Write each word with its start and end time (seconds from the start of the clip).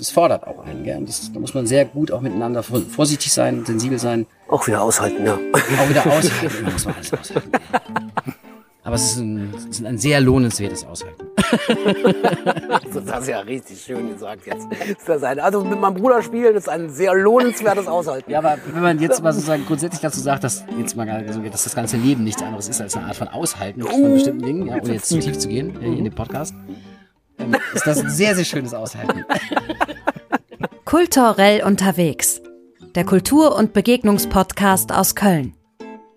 es 0.00 0.10
fordert 0.10 0.46
auch 0.46 0.64
einen. 0.64 0.84
Gell? 0.84 1.04
Das, 1.04 1.32
da 1.32 1.40
muss 1.40 1.54
man 1.54 1.66
sehr 1.66 1.84
gut 1.84 2.12
auch 2.12 2.20
miteinander 2.20 2.62
vorsichtig 2.62 3.32
sein, 3.32 3.64
sensibel 3.64 3.98
sein. 3.98 4.26
Auch 4.48 4.66
wieder 4.66 4.82
aushalten, 4.82 5.24
ja. 5.24 5.34
Auch 5.34 5.88
wieder 5.88 6.06
aushalten. 6.06 6.64
Muss 6.64 6.84
man 6.84 6.94
alles 6.94 7.12
aushalten. 7.12 7.52
Aber 8.82 8.94
es 8.94 9.12
ist 9.12 9.16
ein, 9.18 9.54
es 9.56 9.64
ist 9.66 9.84
ein 9.84 9.98
sehr 9.98 10.20
lohnenswertes 10.20 10.84
Aushalten. 10.84 11.25
das 12.94 13.12
hast 13.12 13.26
du 13.26 13.32
ja 13.32 13.40
richtig 13.40 13.80
schön 13.80 14.12
gesagt 14.12 14.46
jetzt. 14.46 14.66
Das 15.06 15.22
ein, 15.22 15.38
also 15.38 15.62
mit 15.62 15.80
meinem 15.80 15.94
Bruder 15.94 16.22
spielen 16.22 16.54
ist 16.54 16.68
ein 16.68 16.90
sehr 16.90 17.14
lohnenswertes 17.14 17.86
Aushalten. 17.86 18.30
Ja, 18.30 18.38
aber 18.38 18.58
wenn 18.72 18.82
man 18.82 18.98
jetzt 18.98 19.22
mal 19.22 19.32
sozusagen 19.32 19.64
grundsätzlich 19.66 20.00
dazu 20.00 20.20
sagt, 20.20 20.44
dass 20.44 20.64
jetzt 20.78 20.96
mal 20.96 21.06
dass 21.50 21.64
das 21.64 21.74
ganze 21.74 21.96
Leben 21.96 22.24
nichts 22.24 22.42
anderes 22.42 22.68
ist 22.68 22.80
als 22.80 22.96
eine 22.96 23.06
Art 23.06 23.16
von 23.16 23.28
Aushalten 23.28 23.82
von 23.82 24.14
bestimmten 24.14 24.42
Dingen, 24.42 24.66
ja, 24.68 24.76
ohne 24.76 24.94
jetzt 24.94 25.08
zu 25.08 25.18
tief 25.18 25.38
zu 25.38 25.48
gehen 25.48 25.80
in 25.80 26.04
den 26.04 26.14
Podcast, 26.14 26.54
ähm, 27.38 27.56
ist 27.74 27.86
das 27.86 28.00
ein 28.00 28.10
sehr, 28.10 28.34
sehr 28.34 28.44
schönes 28.44 28.74
Aushalten. 28.74 29.24
Kulturell 30.84 31.62
unterwegs. 31.64 32.40
Der 32.94 33.04
Kultur- 33.04 33.56
und 33.56 33.72
Begegnungspodcast 33.72 34.92
aus 34.92 35.14
Köln. 35.14 35.54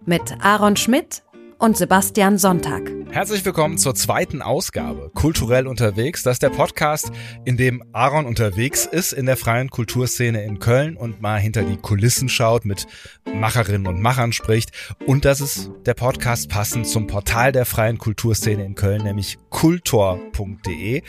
Mit 0.05 0.21
Aaron 0.41 0.77
Schmidt 0.77 1.23
und 1.57 1.75
Sebastian 1.75 2.37
Sonntag. 2.37 2.98
Herzlich 3.11 3.43
willkommen 3.43 3.79
zur 3.79 3.95
zweiten 3.95 4.43
Ausgabe 4.43 5.09
Kulturell 5.15 5.65
unterwegs. 5.65 6.21
Das 6.21 6.33
ist 6.33 6.43
der 6.43 6.51
Podcast, 6.51 7.11
in 7.43 7.57
dem 7.57 7.83
Aaron 7.91 8.27
unterwegs 8.27 8.85
ist 8.85 9.13
in 9.13 9.25
der 9.25 9.35
freien 9.35 9.71
Kulturszene 9.71 10.43
in 10.43 10.59
Köln 10.59 10.95
und 10.95 11.19
mal 11.19 11.39
hinter 11.39 11.63
die 11.63 11.77
Kulissen 11.77 12.29
schaut, 12.29 12.65
mit 12.65 12.85
Macherinnen 13.33 13.87
und 13.87 13.99
Machern 13.99 14.31
spricht. 14.31 14.71
Und 15.07 15.25
das 15.25 15.41
ist 15.41 15.71
der 15.87 15.95
Podcast 15.95 16.49
passend 16.49 16.85
zum 16.85 17.07
Portal 17.07 17.51
der 17.51 17.65
freien 17.65 17.97
Kulturszene 17.97 18.63
in 18.63 18.75
Köln, 18.75 19.03
nämlich 19.03 19.39
kultor.de. 19.49 21.01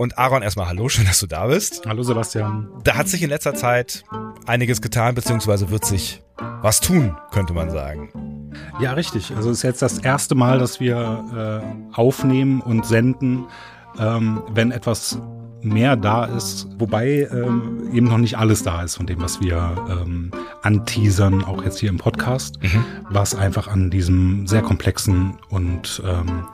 Und 0.00 0.16
Aaron, 0.16 0.40
erstmal 0.40 0.66
hallo, 0.66 0.88
schön, 0.88 1.04
dass 1.04 1.20
du 1.20 1.26
da 1.26 1.48
bist. 1.48 1.82
Hallo 1.86 2.02
Sebastian. 2.02 2.70
Da 2.84 2.96
hat 2.96 3.06
sich 3.06 3.22
in 3.22 3.28
letzter 3.28 3.52
Zeit 3.54 4.02
einiges 4.46 4.80
getan, 4.80 5.14
beziehungsweise 5.14 5.68
wird 5.68 5.84
sich 5.84 6.22
was 6.62 6.80
tun, 6.80 7.18
könnte 7.32 7.52
man 7.52 7.68
sagen. 7.68 8.50
Ja, 8.80 8.94
richtig. 8.94 9.36
Also 9.36 9.50
es 9.50 9.58
ist 9.58 9.62
jetzt 9.62 9.82
das 9.82 9.98
erste 9.98 10.34
Mal, 10.34 10.58
dass 10.58 10.80
wir 10.80 11.62
äh, 11.92 11.94
aufnehmen 11.94 12.62
und 12.62 12.86
senden, 12.86 13.44
ähm, 13.98 14.42
wenn 14.48 14.70
etwas 14.70 15.20
mehr 15.60 15.96
da 15.96 16.24
ist, 16.24 16.66
wobei 16.78 17.28
ähm, 17.30 17.90
eben 17.92 18.06
noch 18.06 18.16
nicht 18.16 18.38
alles 18.38 18.62
da 18.62 18.82
ist 18.82 18.96
von 18.96 19.04
dem, 19.04 19.20
was 19.20 19.42
wir 19.42 19.76
ähm, 19.90 20.30
anteasern, 20.62 21.44
auch 21.44 21.62
jetzt 21.62 21.78
hier 21.78 21.90
im 21.90 21.98
Podcast, 21.98 22.58
mhm. 22.62 22.86
was 23.10 23.34
einfach 23.34 23.68
an 23.68 23.90
diesem 23.90 24.46
sehr 24.46 24.62
komplexen 24.62 25.36
und 25.50 26.02
ähm, 26.06 26.46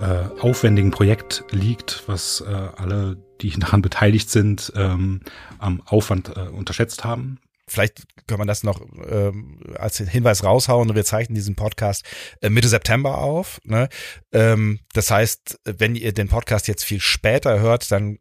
äh, 0.00 0.40
aufwendigen 0.40 0.90
Projekt 0.90 1.44
liegt, 1.50 2.04
was 2.06 2.40
äh, 2.40 2.68
alle, 2.76 3.16
die 3.40 3.50
daran 3.50 3.82
beteiligt 3.82 4.30
sind, 4.30 4.72
ähm, 4.76 5.20
am 5.58 5.82
Aufwand 5.86 6.36
äh, 6.36 6.48
unterschätzt 6.48 7.04
haben 7.04 7.38
vielleicht 7.70 8.02
können 8.26 8.40
wir 8.40 8.46
das 8.46 8.62
noch 8.62 8.80
ähm, 9.10 9.60
als 9.76 9.98
Hinweis 9.98 10.44
raushauen. 10.44 10.94
Wir 10.94 11.04
zeichnen 11.04 11.34
diesen 11.34 11.54
Podcast 11.56 12.04
äh, 12.40 12.50
Mitte 12.50 12.68
September 12.68 13.18
auf. 13.18 13.60
Ne? 13.64 13.88
Ähm, 14.32 14.80
das 14.92 15.10
heißt, 15.10 15.60
wenn 15.64 15.96
ihr 15.96 16.12
den 16.12 16.28
Podcast 16.28 16.68
jetzt 16.68 16.84
viel 16.84 17.00
später 17.00 17.60
hört, 17.60 17.90
dann 17.90 18.18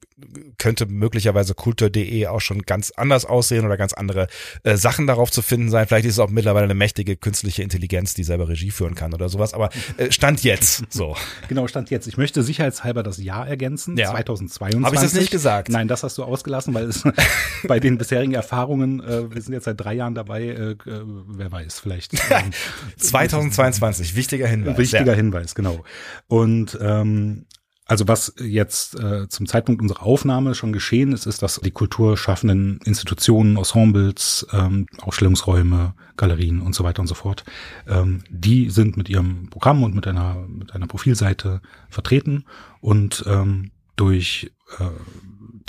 könnte 0.57 0.85
möglicherweise 0.85 1.53
kultur.de 1.53 2.27
auch 2.27 2.41
schon 2.41 2.63
ganz 2.63 2.91
anders 2.91 3.25
aussehen 3.25 3.65
oder 3.65 3.77
ganz 3.77 3.93
andere 3.93 4.27
äh, 4.63 4.77
Sachen 4.77 5.07
darauf 5.07 5.31
zu 5.31 5.41
finden 5.41 5.69
sein. 5.69 5.87
Vielleicht 5.87 6.05
ist 6.05 6.13
es 6.13 6.19
auch 6.19 6.29
mittlerweile 6.29 6.65
eine 6.65 6.75
mächtige 6.75 7.15
künstliche 7.15 7.63
Intelligenz, 7.63 8.13
die 8.13 8.23
selber 8.23 8.49
Regie 8.49 8.71
führen 8.71 8.95
kann 8.95 9.13
oder 9.13 9.29
sowas. 9.29 9.53
Aber 9.53 9.69
äh, 9.97 10.11
Stand 10.11 10.43
jetzt 10.43 10.83
so. 10.89 11.15
Genau, 11.47 11.67
Stand 11.67 11.89
jetzt. 11.89 12.07
Ich 12.07 12.17
möchte 12.17 12.43
sicherheitshalber 12.43 13.01
das 13.01 13.17
Jahr 13.17 13.47
ergänzen. 13.47 13.97
Ja. 13.97 14.11
2022. 14.11 14.85
Habe 14.85 14.95
ich 14.95 15.01
das 15.01 15.13
nicht 15.13 15.31
gesagt? 15.31 15.69
Nein, 15.69 15.87
das 15.87 16.03
hast 16.03 16.17
du 16.17 16.23
ausgelassen, 16.23 16.73
weil 16.73 16.85
es 16.85 17.03
bei 17.67 17.79
den 17.79 17.97
bisherigen 17.97 18.33
Erfahrungen 18.33 18.99
äh, 18.99 19.23
wir 19.39 19.43
sind 19.43 19.53
jetzt 19.53 19.63
seit 19.63 19.79
drei 19.79 19.93
Jahren 19.93 20.15
dabei, 20.15 20.43
äh, 20.43 20.71
äh 20.71 20.75
wer 20.85 21.51
weiß, 21.51 21.79
vielleicht. 21.79 22.13
Ähm, 22.29 22.51
2022, 22.97 24.15
wichtiger 24.15 24.47
Hinweis. 24.47 24.77
Wichtiger 24.77 25.05
ja. 25.05 25.13
Hinweis, 25.13 25.55
genau. 25.55 25.83
Und 26.27 26.77
ähm, 26.79 27.45
also 27.85 28.07
was 28.07 28.35
jetzt 28.39 28.99
äh, 28.99 29.27
zum 29.29 29.47
Zeitpunkt 29.47 29.81
unserer 29.81 30.03
Aufnahme 30.03 30.53
schon 30.53 30.73
geschehen 30.73 31.11
ist, 31.11 31.25
ist, 31.25 31.41
dass 31.41 31.59
die 31.59 31.71
kulturschaffenden 31.71 32.79
Institutionen, 32.85 33.57
Ensembles, 33.57 34.45
ähm, 34.53 34.85
Ausstellungsräume, 35.01 35.95
Galerien 36.17 36.61
und 36.61 36.75
so 36.75 36.83
weiter 36.83 37.01
und 37.01 37.07
so 37.07 37.15
fort, 37.15 37.45
ähm, 37.87 38.23
die 38.29 38.69
sind 38.69 38.95
mit 38.95 39.09
ihrem 39.09 39.49
Programm 39.49 39.81
und 39.83 39.95
mit 39.95 40.05
einer 40.05 40.45
mit 40.47 40.75
einer 40.75 40.87
Profilseite 40.87 41.61
vertreten 41.89 42.45
und 42.79 43.23
ähm, 43.27 43.71
durch 43.95 44.51
äh, 44.79 44.83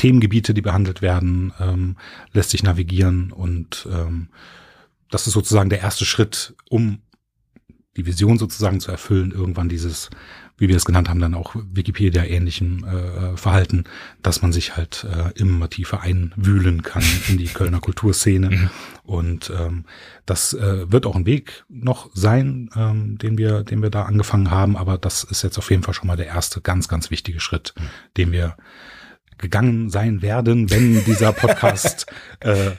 Themengebiete, 0.01 0.55
die 0.55 0.63
behandelt 0.63 1.03
werden, 1.03 1.53
ähm, 1.61 1.97
lässt 2.33 2.51
sich 2.51 2.63
navigieren 2.63 3.33
und 3.33 3.87
ähm, 3.93 4.31
das 5.11 5.27
ist 5.27 5.35
sozusagen 5.35 5.69
der 5.69 5.81
erste 5.81 6.07
Schritt, 6.07 6.55
um 6.71 7.03
die 7.99 8.07
Vision 8.07 8.39
sozusagen 8.39 8.81
zu 8.81 8.91
erfüllen, 8.91 9.31
irgendwann 9.31 9.69
dieses, 9.69 10.09
wie 10.57 10.69
wir 10.69 10.77
es 10.77 10.87
genannt 10.87 11.11
haben, 11.11 11.21
dann 11.21 11.35
auch 11.35 11.55
Wikipedia 11.55 12.25
ähnlichem 12.25 12.83
äh, 12.85 13.37
Verhalten, 13.37 13.85
dass 14.23 14.41
man 14.41 14.53
sich 14.53 14.75
halt 14.75 15.05
äh, 15.05 15.39
immer 15.39 15.69
tiefer 15.69 16.01
einwühlen 16.01 16.83
kann 16.83 17.03
in 17.29 17.37
die 17.37 17.49
Kölner 17.49 17.81
Kulturszene. 17.81 18.49
Mhm. 18.51 18.71
Und 19.03 19.53
ähm, 19.59 19.85
das 20.25 20.55
äh, 20.55 20.91
wird 20.91 21.05
auch 21.05 21.17
ein 21.17 21.27
Weg 21.27 21.65
noch 21.69 22.11
sein, 22.15 22.71
ähm, 22.75 23.19
den 23.19 23.37
wir, 23.37 23.65
den 23.65 23.83
wir 23.83 23.91
da 23.91 24.05
angefangen 24.05 24.51
haben. 24.51 24.77
Aber 24.77 24.97
das 24.99 25.25
ist 25.25 25.43
jetzt 25.43 25.59
auf 25.59 25.71
jeden 25.71 25.83
Fall 25.83 25.95
schon 25.95 26.07
mal 26.07 26.17
der 26.17 26.29
erste 26.29 26.61
ganz, 26.61 26.89
ganz 26.89 27.11
wichtige 27.11 27.41
Schritt, 27.41 27.75
mhm. 27.77 27.83
den 28.17 28.33
wir 28.33 28.57
gegangen 29.41 29.91
sein 29.91 30.23
werden, 30.23 30.71
wenn 30.71 31.05
dieser 31.05 31.33
Podcast 31.33 32.07
äh, 32.41 32.73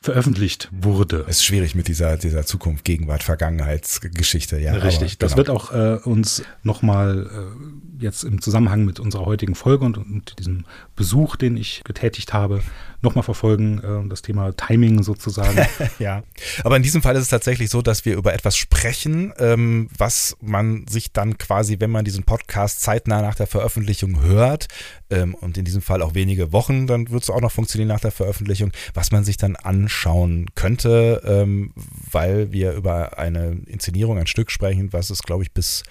veröffentlicht 0.00 0.68
wurde. 0.72 1.24
Es 1.28 1.36
ist 1.36 1.44
schwierig 1.44 1.74
mit 1.74 1.88
dieser, 1.88 2.16
dieser 2.16 2.44
Zukunft, 2.44 2.84
Gegenwart, 2.84 3.22
Vergangenheitsgeschichte, 3.22 4.58
ja. 4.58 4.72
Richtig. 4.72 5.12
Aber, 5.12 5.16
das 5.18 5.34
genau. 5.34 5.36
wird 5.36 5.50
auch 5.50 5.72
äh, 5.72 6.08
uns 6.08 6.42
nochmal 6.62 7.26
äh, 7.26 7.91
jetzt 8.02 8.24
im 8.24 8.40
Zusammenhang 8.40 8.84
mit 8.84 9.00
unserer 9.00 9.26
heutigen 9.26 9.54
Folge 9.54 9.84
und, 9.84 9.98
und 9.98 10.38
diesem 10.38 10.64
Besuch, 10.96 11.36
den 11.36 11.56
ich 11.56 11.82
getätigt 11.84 12.32
habe, 12.32 12.62
nochmal 13.00 13.24
verfolgen, 13.24 13.78
äh, 13.78 14.08
das 14.08 14.22
Thema 14.22 14.52
Timing 14.52 15.02
sozusagen. 15.02 15.58
ja, 15.98 16.22
aber 16.64 16.76
in 16.76 16.82
diesem 16.82 17.02
Fall 17.02 17.16
ist 17.16 17.22
es 17.22 17.28
tatsächlich 17.28 17.70
so, 17.70 17.82
dass 17.82 18.04
wir 18.04 18.16
über 18.16 18.32
etwas 18.32 18.56
sprechen, 18.56 19.32
ähm, 19.38 19.88
was 19.96 20.36
man 20.40 20.86
sich 20.86 21.12
dann 21.12 21.38
quasi, 21.38 21.80
wenn 21.80 21.90
man 21.90 22.04
diesen 22.04 22.24
Podcast 22.24 22.80
zeitnah 22.80 23.22
nach 23.22 23.34
der 23.34 23.46
Veröffentlichung 23.46 24.22
hört, 24.22 24.68
ähm, 25.12 25.34
und 25.34 25.58
in 25.58 25.64
diesem 25.64 25.82
Fall 25.82 26.02
auch 26.02 26.14
wenige 26.14 26.52
Wochen, 26.52 26.86
dann 26.86 27.10
wird 27.10 27.22
es 27.22 27.30
auch 27.30 27.40
noch 27.40 27.52
funktionieren 27.52 27.88
nach 27.88 28.00
der 28.00 28.12
Veröffentlichung, 28.12 28.72
was 28.94 29.12
man 29.12 29.24
sich 29.24 29.36
dann 29.36 29.56
anschauen 29.56 30.46
könnte, 30.54 31.22
ähm, 31.24 31.72
weil 32.10 32.50
wir 32.52 32.72
über 32.72 33.18
eine 33.18 33.58
Inszenierung, 33.66 34.18
ein 34.18 34.26
Stück 34.26 34.50
sprechen, 34.50 34.92
was 34.92 35.10
es, 35.10 35.22
glaube 35.22 35.42
ich, 35.42 35.52
bis 35.52 35.82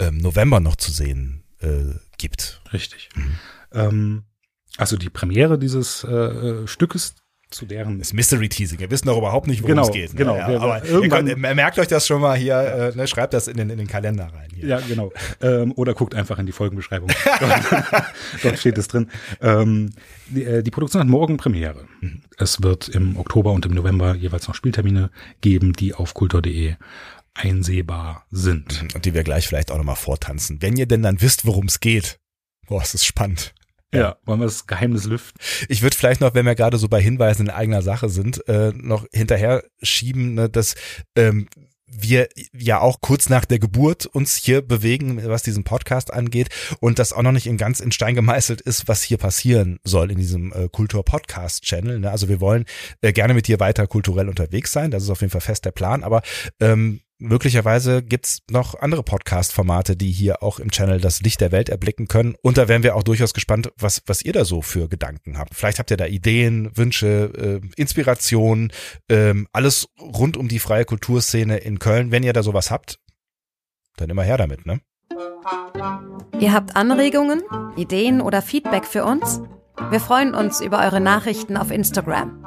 ähm, 0.00 0.18
November 0.18 0.60
noch 0.60 0.76
zu 0.76 0.90
sehen 0.90 1.43
äh, 1.64 1.94
gibt. 2.18 2.60
Richtig. 2.72 3.08
Mhm. 3.14 3.38
Ähm, 3.72 4.22
also 4.76 4.96
die 4.96 5.10
Premiere 5.10 5.58
dieses 5.58 6.04
äh, 6.04 6.12
äh, 6.12 6.66
Stückes 6.66 7.14
zu 7.54 7.66
deren. 7.66 7.98
Das 7.98 8.12
Mystery 8.12 8.48
Teasing. 8.48 8.80
Wir 8.80 8.90
wissen 8.90 9.06
doch 9.06 9.16
überhaupt 9.16 9.46
nicht, 9.46 9.62
worum 9.62 9.76
genau, 9.76 9.86
es 9.86 9.92
geht. 9.92 10.12
Ne? 10.12 10.18
Genau. 10.18 10.36
Ja, 10.36 10.46
aber 10.60 10.84
irgendwann, 10.84 11.26
könnt, 11.26 11.38
merkt 11.38 11.78
euch 11.78 11.86
das 11.86 12.06
schon 12.06 12.20
mal 12.20 12.36
hier, 12.36 12.56
äh, 12.56 12.96
ne, 12.96 13.06
schreibt 13.06 13.32
das 13.32 13.48
in 13.48 13.56
den, 13.56 13.70
in 13.70 13.78
den 13.78 13.86
Kalender 13.86 14.24
rein. 14.24 14.48
Hier. 14.54 14.66
Ja, 14.66 14.80
genau. 14.80 15.12
Ähm, 15.40 15.72
oder 15.76 15.94
guckt 15.94 16.14
einfach 16.14 16.38
in 16.38 16.46
die 16.46 16.52
Folgenbeschreibung. 16.52 17.10
dort, 17.40 17.84
dort, 18.42 18.58
steht 18.58 18.76
es 18.76 18.88
drin. 18.88 19.08
Ähm, 19.40 19.90
die, 20.28 20.44
äh, 20.44 20.62
die, 20.62 20.70
Produktion 20.70 21.00
hat 21.00 21.08
morgen 21.08 21.36
Premiere. 21.36 21.84
Mhm. 22.00 22.22
Es 22.36 22.62
wird 22.62 22.88
im 22.88 23.16
Oktober 23.16 23.52
und 23.52 23.64
im 23.66 23.72
November 23.72 24.14
jeweils 24.14 24.48
noch 24.48 24.54
Spieltermine 24.54 25.10
geben, 25.40 25.72
die 25.72 25.94
auf 25.94 26.14
kultur.de 26.14 26.74
einsehbar 27.34 28.26
sind. 28.30 28.86
Und 28.94 29.04
die 29.04 29.14
wir 29.14 29.24
gleich 29.24 29.46
vielleicht 29.46 29.70
auch 29.70 29.76
nochmal 29.76 29.96
vortanzen. 29.96 30.62
Wenn 30.62 30.76
ihr 30.76 30.86
denn 30.86 31.02
dann 31.02 31.20
wisst, 31.20 31.44
worum 31.46 31.66
es 31.66 31.80
geht. 31.80 32.18
Boah, 32.66 32.80
es 32.80 32.94
ist 32.94 33.04
spannend. 33.04 33.54
Ja, 33.92 34.16
wollen 34.24 34.40
wir 34.40 34.46
das 34.46 34.66
Geheimnis 34.66 35.04
lüften? 35.04 35.38
Ich 35.68 35.82
würde 35.82 35.96
vielleicht 35.96 36.20
noch, 36.20 36.34
wenn 36.34 36.46
wir 36.46 36.56
gerade 36.56 36.78
so 36.78 36.88
bei 36.88 37.00
Hinweisen 37.00 37.46
in 37.46 37.50
eigener 37.50 37.82
Sache 37.82 38.08
sind, 38.08 38.46
äh, 38.48 38.72
noch 38.74 39.06
hinterher 39.12 39.62
schieben, 39.82 40.34
ne, 40.34 40.48
dass 40.48 40.74
ähm, 41.14 41.48
wir 41.86 42.28
ja 42.52 42.80
auch 42.80 43.00
kurz 43.00 43.28
nach 43.28 43.44
der 43.44 43.60
Geburt 43.60 44.06
uns 44.06 44.36
hier 44.36 44.62
bewegen, 44.62 45.22
was 45.24 45.42
diesen 45.44 45.62
Podcast 45.62 46.12
angeht 46.12 46.48
und 46.80 46.98
das 46.98 47.12
auch 47.12 47.22
noch 47.22 47.32
nicht 47.32 47.46
in 47.46 47.56
ganz 47.56 47.78
in 47.78 47.92
Stein 47.92 48.16
gemeißelt 48.16 48.60
ist, 48.60 48.88
was 48.88 49.02
hier 49.02 49.18
passieren 49.18 49.78
soll 49.84 50.10
in 50.10 50.18
diesem 50.18 50.52
äh, 50.52 50.68
Kultur-Podcast-Channel. 50.68 52.00
Ne? 52.00 52.10
Also 52.10 52.28
wir 52.28 52.40
wollen 52.40 52.64
äh, 53.00 53.12
gerne 53.12 53.34
mit 53.34 53.46
dir 53.46 53.60
weiter 53.60 53.86
kulturell 53.86 54.28
unterwegs 54.28 54.72
sein, 54.72 54.90
das 54.90 55.04
ist 55.04 55.10
auf 55.10 55.20
jeden 55.20 55.30
Fall 55.30 55.40
fest 55.40 55.64
der 55.64 55.72
Plan, 55.72 56.02
aber 56.02 56.22
ähm, 56.60 57.00
möglicherweise 57.18 58.02
gibt's 58.02 58.40
noch 58.50 58.80
andere 58.80 59.02
Podcast-Formate, 59.02 59.96
die 59.96 60.10
hier 60.10 60.42
auch 60.42 60.58
im 60.58 60.70
Channel 60.70 61.00
das 61.00 61.20
Licht 61.22 61.40
der 61.40 61.52
Welt 61.52 61.68
erblicken 61.68 62.08
können. 62.08 62.34
Und 62.42 62.58
da 62.58 62.68
wären 62.68 62.82
wir 62.82 62.96
auch 62.96 63.02
durchaus 63.02 63.34
gespannt, 63.34 63.72
was, 63.76 64.02
was 64.06 64.22
ihr 64.22 64.32
da 64.32 64.44
so 64.44 64.62
für 64.62 64.88
Gedanken 64.88 65.38
habt. 65.38 65.54
Vielleicht 65.54 65.78
habt 65.78 65.90
ihr 65.90 65.96
da 65.96 66.06
Ideen, 66.06 66.70
Wünsche, 66.76 67.60
äh, 67.64 67.80
Inspiration, 67.80 68.72
ähm, 69.08 69.48
alles 69.52 69.88
rund 70.00 70.36
um 70.36 70.48
die 70.48 70.58
freie 70.58 70.84
Kulturszene 70.84 71.58
in 71.58 71.78
Köln. 71.78 72.10
Wenn 72.10 72.22
ihr 72.22 72.32
da 72.32 72.42
sowas 72.42 72.70
habt, 72.70 72.98
dann 73.96 74.10
immer 74.10 74.22
her 74.22 74.36
damit, 74.36 74.66
ne? 74.66 74.80
Ihr 76.40 76.52
habt 76.52 76.74
Anregungen, 76.74 77.42
Ideen 77.76 78.20
oder 78.20 78.42
Feedback 78.42 78.86
für 78.86 79.04
uns? 79.04 79.40
Wir 79.90 80.00
freuen 80.00 80.34
uns 80.34 80.60
über 80.60 80.80
eure 80.80 81.00
Nachrichten 81.00 81.56
auf 81.56 81.70
Instagram. 81.70 82.44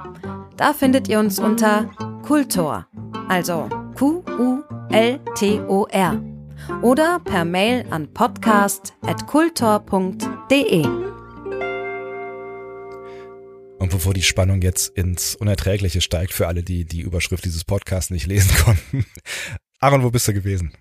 Da 0.58 0.74
findet 0.74 1.08
ihr 1.08 1.20
uns 1.20 1.38
unter 1.38 1.86
Kultor, 2.24 2.88
also 3.30 3.70
Q-U-L-T-O-R 3.94 4.64
oder 6.82 7.20
per 7.20 7.46
Mail 7.46 7.86
an 7.92 8.12
podcast.kultor.de. 8.12 10.86
Und 13.78 13.92
bevor 13.92 14.16
die 14.16 14.24
Spannung 14.24 14.64
jetzt 14.64 14.98
ins 14.98 15.36
Unerträgliche 15.36 16.02
steigt 16.02 16.34
für 16.34 16.48
alle, 16.48 16.64
die 16.64 16.86
die 16.86 17.02
Überschrift 17.02 17.46
dieses 17.46 17.64
Podcasts 17.64 18.10
nicht 18.10 18.26
lesen 18.26 18.58
konnten. 18.66 19.06
Aaron, 19.80 20.02
wo 20.02 20.10
bist 20.10 20.28
du 20.28 20.34
gewesen? 20.34 20.74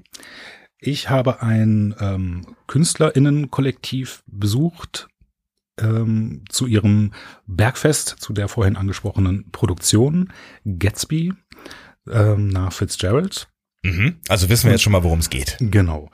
Ich 0.79 1.11
habe 1.11 1.43
ein 1.43 1.95
ähm, 2.01 2.47
KünstlerInnen-Kollektiv 2.67 4.23
besucht 4.27 5.09
ähm, 5.81 6.45
zu 6.49 6.67
ihrem 6.67 7.13
Bergfest, 7.47 8.17
zu 8.19 8.33
der 8.33 8.49
vorhin 8.49 8.77
angesprochenen 8.77 9.51
Produktion 9.53 10.33
Gatsby 10.65 11.33
ähm, 12.11 12.49
nach 12.49 12.73
Fitzgerald. 12.73 13.49
Mhm. 13.83 14.17
Also 14.29 14.49
wissen 14.49 14.65
wir 14.65 14.73
jetzt 14.73 14.83
schon 14.83 14.93
mal, 14.93 15.05
worum 15.05 15.21
es 15.21 15.31
geht. 15.31 15.57
Genau. 15.61 16.11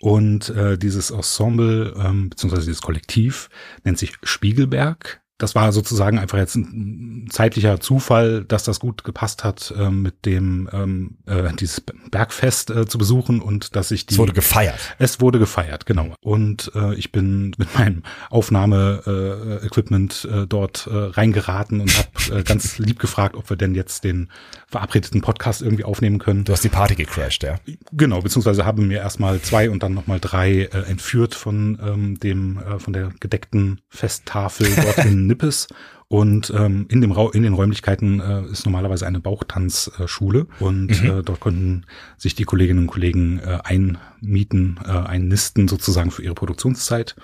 Und 0.00 0.48
äh, 0.50 0.78
dieses 0.78 1.10
Ensemble, 1.10 1.94
ähm, 1.98 2.30
beziehungsweise 2.30 2.66
dieses 2.66 2.80
Kollektiv 2.80 3.50
nennt 3.84 3.98
sich 3.98 4.14
Spiegelberg 4.22 5.19
das 5.40 5.54
war 5.54 5.72
sozusagen 5.72 6.18
einfach 6.18 6.38
jetzt 6.38 6.54
ein 6.54 7.26
zeitlicher 7.30 7.80
Zufall, 7.80 8.44
dass 8.44 8.64
das 8.64 8.78
gut 8.78 9.04
gepasst 9.04 9.42
hat, 9.42 9.74
ähm, 9.76 10.02
mit 10.02 10.26
dem 10.26 10.68
ähm, 10.72 11.16
äh, 11.26 11.52
dieses 11.54 11.80
Bergfest 11.80 12.70
äh, 12.70 12.86
zu 12.86 12.98
besuchen 12.98 13.40
und 13.40 13.74
dass 13.74 13.90
ich 13.90 14.06
die. 14.06 14.14
Es 14.14 14.18
wurde 14.18 14.34
gefeiert. 14.34 14.78
Es 14.98 15.20
wurde 15.20 15.38
gefeiert, 15.38 15.86
genau. 15.86 16.14
Und 16.20 16.70
äh, 16.74 16.94
ich 16.94 17.10
bin 17.10 17.52
mit 17.56 17.74
meinem 17.74 18.02
Aufnahme-Equipment 18.28 20.28
äh, 20.30 20.42
äh, 20.42 20.46
dort 20.46 20.86
äh, 20.86 20.94
reingeraten 20.94 21.80
und 21.80 21.96
habe 21.96 22.40
äh, 22.40 22.42
ganz 22.42 22.78
lieb 22.78 22.98
gefragt, 22.98 23.34
ob 23.34 23.48
wir 23.48 23.56
denn 23.56 23.74
jetzt 23.74 24.04
den 24.04 24.28
verabredeten 24.66 25.22
Podcast 25.22 25.62
irgendwie 25.62 25.84
aufnehmen 25.84 26.18
können. 26.18 26.44
Du 26.44 26.52
hast 26.52 26.62
die 26.62 26.68
Party 26.68 26.94
gecrashed, 26.94 27.42
ja? 27.42 27.56
Genau, 27.92 28.20
beziehungsweise 28.20 28.66
haben 28.66 28.88
mir 28.88 28.98
erstmal 28.98 29.40
zwei 29.40 29.70
und 29.70 29.82
dann 29.82 29.94
nochmal 29.94 30.20
drei 30.20 30.64
äh, 30.64 30.90
entführt 30.90 31.34
von 31.34 31.78
ähm, 31.82 32.20
dem 32.20 32.58
äh, 32.58 32.78
von 32.78 32.92
der 32.92 33.10
gedeckten 33.20 33.80
Festtafel 33.88 34.68
dort 34.76 34.98
in 34.98 35.26
Nippes. 35.30 35.68
Und 36.08 36.52
ähm, 36.56 36.86
in, 36.88 37.00
dem 37.00 37.12
Ra 37.12 37.30
in 37.32 37.44
den 37.44 37.54
Räumlichkeiten 37.54 38.18
äh, 38.18 38.42
ist 38.46 38.66
normalerweise 38.66 39.06
eine 39.06 39.20
Bauchtanzschule 39.20 40.48
und 40.58 41.02
mhm. 41.02 41.10
äh, 41.10 41.22
dort 41.22 41.38
konnten 41.38 41.86
sich 42.16 42.34
die 42.34 42.42
Kolleginnen 42.42 42.80
und 42.80 42.86
Kollegen 42.88 43.38
äh, 43.38 43.60
einmieten, 43.62 44.80
äh, 44.84 44.90
einnisten 44.90 45.68
sozusagen 45.68 46.10
für 46.10 46.24
ihre 46.24 46.34
Produktionszeit 46.34 47.14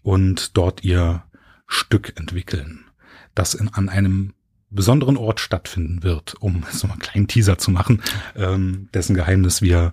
und 0.00 0.56
dort 0.56 0.82
ihr 0.82 1.24
Stück 1.66 2.14
entwickeln, 2.16 2.86
das 3.34 3.52
in, 3.52 3.68
an 3.68 3.90
einem 3.90 4.32
besonderen 4.70 5.18
Ort 5.18 5.40
stattfinden 5.40 6.02
wird, 6.02 6.34
um 6.40 6.64
so 6.70 6.88
einen 6.88 7.00
kleinen 7.00 7.28
Teaser 7.28 7.58
zu 7.58 7.70
machen, 7.70 8.02
ähm, 8.34 8.88
dessen 8.94 9.14
Geheimnis 9.14 9.60
wir 9.60 9.92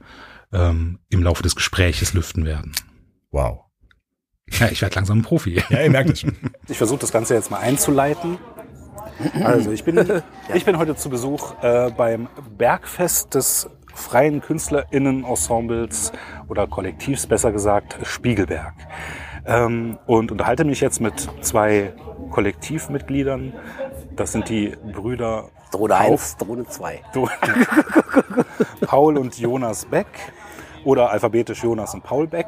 ähm, 0.53 0.99
im 1.09 1.23
Laufe 1.23 1.43
des 1.43 1.57
Gespräches 1.57 2.13
lüften 2.13 2.45
werden. 2.45 2.71
Wow. 3.31 3.68
Ja, 4.59 4.67
ich 4.69 4.81
werde 4.81 4.95
langsam 4.95 5.19
ein 5.19 5.21
Profi. 5.21 5.61
Ja, 5.69 5.81
ihr 5.81 5.89
merkt 5.89 6.11
es 6.11 6.21
schon. 6.21 6.35
Ich 6.67 6.77
versuche 6.77 6.99
das 6.99 7.11
Ganze 7.11 7.33
jetzt 7.33 7.51
mal 7.51 7.59
einzuleiten. 7.59 8.37
Also 9.43 9.71
ich 9.71 9.83
bin, 9.83 9.97
ich 10.53 10.65
bin 10.65 10.77
heute 10.77 10.95
zu 10.95 11.09
Besuch 11.09 11.53
äh, 11.61 11.91
beim 11.95 12.27
Bergfest 12.57 13.35
des 13.35 13.69
freien 13.93 14.41
KünstlerInnen-Ensembles 14.41 16.11
oder 16.47 16.67
Kollektivs 16.67 17.27
besser 17.27 17.51
gesagt 17.51 17.97
Spiegelberg. 18.03 18.73
Ähm, 19.45 19.97
und 20.05 20.31
unterhalte 20.31 20.63
mich 20.63 20.81
jetzt 20.81 21.01
mit 21.01 21.27
zwei 21.41 21.93
Kollektivmitgliedern. 22.31 23.53
Das 24.15 24.31
sind 24.31 24.49
die 24.49 24.75
Brüder 24.93 25.49
Drohne 25.71 25.95
1, 25.95 26.37
Drohne 26.37 26.65
2. 26.65 27.01
Paul 28.81 29.17
und 29.17 29.37
Jonas 29.37 29.85
Beck 29.85 30.07
oder 30.83 31.11
alphabetisch 31.11 31.63
Jonas 31.63 31.93
und 31.93 32.03
Paul 32.03 32.27
Beck 32.27 32.47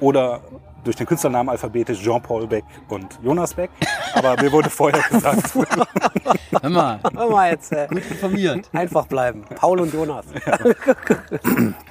oder 0.00 0.40
durch 0.84 0.96
den 0.96 1.06
Künstlernamen 1.06 1.48
alphabetisch 1.48 2.00
Jean-Paul 2.02 2.46
Beck 2.46 2.64
und 2.88 3.18
Jonas 3.22 3.54
Beck. 3.54 3.70
Aber 4.14 4.40
mir 4.40 4.52
wurde 4.52 4.70
vorher 4.70 5.02
gesagt. 5.10 5.54
Hör 6.62 6.70
mal, 6.70 7.00
Hör 7.14 7.30
mal 7.30 7.50
jetzt. 7.50 7.72
Äh, 7.72 7.88
gut 7.88 8.02
informiert. 8.10 8.68
einfach 8.72 9.06
bleiben. 9.06 9.44
Paul 9.56 9.80
und 9.80 9.92
Jonas. 9.92 10.26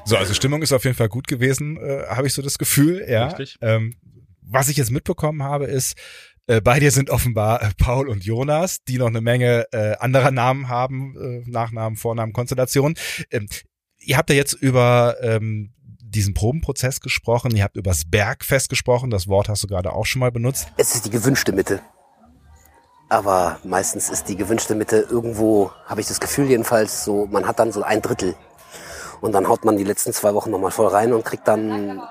So, 0.06 0.18
also 0.18 0.34
Stimmung 0.34 0.62
ist 0.62 0.74
auf 0.74 0.84
jeden 0.84 0.98
Fall 0.98 1.07
gut 1.07 1.28
gewesen, 1.28 1.78
äh, 1.78 2.04
habe 2.07 2.28
ich 2.28 2.34
so 2.34 2.42
das 2.42 2.57
Gefühl. 2.57 3.06
Ja. 3.07 3.28
Richtig. 3.28 3.57
Ähm, 3.62 3.95
was 4.42 4.68
ich 4.68 4.75
jetzt 4.75 4.92
mitbekommen 4.92 5.44
habe, 5.44 5.66
ist, 5.66 5.98
äh, 6.48 6.60
bei 6.60 6.80
dir 6.80 6.92
sind 6.92 7.10
offenbar 7.10 7.62
äh, 7.62 7.69
Paul 7.78 8.10
und 8.10 8.25
Jonas, 8.25 8.84
die 8.84 8.98
noch 8.98 9.07
eine 9.07 9.22
Menge 9.22 9.66
äh, 9.72 9.96
anderer 9.98 10.31
Namen 10.31 10.68
haben, 10.68 11.16
äh, 11.18 11.50
Nachnamen, 11.50 11.96
Vornamen, 11.96 12.34
Konstellationen. 12.34 12.96
Ähm, 13.31 13.48
ihr 14.00 14.18
habt 14.18 14.30
ja 14.30 14.36
jetzt 14.36 14.54
über 14.54 15.16
ähm, 15.22 15.74
diesen 16.15 16.33
Probenprozess 16.33 17.01
gesprochen, 17.01 17.56
ihr 17.56 17.63
habt 17.63 17.75
übers 17.75 18.04
Bergfest 18.10 18.69
gesprochen, 18.69 19.10
das 19.10 19.27
Wort 19.27 19.50
hast 19.50 19.63
du 19.63 19.68
gerade 19.68 19.94
auch 19.94 20.06
schon 20.06 20.19
mal 20.19 20.31
benutzt. 20.31 20.68
Es 20.77 20.95
ist 20.95 21.06
die 21.06 21.10
gewünschte 21.10 21.51
Mitte. 21.51 21.81
Aber 23.10 23.60
meistens 23.63 24.10
ist 24.10 24.30
die 24.30 24.36
gewünschte 24.36 24.75
Mitte 24.75 25.06
irgendwo, 25.10 25.71
habe 25.86 26.01
ich 26.01 26.07
das 26.07 26.19
Gefühl 26.19 26.48
jedenfalls, 26.48 27.04
so, 27.04 27.27
man 27.27 27.48
hat 27.48 27.60
dann 27.60 27.71
so 27.71 27.83
ein 27.83 28.01
Drittel. 28.01 28.36
Und 29.21 29.33
dann 29.33 29.48
haut 29.48 29.65
man 29.65 29.77
die 29.77 29.83
letzten 29.83 30.13
zwei 30.13 30.33
Wochen 30.33 30.51
nochmal 30.51 30.71
voll 30.71 30.88
rein 30.88 31.13
und 31.13 31.24
kriegt 31.24 31.48
dann 31.48 32.01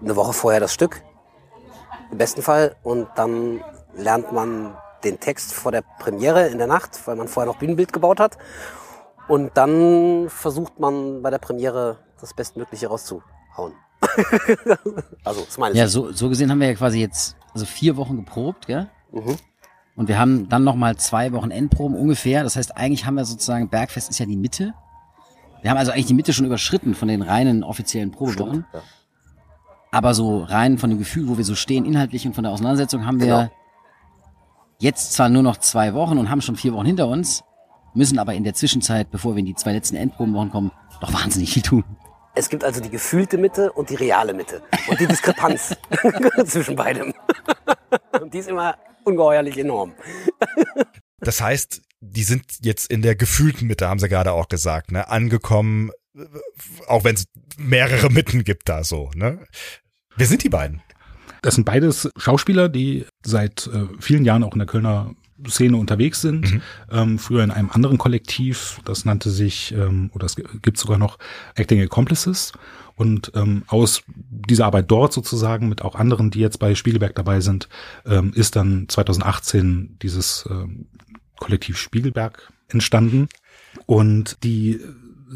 eine 0.00 0.16
Woche 0.16 0.32
vorher 0.32 0.60
das 0.60 0.72
Stück. 0.72 1.02
Im 2.10 2.18
besten 2.18 2.42
Fall. 2.42 2.76
Und 2.82 3.08
dann 3.16 3.62
lernt 3.94 4.32
man 4.32 4.76
den 5.02 5.20
Text 5.20 5.52
vor 5.52 5.72
der 5.72 5.82
Premiere 5.98 6.46
in 6.48 6.58
der 6.58 6.66
Nacht, 6.66 7.06
weil 7.06 7.16
man 7.16 7.28
vorher 7.28 7.52
noch 7.52 7.58
Bühnenbild 7.58 7.92
gebaut 7.92 8.20
hat. 8.20 8.38
Und 9.28 9.56
dann 9.56 10.28
versucht 10.28 10.78
man 10.78 11.22
bei 11.22 11.30
der 11.30 11.38
Premiere 11.38 11.98
das 12.20 12.34
Bestmögliche 12.34 12.88
rauszuhauen. 12.88 13.72
also, 15.24 15.40
ist 15.42 15.58
meine 15.58 15.74
Ja, 15.76 15.88
so, 15.88 16.12
so 16.12 16.28
gesehen 16.28 16.50
haben 16.50 16.60
wir 16.60 16.68
ja 16.68 16.74
quasi 16.74 17.00
jetzt 17.00 17.36
also 17.54 17.64
vier 17.64 17.96
Wochen 17.96 18.16
geprobt, 18.16 18.66
gell? 18.66 18.88
Mhm. 19.12 19.36
Und 19.96 20.08
wir 20.08 20.18
haben 20.18 20.48
dann 20.48 20.64
nochmal 20.64 20.96
zwei 20.96 21.32
Wochen 21.32 21.50
Endproben 21.50 21.96
ungefähr. 21.96 22.42
Das 22.42 22.56
heißt, 22.56 22.76
eigentlich 22.76 23.06
haben 23.06 23.14
wir 23.14 23.24
sozusagen, 23.24 23.68
Bergfest 23.68 24.10
ist 24.10 24.18
ja 24.18 24.26
die 24.26 24.36
Mitte. 24.36 24.74
Wir 25.62 25.70
haben 25.70 25.78
also 25.78 25.92
eigentlich 25.92 26.06
die 26.06 26.14
Mitte 26.14 26.32
schon 26.32 26.44
überschritten 26.44 26.94
von 26.94 27.08
den 27.08 27.22
reinen 27.22 27.62
offiziellen 27.62 28.10
Probewochen. 28.10 28.66
Ja. 28.72 28.82
Aber 29.92 30.12
so 30.12 30.42
rein 30.42 30.76
von 30.78 30.90
dem 30.90 30.98
Gefühl, 30.98 31.28
wo 31.28 31.38
wir 31.38 31.44
so 31.44 31.54
stehen, 31.54 31.84
inhaltlich 31.84 32.26
und 32.26 32.34
von 32.34 32.42
der 32.42 32.52
Auseinandersetzung, 32.52 33.06
haben 33.06 33.20
wir 33.20 33.26
Genau. 33.26 33.50
jetzt 34.80 35.12
zwar 35.12 35.28
nur 35.28 35.44
noch 35.44 35.56
zwei 35.58 35.94
Wochen 35.94 36.18
und 36.18 36.28
haben 36.28 36.40
schon 36.40 36.56
vier 36.56 36.74
Wochen 36.74 36.86
hinter 36.86 37.06
uns, 37.06 37.44
müssen 37.94 38.18
aber 38.18 38.34
in 38.34 38.44
der 38.44 38.54
Zwischenzeit, 38.54 39.10
bevor 39.10 39.34
wir 39.34 39.40
in 39.40 39.46
die 39.46 39.54
zwei 39.54 39.72
letzten 39.72 39.96
Endprobenwochen 39.96 40.50
kommen, 40.50 40.72
doch 41.00 41.12
wahnsinnig 41.12 41.52
viel 41.52 41.62
tun. 41.62 41.84
Es 42.34 42.48
gibt 42.48 42.64
also 42.64 42.80
die 42.80 42.90
gefühlte 42.90 43.38
Mitte 43.38 43.72
und 43.72 43.90
die 43.90 43.94
reale 43.94 44.34
Mitte. 44.34 44.62
Und 44.88 44.98
die 44.98 45.06
Diskrepanz 45.06 45.76
zwischen 46.46 46.76
beidem. 46.76 47.14
und 48.20 48.34
die 48.34 48.38
ist 48.38 48.48
immer 48.48 48.76
ungeheuerlich 49.04 49.56
enorm. 49.58 49.92
Das 51.20 51.40
heißt, 51.40 51.82
die 52.00 52.22
sind 52.22 52.44
jetzt 52.60 52.90
in 52.90 53.02
der 53.02 53.14
gefühlten 53.14 53.66
Mitte, 53.66 53.88
haben 53.88 53.98
sie 54.00 54.08
gerade 54.08 54.32
auch 54.32 54.48
gesagt, 54.48 54.90
ne, 54.90 55.08
angekommen, 55.08 55.90
auch 56.86 57.04
wenn 57.04 57.14
es 57.14 57.26
mehrere 57.56 58.10
Mitten 58.10 58.44
gibt 58.44 58.68
da 58.68 58.84
so, 58.84 59.10
ne? 59.14 59.46
Wer 60.16 60.26
sind 60.26 60.44
die 60.44 60.48
beiden? 60.48 60.82
Das 61.42 61.56
sind 61.56 61.64
beides 61.64 62.08
Schauspieler, 62.16 62.68
die 62.68 63.06
seit 63.24 63.66
äh, 63.66 63.86
vielen 64.00 64.24
Jahren 64.24 64.44
auch 64.44 64.52
in 64.52 64.60
der 64.60 64.66
Kölner 64.66 65.14
Szene 65.48 65.76
unterwegs 65.76 66.20
sind. 66.20 66.60
Ähm, 66.90 67.18
früher 67.18 67.42
in 67.42 67.50
einem 67.50 67.70
anderen 67.70 67.98
Kollektiv, 67.98 68.80
das 68.84 69.04
nannte 69.04 69.30
sich, 69.30 69.72
ähm, 69.72 70.10
oder 70.14 70.26
es 70.26 70.36
gibt 70.36 70.78
sogar 70.78 70.98
noch 70.98 71.18
Acting 71.54 71.80
Accomplices. 71.80 72.52
Und 72.96 73.32
ähm, 73.34 73.64
aus 73.66 74.02
dieser 74.06 74.66
Arbeit 74.66 74.90
dort 74.90 75.12
sozusagen 75.12 75.68
mit 75.68 75.82
auch 75.82 75.96
anderen, 75.96 76.30
die 76.30 76.38
jetzt 76.40 76.58
bei 76.58 76.74
Spiegelberg 76.74 77.14
dabei 77.14 77.40
sind, 77.40 77.68
ähm, 78.06 78.32
ist 78.34 78.54
dann 78.54 78.88
2018 78.88 79.98
dieses 80.00 80.46
ähm, 80.48 80.86
Kollektiv 81.38 81.76
Spiegelberg 81.78 82.52
entstanden. 82.68 83.28
Und 83.86 84.38
die 84.44 84.80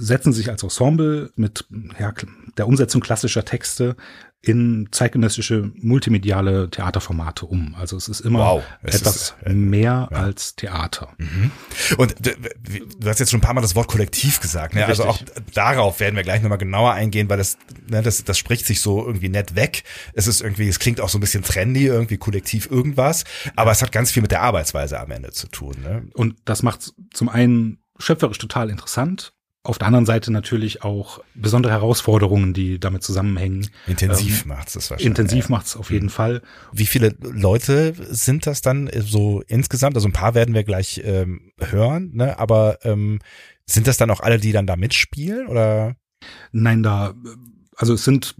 setzen 0.01 0.33
sich 0.33 0.49
als 0.51 0.63
Ensemble 0.63 1.33
mit 1.37 1.67
ja, 1.99 2.13
der 2.57 2.69
Umsetzung 2.69 3.01
klassischer 3.01 3.45
Texte 3.45 3.97
in 4.41 4.89
zeitgenössische 4.93 5.73
multimediale 5.75 6.71
Theaterformate 6.71 7.45
um. 7.45 7.75
Also 7.75 7.97
es 7.97 8.09
ist 8.09 8.21
immer 8.21 8.39
Wow, 8.39 8.63
es 8.83 9.01
etwas 9.01 9.17
ist, 9.17 9.35
äh, 9.45 9.53
mehr 9.53 10.09
als 10.13 10.55
Theater. 10.55 11.17
Und 11.97 12.15
d- 12.25 12.37
w- 12.39 12.83
du 13.01 13.09
hast 13.09 13.19
jetzt 13.19 13.31
schon 13.33 13.39
ein 13.39 13.43
paar 13.43 13.55
Mal 13.55 13.63
das 13.63 13.75
Wort 13.75 13.89
Kollektiv 13.89 14.39
gesagt, 14.41 14.75
ne? 14.75 14.87
Also 14.87 15.07
auch 15.07 15.19
darauf 15.55 15.99
werden 15.99 16.15
wir 16.15 16.23
gleich 16.23 16.41
nochmal 16.41 16.59
genauer 16.59 16.93
eingehen, 16.93 17.29
weil 17.29 17.39
das, 17.39 17.59
ne, 17.89 18.01
das, 18.01 18.23
das 18.23 18.39
spricht 18.39 18.65
sich 18.65 18.81
so 18.81 19.05
irgendwie 19.05 19.29
nett 19.29 19.57
weg. 19.57 19.83
Es 20.13 20.29
ist 20.29 20.41
irgendwie, 20.41 20.69
es 20.69 20.79
klingt 20.79 21.01
auch 21.01 21.09
so 21.09 21.19
ein 21.19 21.21
bisschen 21.21 21.43
trendy, 21.43 21.87
irgendwie 21.87 22.17
Kollektiv 22.19 22.71
irgendwas, 22.71 23.25
aber 23.57 23.73
es 23.73 23.83
hat 23.83 23.91
ganz 23.91 24.13
viel 24.13 24.23
mit 24.23 24.31
der 24.31 24.43
Arbeitsweise 24.43 25.01
am 25.01 25.11
Ende 25.11 25.33
zu 25.33 25.49
tun, 25.49 25.75
ne? 25.83 26.07
Und 26.15 26.37
das 26.45 26.63
macht 26.63 26.93
zum 27.13 27.29
einen 27.29 27.79
schöpferisch 27.99 28.39
total 28.39 28.71
interessant, 28.71 29.33
auf 29.69 29.79
der 29.79 29.87
anderen 29.87 30.07
Seite 30.07 30.33
natürlich 30.33 30.83
auch 30.83 31.21
besondere 31.35 31.73
Herausforderungen, 31.73 32.55
die 32.55 32.81
damit 32.81 33.03
zusammenhängen. 33.03 33.69
Intensiv 33.87 34.43
ähm, 34.43 34.49
macht's 34.49 34.73
das 34.73 34.91
wahrscheinlich. 34.91 35.07
Intensiv 35.07 35.49
macht's 35.51 35.77
auf 35.77 35.91
jeden 35.91 36.07
mhm. 36.07 36.11
Fall. 36.11 36.43
Wie 36.73 36.87
viele 36.87 37.15
Leute 37.21 37.95
sind 38.09 38.47
das 38.47 38.63
dann 38.63 38.89
so 38.99 39.43
insgesamt? 39.47 39.97
Also 39.97 40.09
ein 40.09 40.13
paar 40.13 40.35
werden 40.35 40.55
wir 40.55 40.65
gleich 40.65 41.03
ähm, 41.05 41.53
hören, 41.59 42.13
ne? 42.15 42.39
aber 42.39 42.79
ähm, 42.83 43.19
sind 43.67 43.87
das 43.87 43.99
dann 43.99 44.11
auch 44.11 44.21
alle, 44.21 44.39
die 44.39 44.53
dann 44.53 44.67
da 44.67 44.77
mitspielen 44.77 45.49
oder? 45.49 45.97
Nein, 46.51 46.83
da, 46.83 47.15
also 47.77 47.93
es 47.93 48.05
sind, 48.05 48.37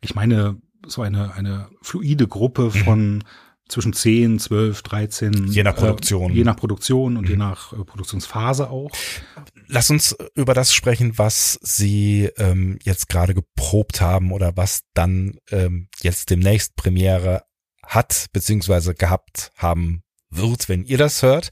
ich 0.00 0.16
meine, 0.16 0.60
so 0.84 1.02
eine, 1.02 1.34
eine 1.34 1.68
fluide 1.82 2.26
Gruppe 2.26 2.62
mhm. 2.62 2.70
von 2.70 3.14
mhm. 3.14 3.22
Zwischen 3.68 3.92
10, 3.92 4.38
12, 4.38 4.82
13. 4.82 5.52
Je 5.52 5.62
nach 5.62 5.76
Produktion. 5.76 6.32
Äh, 6.32 6.36
je 6.36 6.44
nach 6.44 6.56
Produktion 6.56 7.16
und 7.16 7.24
mhm. 7.24 7.30
je 7.30 7.36
nach 7.36 7.72
äh, 7.72 7.84
Produktionsphase 7.84 8.70
auch. 8.70 8.90
Lass 9.66 9.90
uns 9.90 10.16
über 10.34 10.54
das 10.54 10.72
sprechen, 10.72 11.18
was 11.18 11.58
Sie 11.62 12.30
ähm, 12.36 12.78
jetzt 12.82 13.08
gerade 13.08 13.34
geprobt 13.34 14.00
haben 14.00 14.32
oder 14.32 14.56
was 14.56 14.82
dann 14.94 15.38
ähm, 15.50 15.88
jetzt 16.00 16.30
demnächst 16.30 16.76
Premiere 16.76 17.42
hat, 17.84 18.26
beziehungsweise 18.32 18.94
gehabt 18.94 19.52
haben 19.56 20.02
wird, 20.30 20.68
wenn 20.68 20.84
ihr 20.84 20.98
das 20.98 21.22
hört. 21.22 21.50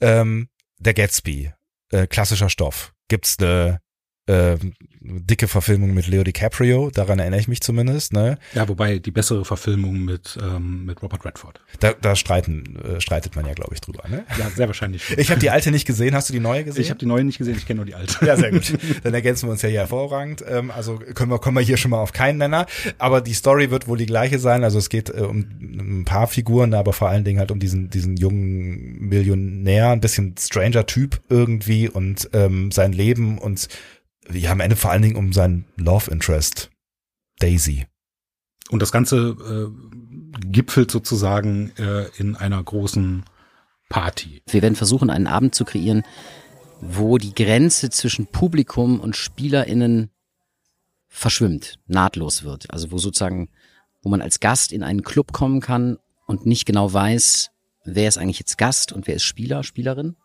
Ähm, 0.00 0.48
der 0.78 0.94
Gatsby, 0.94 1.52
äh, 1.90 2.06
klassischer 2.06 2.48
Stoff. 2.48 2.92
Gibt's 3.08 3.36
eine 3.38 3.80
äh, 4.26 4.56
dicke 5.00 5.48
Verfilmung 5.48 5.94
mit 5.94 6.06
Leo 6.08 6.24
DiCaprio, 6.24 6.90
daran 6.90 7.18
erinnere 7.18 7.40
ich 7.40 7.48
mich 7.48 7.60
zumindest. 7.60 8.12
Ne? 8.12 8.38
Ja, 8.54 8.68
wobei 8.68 8.98
die 8.98 9.10
bessere 9.10 9.44
Verfilmung 9.44 10.04
mit 10.04 10.38
ähm, 10.42 10.84
mit 10.84 11.02
Robert 11.02 11.24
Redford. 11.24 11.60
Da, 11.80 11.92
da 11.92 12.16
streiten 12.16 12.76
äh, 12.76 13.00
streitet 13.00 13.36
man 13.36 13.46
ja, 13.46 13.54
glaube 13.54 13.74
ich, 13.74 13.80
drüber. 13.80 14.02
Ne? 14.08 14.24
Ja, 14.38 14.50
sehr 14.50 14.66
wahrscheinlich. 14.66 15.16
Ich 15.16 15.30
habe 15.30 15.40
die 15.40 15.50
alte 15.50 15.70
nicht 15.70 15.86
gesehen. 15.86 16.14
Hast 16.14 16.28
du 16.28 16.32
die 16.32 16.40
neue 16.40 16.64
gesehen? 16.64 16.82
Ich 16.82 16.90
habe 16.90 16.98
die 16.98 17.06
neue 17.06 17.24
nicht 17.24 17.38
gesehen. 17.38 17.56
Ich 17.56 17.66
kenne 17.66 17.78
nur 17.78 17.86
die 17.86 17.94
alte. 17.94 18.24
Ja, 18.24 18.36
sehr 18.36 18.50
gut. 18.50 18.72
Dann 19.04 19.14
ergänzen 19.14 19.46
wir 19.46 19.52
uns 19.52 19.62
ja 19.62 19.68
hier 19.68 19.80
hervorragend. 19.80 20.44
Ähm, 20.48 20.70
also 20.70 20.98
können 20.98 21.30
wir 21.30 21.38
kommen 21.38 21.56
wir 21.56 21.62
hier 21.62 21.76
schon 21.76 21.92
mal 21.92 22.00
auf 22.00 22.12
keinen 22.12 22.38
Nenner. 22.38 22.66
Aber 22.98 23.20
die 23.20 23.34
Story 23.34 23.70
wird 23.70 23.86
wohl 23.86 23.98
die 23.98 24.06
gleiche 24.06 24.38
sein. 24.38 24.64
Also 24.64 24.78
es 24.78 24.88
geht 24.88 25.08
äh, 25.10 25.20
um 25.20 25.46
ein 25.60 26.04
paar 26.04 26.26
Figuren, 26.26 26.74
aber 26.74 26.92
vor 26.92 27.08
allen 27.08 27.24
Dingen 27.24 27.38
halt 27.38 27.50
um 27.50 27.60
diesen 27.60 27.90
diesen 27.90 28.16
jungen 28.16 28.98
Millionär, 28.98 29.90
ein 29.90 30.00
bisschen 30.00 30.34
Stranger 30.38 30.86
Typ 30.86 31.20
irgendwie 31.28 31.88
und 31.88 32.28
ähm, 32.32 32.70
sein 32.72 32.92
Leben 32.92 33.38
und 33.38 33.68
ja, 34.32 34.52
am 34.52 34.60
Ende 34.60 34.76
vor 34.76 34.90
allen 34.90 35.02
Dingen 35.02 35.16
um 35.16 35.32
seinen 35.32 35.66
Love 35.76 36.10
Interest, 36.10 36.70
Daisy. 37.38 37.86
Und 38.70 38.82
das 38.82 38.92
Ganze 38.92 39.36
äh, 39.72 40.46
gipfelt 40.46 40.90
sozusagen 40.90 41.70
äh, 41.76 42.08
in 42.18 42.36
einer 42.36 42.62
großen 42.62 43.24
Party. 43.88 44.42
Wir 44.48 44.62
werden 44.62 44.74
versuchen, 44.74 45.10
einen 45.10 45.28
Abend 45.28 45.54
zu 45.54 45.64
kreieren, 45.64 46.02
wo 46.80 47.18
die 47.18 47.34
Grenze 47.34 47.90
zwischen 47.90 48.26
Publikum 48.26 49.00
und 49.00 49.16
SpielerInnen 49.16 50.10
verschwimmt, 51.08 51.78
nahtlos 51.86 52.42
wird. 52.42 52.70
Also 52.70 52.90
wo 52.90 52.98
sozusagen, 52.98 53.48
wo 54.02 54.08
man 54.08 54.20
als 54.20 54.40
Gast 54.40 54.72
in 54.72 54.82
einen 54.82 55.02
Club 55.02 55.32
kommen 55.32 55.60
kann 55.60 55.98
und 56.26 56.44
nicht 56.44 56.66
genau 56.66 56.92
weiß, 56.92 57.50
wer 57.84 58.08
ist 58.08 58.18
eigentlich 58.18 58.40
jetzt 58.40 58.58
Gast 58.58 58.92
und 58.92 59.06
wer 59.06 59.14
ist 59.14 59.22
Spieler, 59.22 59.62
Spielerin 59.62 60.16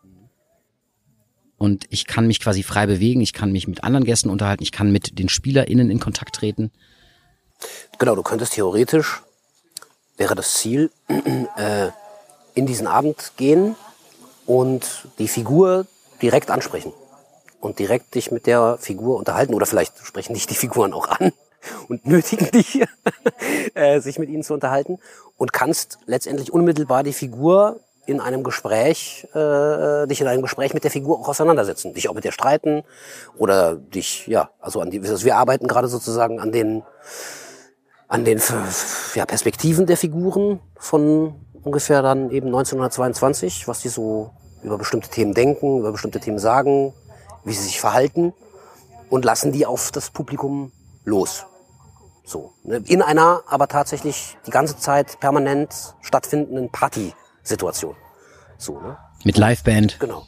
und 1.62 1.86
ich 1.90 2.08
kann 2.08 2.26
mich 2.26 2.40
quasi 2.40 2.64
frei 2.64 2.86
bewegen, 2.86 3.20
ich 3.20 3.32
kann 3.32 3.52
mich 3.52 3.68
mit 3.68 3.84
anderen 3.84 4.02
Gästen 4.02 4.30
unterhalten, 4.30 4.64
ich 4.64 4.72
kann 4.72 4.90
mit 4.90 5.20
den 5.20 5.28
SpielerInnen 5.28 5.92
in 5.92 6.00
Kontakt 6.00 6.34
treten. 6.34 6.72
Genau, 8.00 8.16
du 8.16 8.24
könntest 8.24 8.54
theoretisch, 8.54 9.22
wäre 10.16 10.34
das 10.34 10.54
Ziel, 10.54 10.90
äh, 11.56 11.90
in 12.54 12.66
diesen 12.66 12.88
Abend 12.88 13.34
gehen 13.36 13.76
und 14.44 15.06
die 15.20 15.28
Figur 15.28 15.86
direkt 16.20 16.50
ansprechen. 16.50 16.92
Und 17.60 17.78
direkt 17.78 18.16
dich 18.16 18.32
mit 18.32 18.48
der 18.48 18.76
Figur 18.80 19.16
unterhalten. 19.16 19.54
Oder 19.54 19.66
vielleicht 19.66 20.04
sprechen 20.04 20.34
dich 20.34 20.48
die 20.48 20.56
Figuren 20.56 20.92
auch 20.92 21.06
an 21.06 21.30
und 21.88 22.04
nötigen 22.06 22.50
dich, 22.50 22.82
äh, 23.74 24.00
sich 24.00 24.18
mit 24.18 24.30
ihnen 24.30 24.42
zu 24.42 24.54
unterhalten. 24.54 24.98
Und 25.36 25.52
kannst 25.52 26.00
letztendlich 26.06 26.52
unmittelbar 26.52 27.04
die 27.04 27.12
Figur 27.12 27.78
in 28.12 28.20
einem 28.20 28.44
Gespräch, 28.44 29.26
äh, 29.34 30.06
dich 30.06 30.20
in 30.20 30.28
einem 30.28 30.42
Gespräch 30.42 30.74
mit 30.74 30.84
der 30.84 30.90
Figur 30.90 31.18
auch 31.18 31.28
auseinandersetzen, 31.28 31.94
dich 31.94 32.08
auch 32.08 32.14
mit 32.14 32.24
der 32.24 32.32
streiten 32.32 32.84
oder 33.36 33.74
dich, 33.74 34.26
ja, 34.28 34.50
also 34.60 34.80
an 34.80 34.90
die, 34.90 35.00
also 35.00 35.24
wir 35.24 35.36
arbeiten 35.36 35.66
gerade 35.66 35.88
sozusagen 35.88 36.38
an 36.38 36.52
den, 36.52 36.82
an 38.08 38.24
den 38.24 38.40
ja, 39.14 39.26
Perspektiven 39.26 39.86
der 39.86 39.96
Figuren 39.96 40.60
von 40.76 41.34
ungefähr 41.64 42.02
dann 42.02 42.30
eben 42.30 42.46
1922, 42.46 43.66
was 43.66 43.80
die 43.80 43.88
so 43.88 44.30
über 44.62 44.78
bestimmte 44.78 45.08
Themen 45.08 45.34
denken, 45.34 45.80
über 45.80 45.92
bestimmte 45.92 46.20
Themen 46.20 46.38
sagen, 46.38 46.94
wie 47.44 47.52
sie 47.52 47.64
sich 47.64 47.80
verhalten 47.80 48.32
und 49.10 49.24
lassen 49.24 49.52
die 49.52 49.66
auf 49.66 49.90
das 49.90 50.10
Publikum 50.10 50.72
los. 51.04 51.46
So. 52.24 52.52
Ne? 52.62 52.82
In 52.86 53.02
einer 53.02 53.42
aber 53.46 53.68
tatsächlich 53.68 54.36
die 54.46 54.50
ganze 54.50 54.78
Zeit 54.78 55.18
permanent 55.20 55.94
stattfindenden 56.00 56.70
Party 56.70 57.12
Situation. 57.42 57.96
So, 58.62 58.80
ne? 58.80 58.96
Mit 59.24 59.36
Liveband. 59.38 59.98
Genau. 59.98 60.26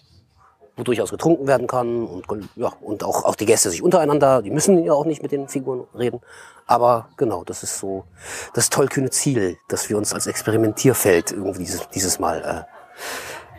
Wo 0.76 0.82
durchaus 0.82 1.10
getrunken 1.10 1.46
werden 1.46 1.68
kann 1.68 2.04
und, 2.04 2.48
ja, 2.56 2.66
und 2.80 3.04
auch, 3.04 3.24
auch 3.24 3.36
die 3.36 3.46
Gäste 3.46 3.70
sich 3.70 3.80
untereinander, 3.80 4.42
die 4.42 4.50
müssen 4.50 4.82
ja 4.82 4.92
auch 4.92 5.06
nicht 5.06 5.22
mit 5.22 5.30
den 5.30 5.46
Figuren 5.46 5.86
reden. 5.96 6.20
Aber 6.66 7.10
genau, 7.16 7.44
das 7.44 7.62
ist 7.62 7.78
so 7.78 8.06
das 8.54 8.70
tollkühne 8.70 9.10
Ziel, 9.10 9.56
dass 9.68 9.88
wir 9.88 9.96
uns 9.96 10.12
als 10.12 10.26
Experimentierfeld 10.26 11.30
irgendwie 11.30 11.60
dieses, 11.60 11.88
dieses 11.90 12.18
Mal 12.18 12.66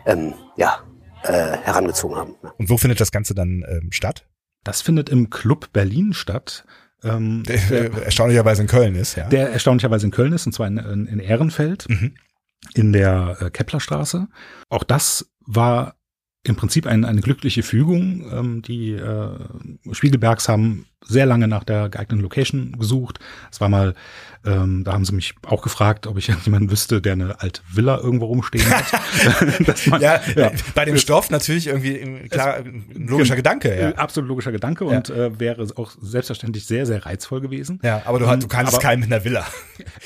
äh, 0.04 0.12
ähm, 0.12 0.34
ja, 0.56 0.80
äh, 1.22 1.56
herangezogen 1.56 2.16
haben. 2.16 2.34
Ja. 2.42 2.52
Und 2.58 2.68
wo 2.68 2.76
findet 2.76 3.00
das 3.00 3.12
Ganze 3.12 3.34
dann 3.34 3.64
ähm, 3.66 3.92
statt? 3.92 4.26
Das 4.62 4.82
findet 4.82 5.08
im 5.08 5.30
Club 5.30 5.72
Berlin 5.72 6.12
statt. 6.12 6.66
Ähm, 7.02 7.44
der, 7.44 7.56
der 7.70 8.04
erstaunlicherweise 8.04 8.60
in 8.60 8.68
Köln 8.68 8.94
ist, 8.94 9.14
ja. 9.14 9.26
Der 9.28 9.50
erstaunlicherweise 9.52 10.04
in 10.04 10.12
Köln 10.12 10.34
ist, 10.34 10.44
und 10.44 10.52
zwar 10.52 10.66
in, 10.66 10.76
in 10.76 11.18
Ehrenfeld. 11.18 11.88
Mhm 11.88 12.14
in 12.74 12.92
der 12.92 13.36
äh, 13.40 13.50
Keplerstraße. 13.50 14.28
Auch 14.68 14.84
das 14.84 15.30
war 15.40 15.95
im 16.48 16.56
Prinzip 16.56 16.86
ein, 16.86 17.04
eine 17.04 17.20
glückliche 17.20 17.62
Fügung. 17.62 18.26
Ähm, 18.32 18.62
die 18.62 18.92
äh, 18.92 19.30
Spiegelbergs 19.92 20.48
haben 20.48 20.86
sehr 21.08 21.26
lange 21.26 21.46
nach 21.48 21.64
der 21.64 21.88
geeigneten 21.88 22.22
Location 22.22 22.76
gesucht. 22.78 23.18
Es 23.50 23.60
war 23.60 23.68
mal, 23.68 23.94
ähm, 24.44 24.82
da 24.84 24.92
haben 24.92 25.04
sie 25.04 25.14
mich 25.14 25.34
auch 25.46 25.62
gefragt, 25.62 26.06
ob 26.06 26.18
ich 26.18 26.28
jemanden 26.44 26.70
wüsste, 26.70 27.00
der 27.00 27.12
eine 27.12 27.40
alte 27.40 27.60
Villa 27.72 27.98
irgendwo 27.98 28.26
rumstehen 28.26 28.68
hat. 28.68 29.86
man, 29.86 30.00
ja, 30.00 30.20
ja, 30.34 30.50
bei 30.74 30.84
dem 30.84 30.96
Stoff 30.96 31.30
natürlich 31.30 31.68
irgendwie 31.68 32.28
klar 32.28 32.56
ein 32.56 33.06
logischer 33.06 33.36
Gedanke. 33.36 33.78
Ja. 33.78 33.90
Absolut 33.92 34.28
logischer 34.28 34.52
Gedanke 34.52 34.84
ja. 34.84 34.96
und 34.96 35.10
äh, 35.10 35.38
wäre 35.38 35.66
auch 35.76 35.92
selbstverständlich 36.00 36.66
sehr, 36.66 36.86
sehr 36.86 37.06
reizvoll 37.06 37.40
gewesen. 37.40 37.78
Ja, 37.82 38.02
aber 38.04 38.18
du, 38.18 38.24
du 38.24 38.48
kannst 38.48 38.74
aber, 38.74 38.82
keinen 38.82 39.00
mit 39.00 39.12
einer 39.12 39.24
Villa. 39.24 39.46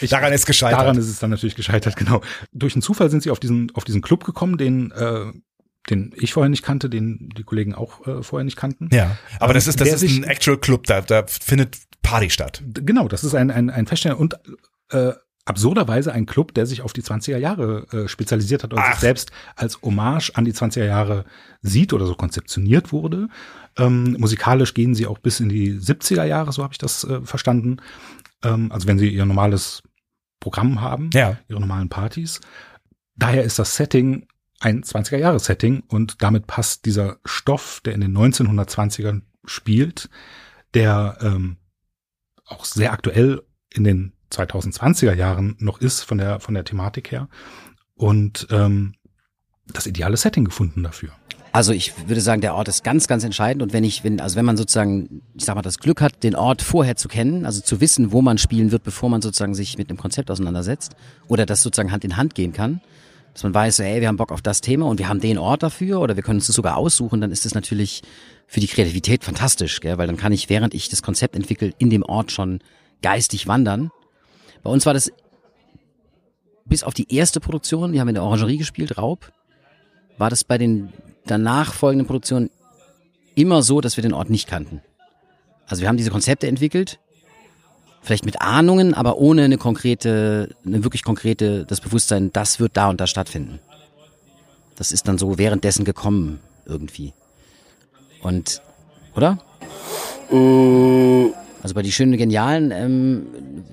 Ich, 0.00 0.10
daran 0.10 0.32
ist 0.32 0.46
gescheitert. 0.46 0.80
Daran 0.80 0.98
ist 0.98 1.08
es 1.08 1.18
dann 1.18 1.30
natürlich 1.30 1.54
gescheitert, 1.54 1.96
genau. 1.96 2.20
Durch 2.52 2.74
einen 2.74 2.82
Zufall 2.82 3.10
sind 3.10 3.22
sie 3.22 3.30
auf 3.30 3.38
diesen, 3.40 3.70
auf 3.74 3.84
diesen 3.84 4.02
Club 4.02 4.24
gekommen, 4.24 4.56
den 4.56 4.90
äh, 4.92 5.32
den 5.88 6.12
ich 6.16 6.32
vorher 6.32 6.50
nicht 6.50 6.62
kannte, 6.62 6.90
den 6.90 7.30
die 7.36 7.44
Kollegen 7.44 7.74
auch 7.74 8.06
äh, 8.06 8.22
vorher 8.22 8.44
nicht 8.44 8.56
kannten. 8.56 8.88
Ja, 8.92 9.16
aber 9.38 9.52
ähm, 9.52 9.54
das 9.54 9.66
ist 9.66 9.80
das 9.80 10.02
ist 10.02 10.10
ein 10.10 10.24
Actual 10.24 10.58
Club, 10.58 10.84
da, 10.84 11.00
da 11.00 11.24
findet 11.26 11.78
Party 12.02 12.30
statt. 12.30 12.62
Genau, 12.66 13.08
das 13.08 13.24
ist 13.24 13.34
ein 13.34 13.50
ein, 13.50 13.70
ein 13.70 13.86
Feststellen 13.86 14.18
und 14.18 14.34
äh, 14.90 15.12
absurderweise 15.46 16.12
ein 16.12 16.26
Club, 16.26 16.54
der 16.54 16.66
sich 16.66 16.82
auf 16.82 16.92
die 16.92 17.02
20er 17.02 17.38
Jahre 17.38 17.86
äh, 17.92 18.08
spezialisiert 18.08 18.62
hat 18.62 18.72
und 18.72 18.78
Ach. 18.78 18.92
sich 18.92 19.00
selbst 19.00 19.32
als 19.56 19.80
Hommage 19.82 20.30
an 20.34 20.44
die 20.44 20.52
20er 20.52 20.84
Jahre 20.84 21.24
sieht 21.62 21.92
oder 21.92 22.06
so 22.06 22.14
konzeptioniert 22.14 22.92
wurde. 22.92 23.28
Ähm, 23.76 24.16
musikalisch 24.18 24.74
gehen 24.74 24.94
sie 24.94 25.06
auch 25.06 25.18
bis 25.18 25.40
in 25.40 25.48
die 25.48 25.72
70er 25.72 26.24
Jahre, 26.24 26.52
so 26.52 26.62
habe 26.62 26.74
ich 26.74 26.78
das 26.78 27.04
äh, 27.04 27.20
verstanden. 27.22 27.78
Ähm, 28.44 28.70
also 28.70 28.86
wenn 28.86 28.98
sie 28.98 29.08
ihr 29.08 29.24
normales 29.24 29.82
Programm 30.40 30.80
haben, 30.80 31.10
ja. 31.12 31.38
ihre 31.48 31.60
normalen 31.60 31.88
Partys. 31.88 32.40
Daher 33.16 33.44
ist 33.44 33.58
das 33.58 33.76
Setting 33.76 34.26
ein 34.60 34.82
20er-Jahres-Setting 34.82 35.82
und 35.88 36.22
damit 36.22 36.46
passt 36.46 36.84
dieser 36.84 37.18
Stoff, 37.24 37.80
der 37.84 37.94
in 37.94 38.00
den 38.02 38.16
1920ern 38.16 39.22
spielt, 39.44 40.08
der 40.74 41.18
ähm, 41.22 41.56
auch 42.44 42.64
sehr 42.64 42.92
aktuell 42.92 43.42
in 43.72 43.84
den 43.84 44.12
2020er 44.32 45.14
Jahren 45.14 45.56
noch 45.58 45.80
ist 45.80 46.02
von 46.02 46.18
der 46.18 46.38
von 46.38 46.54
der 46.54 46.64
Thematik 46.64 47.10
her 47.10 47.28
und 47.94 48.46
ähm, 48.50 48.94
das 49.66 49.86
ideale 49.86 50.16
Setting 50.16 50.44
gefunden 50.44 50.82
dafür. 50.82 51.10
Also 51.52 51.72
ich 51.72 52.08
würde 52.08 52.20
sagen, 52.20 52.40
der 52.40 52.54
Ort 52.54 52.68
ist 52.68 52.84
ganz, 52.84 53.08
ganz 53.08 53.24
entscheidend 53.24 53.62
und 53.62 53.72
wenn 53.72 53.82
ich, 53.82 54.04
wenn, 54.04 54.20
also 54.20 54.36
wenn 54.36 54.44
man 54.44 54.56
sozusagen, 54.56 55.22
ich 55.34 55.44
sag 55.44 55.56
mal, 55.56 55.62
das 55.62 55.78
Glück 55.78 56.00
hat, 56.00 56.22
den 56.22 56.36
Ort 56.36 56.62
vorher 56.62 56.94
zu 56.94 57.08
kennen, 57.08 57.44
also 57.44 57.60
zu 57.60 57.80
wissen, 57.80 58.12
wo 58.12 58.22
man 58.22 58.38
spielen 58.38 58.70
wird, 58.70 58.84
bevor 58.84 59.10
man 59.10 59.20
sozusagen 59.20 59.54
sich 59.54 59.76
mit 59.76 59.88
einem 59.88 59.98
Konzept 59.98 60.30
auseinandersetzt 60.30 60.94
oder 61.26 61.46
das 61.46 61.62
sozusagen 61.62 61.90
Hand 61.90 62.04
in 62.04 62.16
Hand 62.16 62.36
gehen 62.36 62.52
kann, 62.52 62.80
dass 63.32 63.42
man 63.42 63.54
weiß, 63.54 63.78
hey, 63.80 64.00
wir 64.00 64.08
haben 64.08 64.16
Bock 64.16 64.32
auf 64.32 64.42
das 64.42 64.60
Thema 64.60 64.86
und 64.86 64.98
wir 64.98 65.08
haben 65.08 65.20
den 65.20 65.38
Ort 65.38 65.62
dafür 65.62 66.00
oder 66.00 66.16
wir 66.16 66.22
können 66.22 66.38
uns 66.38 66.46
das 66.46 66.56
sogar 66.56 66.76
aussuchen, 66.76 67.20
dann 67.20 67.30
ist 67.30 67.44
das 67.44 67.54
natürlich 67.54 68.02
für 68.46 68.60
die 68.60 68.66
Kreativität 68.66 69.24
fantastisch, 69.24 69.80
gell? 69.80 69.98
weil 69.98 70.06
dann 70.06 70.16
kann 70.16 70.32
ich, 70.32 70.48
während 70.48 70.74
ich 70.74 70.88
das 70.88 71.02
Konzept 71.02 71.36
entwickle, 71.36 71.72
in 71.78 71.90
dem 71.90 72.02
Ort 72.02 72.32
schon 72.32 72.60
geistig 73.02 73.46
wandern. 73.46 73.90
Bei 74.62 74.70
uns 74.70 74.86
war 74.86 74.94
das 74.94 75.12
bis 76.64 76.82
auf 76.82 76.94
die 76.94 77.14
erste 77.14 77.40
Produktion, 77.40 77.92
die 77.92 78.00
haben 78.00 78.08
in 78.08 78.14
der 78.14 78.24
Orangerie 78.24 78.58
gespielt, 78.58 78.98
Raub, 78.98 79.32
war 80.18 80.30
das 80.30 80.44
bei 80.44 80.58
den 80.58 80.92
danach 81.26 81.72
folgenden 81.72 82.06
Produktionen 82.06 82.50
immer 83.34 83.62
so, 83.62 83.80
dass 83.80 83.96
wir 83.96 84.02
den 84.02 84.12
Ort 84.12 84.30
nicht 84.30 84.48
kannten. 84.48 84.82
Also 85.66 85.82
wir 85.82 85.88
haben 85.88 85.96
diese 85.96 86.10
Konzepte 86.10 86.48
entwickelt, 86.48 86.98
vielleicht 88.02 88.24
mit 88.24 88.40
Ahnungen, 88.40 88.94
aber 88.94 89.18
ohne 89.18 89.44
eine 89.44 89.58
konkrete, 89.58 90.54
eine 90.64 90.84
wirklich 90.84 91.04
konkrete, 91.04 91.64
das 91.66 91.80
Bewusstsein, 91.80 92.32
das 92.32 92.60
wird 92.60 92.76
da 92.76 92.88
und 92.88 93.00
da 93.00 93.06
stattfinden. 93.06 93.60
Das 94.76 94.92
ist 94.92 95.08
dann 95.08 95.18
so 95.18 95.38
währenddessen 95.38 95.84
gekommen 95.84 96.40
irgendwie. 96.66 97.12
Und, 98.22 98.62
oder? 99.14 99.38
Mm, 100.30 101.32
Also 101.62 101.74
bei 101.74 101.82
die 101.82 101.92
schönen 101.92 102.16
Genialen 102.16 102.70
ähm, 102.70 103.26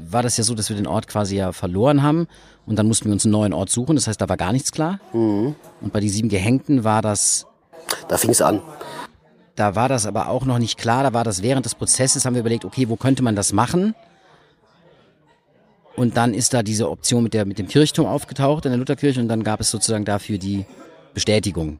war 0.10 0.24
das 0.24 0.36
ja 0.38 0.44
so, 0.44 0.56
dass 0.56 0.70
wir 0.70 0.76
den 0.76 0.88
Ort 0.88 1.08
quasi 1.08 1.38
ja 1.38 1.54
verloren 1.54 2.04
haben 2.04 2.28
und 2.66 2.76
dann 2.78 2.88
mussten 2.88 3.06
wir 3.06 3.14
uns 3.14 3.26
einen 3.26 3.32
neuen 3.32 3.54
Ort 3.54 3.70
suchen. 3.70 3.96
Das 3.96 4.08
heißt, 4.08 4.20
da 4.20 4.28
war 4.28 4.36
gar 4.38 4.52
nichts 4.52 4.72
klar. 4.74 5.00
Und 5.82 5.94
bei 5.94 6.02
die 6.02 6.10
sieben 6.10 6.28
Gehängten 6.28 6.84
war 6.84 7.02
das 7.02 7.48
da 8.08 8.18
fing 8.18 8.32
es 8.32 8.42
an. 8.42 8.62
Da 9.56 9.76
war 9.76 9.90
das 9.90 10.06
aber 10.06 10.30
auch 10.30 10.46
noch 10.46 10.60
nicht 10.60 10.78
klar. 10.78 11.04
Da 11.04 11.14
war 11.14 11.24
das 11.24 11.42
während 11.42 11.66
des 11.66 11.76
Prozesses, 11.76 12.26
haben 12.26 12.36
wir 12.36 12.42
überlegt, 12.42 12.66
okay, 12.66 12.90
wo 12.90 12.96
könnte 12.96 13.24
man 13.24 13.36
das 13.36 13.54
machen? 13.54 13.96
Und 15.98 16.16
dann 16.16 16.36
ist 16.36 16.54
da 16.54 16.62
diese 16.62 16.92
Option 16.92 17.24
mit, 17.24 17.34
der, 17.34 17.46
mit 17.46 17.58
dem 17.58 17.68
Kirchturm 17.68 18.06
aufgetaucht 18.06 18.66
in 18.66 18.72
der 18.72 18.78
Lutherkirche 18.78 19.20
und 19.20 19.28
dann 19.28 19.44
gab 19.44 19.60
es 19.60 19.72
sozusagen 19.72 20.06
dafür 20.06 20.38
die 20.38 20.64
Bestätigung. 21.16 21.80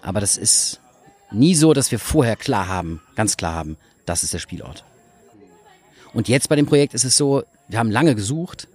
Aber 0.00 0.20
das 0.20 0.38
ist 0.38 0.80
nie 1.30 1.54
so, 1.54 1.74
dass 1.74 1.90
wir 1.92 1.98
vorher 1.98 2.36
klar 2.36 2.66
haben, 2.66 3.02
ganz 3.14 3.36
klar 3.36 3.54
haben, 3.54 3.76
das 4.06 4.22
ist 4.22 4.32
der 4.32 4.38
Spielort. 4.38 4.84
Und 6.14 6.28
jetzt 6.28 6.48
bei 6.48 6.56
dem 6.56 6.64
Projekt 6.64 6.94
ist 6.94 7.04
es 7.04 7.18
so, 7.18 7.42
wir 7.68 7.78
haben 7.78 7.90
lange 7.90 8.14
gesucht 8.14 8.68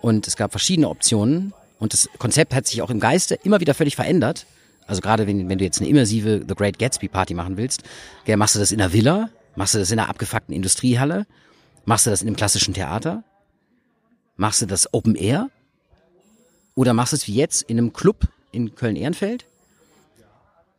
und 0.00 0.28
es 0.28 0.36
gab 0.36 0.52
verschiedene 0.52 0.88
Optionen 0.88 1.52
und 1.80 1.94
das 1.94 2.08
Konzept 2.18 2.54
hat 2.54 2.68
sich 2.68 2.80
auch 2.80 2.90
im 2.90 3.00
Geiste 3.00 3.34
immer 3.42 3.58
wieder 3.58 3.74
völlig 3.74 3.96
verändert. 3.96 4.46
Also 4.86 5.00
gerade 5.00 5.26
wenn, 5.26 5.48
wenn 5.48 5.58
du 5.58 5.64
jetzt 5.64 5.80
eine 5.80 5.88
immersive 5.88 6.44
The 6.46 6.54
Great 6.54 6.78
Gatsby 6.78 7.08
Party 7.08 7.34
machen 7.34 7.56
willst, 7.56 7.82
gell, 8.24 8.36
machst 8.36 8.54
du 8.54 8.60
das 8.60 8.70
in 8.70 8.80
einer 8.80 8.92
Villa, 8.92 9.30
machst 9.56 9.74
du 9.74 9.78
das 9.80 9.90
in 9.90 9.98
einer 9.98 10.08
abgefuckten 10.08 10.54
Industriehalle, 10.54 11.26
machst 11.86 12.04
du 12.04 12.10
das 12.10 12.20
in 12.20 12.28
einem 12.28 12.36
klassischen 12.36 12.74
Theater, 12.74 13.24
machst 14.36 14.60
du 14.60 14.66
das 14.66 14.92
Open 14.92 15.14
Air 15.14 15.48
oder 16.74 16.92
machst 16.92 17.12
du 17.12 17.16
es 17.16 17.26
wie 17.26 17.34
jetzt 17.34 17.62
in 17.62 17.78
einem 17.78 17.94
Club 17.94 18.28
in 18.52 18.74
Köln-Ehrenfeld. 18.74 19.46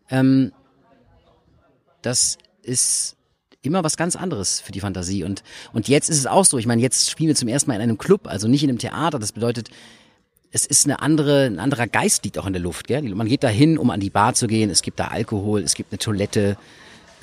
Ähm, 0.10 0.52
das 2.02 2.38
ist 2.62 3.16
immer 3.62 3.84
was 3.84 3.98
ganz 3.98 4.16
anderes 4.16 4.60
für 4.60 4.72
die 4.72 4.80
Fantasie. 4.80 5.24
Und, 5.24 5.44
und 5.74 5.88
jetzt 5.88 6.10
ist 6.10 6.20
es 6.20 6.28
auch 6.28 6.46
so. 6.46 6.58
Ich 6.58 6.68
meine, 6.68 6.82
jetzt 6.82 7.10
spielen 7.10 7.30
wir 7.30 7.36
zum 7.36 7.48
ersten 7.48 7.70
Mal 7.70 7.76
in 7.76 7.82
einem 7.82 7.98
Club, 7.98 8.28
also 8.28 8.48
nicht 8.48 8.64
in 8.64 8.70
einem 8.70 8.80
Theater. 8.80 9.20
Das 9.20 9.32
bedeutet, 9.32 9.70
es 10.52 10.66
ist 10.66 10.86
eine 10.86 11.02
andere, 11.02 11.46
ein 11.46 11.60
anderer 11.60 11.88
Geist 11.88 12.24
liegt 12.24 12.38
auch 12.38 12.46
in 12.46 12.54
der 12.54 12.62
Luft. 12.62 12.88
Gell? 12.88 13.04
Man 13.14 13.28
geht 13.28 13.44
da 13.44 13.50
hin, 13.50 13.78
um 13.78 13.90
an 13.90 14.00
die 14.00 14.10
Bar 14.10 14.34
zu 14.34 14.48
gehen. 14.48 14.70
Es 14.70 14.82
gibt 14.82 15.00
da 15.00 15.08
Alkohol, 15.08 15.62
es 15.62 15.74
gibt 15.74 15.92
eine 15.92 16.00
Toilette. 16.00 16.58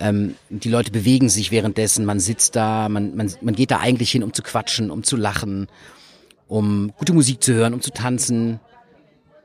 Ähm, 0.01 0.35
die 0.51 0.69
Leute 0.69 0.91
bewegen 0.91 1.29
sich 1.29 1.51
währenddessen. 1.51 2.05
Man 2.05 2.21
sitzt 2.21 2.57
da, 2.57 2.89
man, 2.89 3.15
man, 3.17 3.33
man 3.41 3.55
geht 3.55 3.71
da 3.71 3.79
eigentlich 3.79 4.11
hin, 4.11 4.23
um 4.23 4.33
zu 4.33 4.43
quatschen, 4.43 4.91
um 4.91 5.05
zu 5.05 5.17
lachen, 5.17 5.69
um 6.49 6.93
gute 6.99 7.13
Musik 7.13 7.43
zu 7.43 7.55
hören, 7.55 7.75
um 7.75 7.81
zu 7.81 7.91
tanzen. 7.91 8.61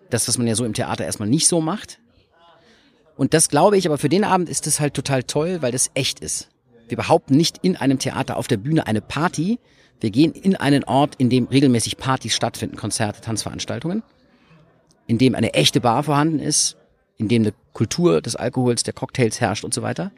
Das, 0.10 0.28
was 0.28 0.38
man 0.38 0.48
ja 0.48 0.56
so 0.56 0.66
im 0.66 0.74
Theater 0.74 1.06
erstmal 1.06 1.30
nicht 1.30 1.48
so 1.48 1.62
macht. 1.62 2.00
Und 3.16 3.34
das 3.34 3.50
glaube 3.50 3.78
ich, 3.78 3.86
aber 3.86 3.98
für 3.98 4.10
den 4.10 4.24
Abend 4.24 4.50
ist 4.50 4.66
das 4.66 4.80
halt 4.80 4.94
total 4.94 5.24
toll, 5.24 5.62
weil 5.62 5.72
das 5.72 5.92
echt 5.94 6.20
ist. 6.22 6.50
Wir 6.88 6.98
behaupten 6.98 7.36
nicht 7.36 7.58
in 7.62 7.76
einem 7.76 8.00
Theater 8.00 8.38
auf 8.38 8.48
der 8.48 8.58
Bühne 8.58 8.88
eine 8.88 9.02
Party. 9.02 9.60
Wir 10.00 10.10
gehen 10.10 10.32
in 10.32 10.56
einen 10.56 10.84
Ort, 10.86 11.16
in 11.18 11.30
dem 11.30 11.46
regelmäßig 11.46 11.98
Partys 11.98 12.34
stattfinden, 12.34 12.78
Konzerte, 12.78 13.22
Tanzveranstaltungen, 13.22 14.02
in 15.06 15.18
dem 15.18 15.36
eine 15.36 15.54
echte 15.54 15.82
Bar 15.82 16.04
vorhanden 16.04 16.40
ist, 16.40 16.78
in 17.18 17.28
dem 17.28 17.44
eine 17.44 17.54
Kultur 17.74 18.22
des 18.22 18.36
Alkohols, 18.36 18.84
der 18.84 18.94
Cocktails 18.94 19.40
herrscht 19.40 19.64
und 19.64 19.74
so 19.74 19.82
weiter. 19.82 20.12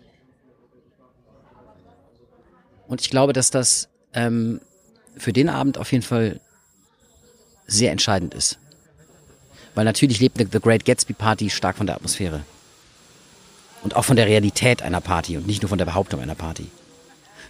Und 2.91 2.99
ich 2.99 3.09
glaube, 3.09 3.31
dass 3.31 3.51
das 3.51 3.87
ähm, 4.13 4.59
für 5.15 5.31
den 5.31 5.47
Abend 5.47 5.77
auf 5.77 5.93
jeden 5.93 6.03
Fall 6.03 6.41
sehr 7.65 7.89
entscheidend 7.93 8.33
ist. 8.33 8.57
Weil 9.75 9.85
natürlich 9.85 10.19
lebt 10.19 10.37
eine 10.37 10.49
The 10.51 10.59
Great 10.59 10.83
Gatsby 10.83 11.13
Party 11.13 11.49
stark 11.49 11.77
von 11.77 11.87
der 11.87 11.95
Atmosphäre. 11.95 12.41
Und 13.81 13.95
auch 13.95 14.03
von 14.03 14.17
der 14.17 14.27
Realität 14.27 14.81
einer 14.81 14.99
Party 14.99 15.37
und 15.37 15.47
nicht 15.47 15.61
nur 15.61 15.69
von 15.69 15.77
der 15.77 15.85
Behauptung 15.85 16.19
einer 16.19 16.35
Party. 16.35 16.67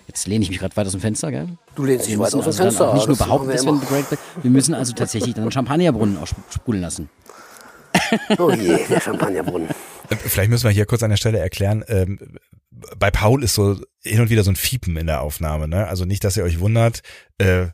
Jetzt 0.06 0.28
lehne 0.28 0.44
ich 0.44 0.52
mich 0.52 0.60
gerade 0.60 0.78
weit 0.78 0.86
aus 0.86 0.92
dem 0.92 1.02
Fenster, 1.02 1.32
gell? 1.32 1.48
Du 1.74 1.86
lehnst 1.86 2.06
dich 2.06 2.13
Wir 2.13 2.20
weit 2.20 2.36
müssen 2.36 2.48
aus 2.48 2.58
dem 2.58 2.65
also 2.68 2.78
Fenster. 2.78 2.89
auch 2.89 2.94
nicht 2.94 3.08
nur 3.08 3.18
behaupten, 3.18 3.50
dass 3.50 3.65
wir 3.65 3.74
wir, 3.74 3.80
The 3.80 3.86
Great 3.88 4.06
wir 4.44 4.52
müssen 4.52 4.76
also 4.76 4.94
tatsächlich 4.94 5.34
dann 5.34 5.46
einen 5.46 5.52
Champagnerbrunnen 5.52 6.20
auch 6.20 6.28
sprudeln 6.28 6.84
lassen. 6.84 7.10
Oh 8.38 8.52
je, 8.52 8.78
der 8.88 9.02
Champagnerbrunnen. 9.02 9.70
Äh, 10.10 10.15
Vielleicht 10.18 10.52
müssen 10.52 10.65
wir 10.65 10.72
hier 10.72 10.86
kurz 10.86 11.02
an 11.02 11.10
der 11.10 11.18
Stelle 11.18 11.39
erklären, 11.39 11.84
ähm, 11.88 12.38
bei 12.98 13.10
Paul 13.10 13.44
ist 13.44 13.56
so 13.56 13.80
hin 14.04 14.22
und 14.22 14.30
wieder 14.30 14.44
so 14.44 14.52
ein 14.52 14.56
Fiepen 14.56 14.98
in 14.98 15.08
der 15.08 15.22
Aufnahme, 15.22 15.68
ne? 15.68 15.88
Also 15.88 16.06
nicht, 16.06 16.24
dass 16.24 16.38
ihr 16.38 16.44
euch 16.44 16.60
wundert, 16.60 17.02
äh, 17.38 17.68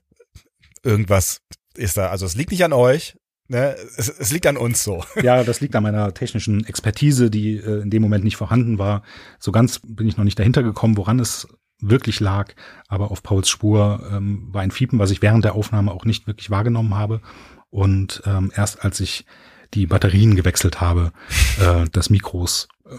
irgendwas 0.84 1.42
ist 1.76 1.98
da, 1.98 2.10
also 2.10 2.26
es 2.26 2.36
liegt 2.36 2.52
nicht 2.52 2.64
an 2.64 2.74
euch, 2.74 3.16
ne? 3.48 3.76
Es, 3.98 4.10
es 4.10 4.32
liegt 4.32 4.46
an 4.46 4.58
uns 4.58 4.84
so. 4.84 5.04
Ja, 5.22 5.44
das 5.44 5.62
liegt 5.62 5.76
an 5.76 5.84
meiner 5.84 6.14
technischen 6.14 6.66
Expertise, 6.66 7.30
die 7.30 7.58
äh, 7.58 7.82
in 7.82 7.90
dem 7.90 8.02
Moment 8.02 8.24
nicht 8.24 8.38
vorhanden 8.38 8.78
war. 8.78 9.04
So 9.40 9.52
ganz 9.52 9.80
bin 9.84 10.08
ich 10.08 10.18
noch 10.18 10.26
nicht 10.26 10.40
dahinter 10.40 10.64
gekommen, 10.64 10.98
woran 10.98 11.20
es 11.20 11.48
wirklich 11.80 12.20
lag. 12.20 12.54
Aber 12.88 13.12
auf 13.12 13.24
Pauls 13.24 13.50
Spur 13.50 14.08
ähm, 14.12 14.50
war 14.52 14.62
ein 14.62 14.72
Fiepen, 14.72 15.00
was 15.00 15.12
ich 15.12 15.22
während 15.22 15.46
der 15.46 15.56
Aufnahme 15.56 15.92
auch 15.92 16.06
nicht 16.06 16.28
wirklich 16.28 16.50
wahrgenommen 16.50 16.96
habe. 16.96 17.22
Und 17.70 18.22
ähm, 18.26 18.52
erst 18.56 18.84
als 18.84 19.00
ich 19.00 19.26
die 19.74 19.86
Batterien 19.86 20.36
gewechselt 20.36 20.82
habe, 20.82 21.12
äh, 21.60 21.88
des 21.90 22.10
Mikros, 22.10 22.68
äh, 22.86 22.96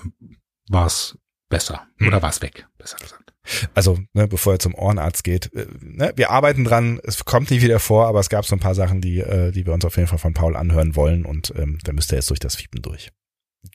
war 0.68 0.86
es 0.86 1.18
besser. 1.48 1.86
Oder 2.00 2.22
war 2.22 2.30
es 2.30 2.42
weg, 2.42 2.66
besser 2.78 2.98
gesagt. 2.98 3.32
Also, 3.74 3.98
ne, 4.12 4.28
bevor 4.28 4.54
er 4.54 4.58
zum 4.58 4.74
Ohrenarzt 4.74 5.24
geht, 5.24 5.52
äh, 5.54 5.66
ne, 5.80 6.12
wir 6.16 6.30
arbeiten 6.30 6.64
dran, 6.64 7.00
es 7.02 7.24
kommt 7.24 7.50
nicht 7.50 7.62
wieder 7.62 7.78
vor, 7.78 8.06
aber 8.06 8.20
es 8.20 8.28
gab 8.28 8.44
so 8.44 8.54
ein 8.54 8.60
paar 8.60 8.74
Sachen, 8.74 9.00
die, 9.00 9.20
äh, 9.20 9.50
die 9.52 9.64
wir 9.64 9.72
uns 9.72 9.84
auf 9.84 9.96
jeden 9.96 10.08
Fall 10.08 10.18
von 10.18 10.34
Paul 10.34 10.56
anhören 10.56 10.96
wollen 10.96 11.24
und 11.24 11.52
ähm, 11.56 11.78
da 11.84 11.92
müsst 11.92 12.12
ihr 12.12 12.16
jetzt 12.16 12.28
durch 12.30 12.40
das 12.40 12.56
Fiepen 12.56 12.82
durch. 12.82 13.10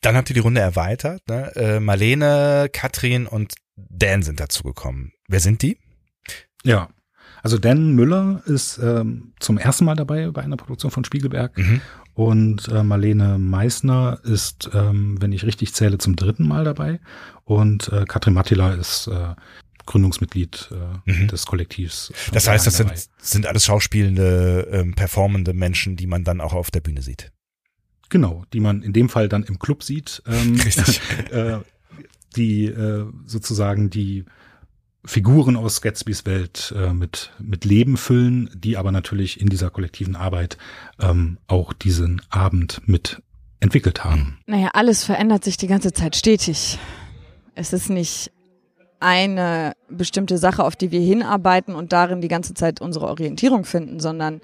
Dann 0.02 0.16
habt 0.16 0.30
ihr 0.30 0.34
die 0.36 0.40
Runde 0.40 0.62
erweitert, 0.62 1.28
ne? 1.28 1.56
Äh, 1.56 1.80
Marlene, 1.80 2.70
Katrin 2.72 3.26
und 3.28 3.54
Dan 3.76 4.22
sind 4.22 4.40
dazugekommen. 4.40 5.14
Wer 5.28 5.40
sind 5.40 5.62
die? 5.62 5.78
Ja. 6.64 6.90
Also 7.42 7.58
Dan 7.58 7.94
Müller 7.94 8.42
ist 8.46 8.78
ähm, 8.78 9.34
zum 9.40 9.58
ersten 9.58 9.84
Mal 9.84 9.96
dabei 9.96 10.30
bei 10.32 10.42
einer 10.44 10.56
Produktion 10.56 10.92
von 10.92 11.04
Spiegelberg 11.04 11.58
Mhm. 11.58 11.82
Und 12.14 12.68
äh, 12.70 12.84
Marlene 12.84 13.38
Meissner 13.38 14.20
ist, 14.24 14.70
ähm, 14.74 15.22
wenn 15.22 15.32
ich 15.32 15.46
richtig 15.46 15.74
zähle, 15.74 15.98
zum 15.98 16.16
dritten 16.16 16.48
Mal 16.48 16.64
dabei 16.64 17.00
und 17.44 17.92
äh, 17.92 18.06
Katrin 18.08 18.34
Mattila 18.34 18.74
ist 18.74 19.08
äh, 19.08 19.36
Gründungsmitglied 19.86 20.70
äh, 20.72 21.12
Mhm. 21.12 21.28
des 21.28 21.46
Kollektivs. 21.46 22.14
Das 22.32 22.48
heißt, 22.48 22.66
das 22.66 22.78
sind, 22.78 22.92
sind 23.18 23.46
alles 23.48 23.66
schauspielende, 23.66 24.68
ähm, 24.72 24.94
performende 24.94 25.54
Menschen, 25.54 25.96
die 25.98 26.08
man 26.08 26.24
dann 26.24 26.40
auch 26.40 26.54
auf 26.54 26.72
der 26.72 26.80
Bühne 26.82 27.02
sieht. 27.02 27.32
Genau, 28.10 28.44
die 28.54 28.60
man 28.60 28.82
in 28.84 28.94
dem 28.94 29.10
Fall 29.10 29.28
dann 29.28 29.44
im 29.44 29.60
Club 29.60 29.84
sieht. 29.84 30.22
Ähm, 30.28 30.56
Richtig. 30.56 31.02
äh, 31.32 31.58
die 32.36 32.66
äh, 32.66 33.06
sozusagen 33.26 33.90
die 33.90 34.26
Figuren 35.06 35.58
aus 35.58 35.82
Gatsbys 35.82 36.26
Welt 36.26 36.74
äh, 36.78 36.94
mit, 36.94 37.32
mit 37.40 37.66
Leben 37.66 37.98
füllen, 37.98 38.50
die 38.54 38.78
aber 38.78 38.92
natürlich 38.92 39.42
in 39.42 39.50
dieser 39.50 39.70
kollektiven 39.70 40.16
Arbeit 40.16 40.58
ähm, 41.02 41.38
auch 41.48 41.74
diesen 41.74 42.22
Abend 42.30 42.82
mit 42.86 43.22
entwickelt 43.60 44.04
haben. 44.04 44.40
Naja, 44.46 44.70
alles 44.74 45.04
verändert 45.04 45.44
sich 45.44 45.58
die 45.58 45.68
ganze 45.68 45.92
Zeit 45.94 46.16
stetig. 46.16 46.80
Es 47.56 47.74
ist 47.74 47.90
nicht 47.90 48.32
eine 49.00 49.74
bestimmte 49.90 50.38
Sache, 50.38 50.64
auf 50.64 50.76
die 50.76 50.92
wir 50.92 51.02
hinarbeiten 51.02 51.76
und 51.76 51.92
darin 51.92 52.22
die 52.22 52.30
ganze 52.30 52.54
Zeit 52.54 52.80
unsere 52.80 53.08
Orientierung 53.08 53.66
finden, 53.66 54.00
sondern 54.00 54.42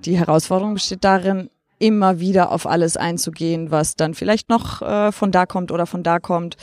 die 0.00 0.18
Herausforderung 0.18 0.74
besteht 0.74 1.04
darin, 1.04 1.50
immer 1.78 2.20
wieder 2.20 2.52
auf 2.52 2.66
alles 2.66 2.96
einzugehen, 2.96 3.70
was 3.70 3.96
dann 3.96 4.14
vielleicht 4.14 4.48
noch 4.50 4.82
äh, 4.82 5.12
von 5.12 5.30
da 5.30 5.46
kommt 5.46 5.70
oder 5.72 5.86
von 5.86 6.02
da 6.02 6.18
kommt. 6.18 6.56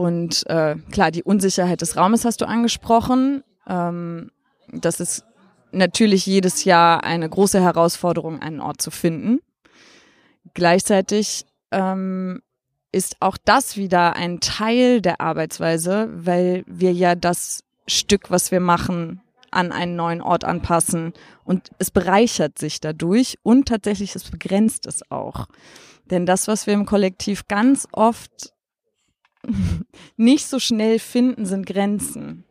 Und 0.00 0.46
äh, 0.46 0.76
klar, 0.90 1.10
die 1.10 1.22
Unsicherheit 1.22 1.82
des 1.82 1.98
Raumes 1.98 2.24
hast 2.24 2.40
du 2.40 2.48
angesprochen. 2.48 3.44
Ähm, 3.68 4.30
das 4.72 4.98
ist 4.98 5.26
natürlich 5.72 6.24
jedes 6.24 6.64
Jahr 6.64 7.04
eine 7.04 7.28
große 7.28 7.60
Herausforderung, 7.60 8.40
einen 8.40 8.60
Ort 8.60 8.80
zu 8.80 8.90
finden. 8.90 9.40
Gleichzeitig 10.54 11.44
ähm, 11.70 12.40
ist 12.92 13.16
auch 13.20 13.36
das 13.44 13.76
wieder 13.76 14.16
ein 14.16 14.40
Teil 14.40 15.02
der 15.02 15.20
Arbeitsweise, 15.20 16.08
weil 16.14 16.64
wir 16.66 16.94
ja 16.94 17.14
das 17.14 17.62
Stück, 17.86 18.30
was 18.30 18.50
wir 18.50 18.60
machen, 18.60 19.20
an 19.50 19.70
einen 19.70 19.96
neuen 19.96 20.22
Ort 20.22 20.44
anpassen 20.44 21.12
und 21.44 21.72
es 21.78 21.90
bereichert 21.90 22.56
sich 22.56 22.80
dadurch 22.80 23.36
und 23.42 23.68
tatsächlich 23.68 24.16
es 24.16 24.30
begrenzt 24.30 24.86
es 24.86 25.10
auch. 25.10 25.46
Denn 26.10 26.24
das, 26.24 26.48
was 26.48 26.66
wir 26.66 26.72
im 26.72 26.86
Kollektiv 26.86 27.48
ganz 27.48 27.86
oft 27.92 28.54
nicht 30.16 30.46
so 30.46 30.58
schnell 30.58 30.98
finden, 30.98 31.46
sind 31.46 31.66
Grenzen. 31.66 32.44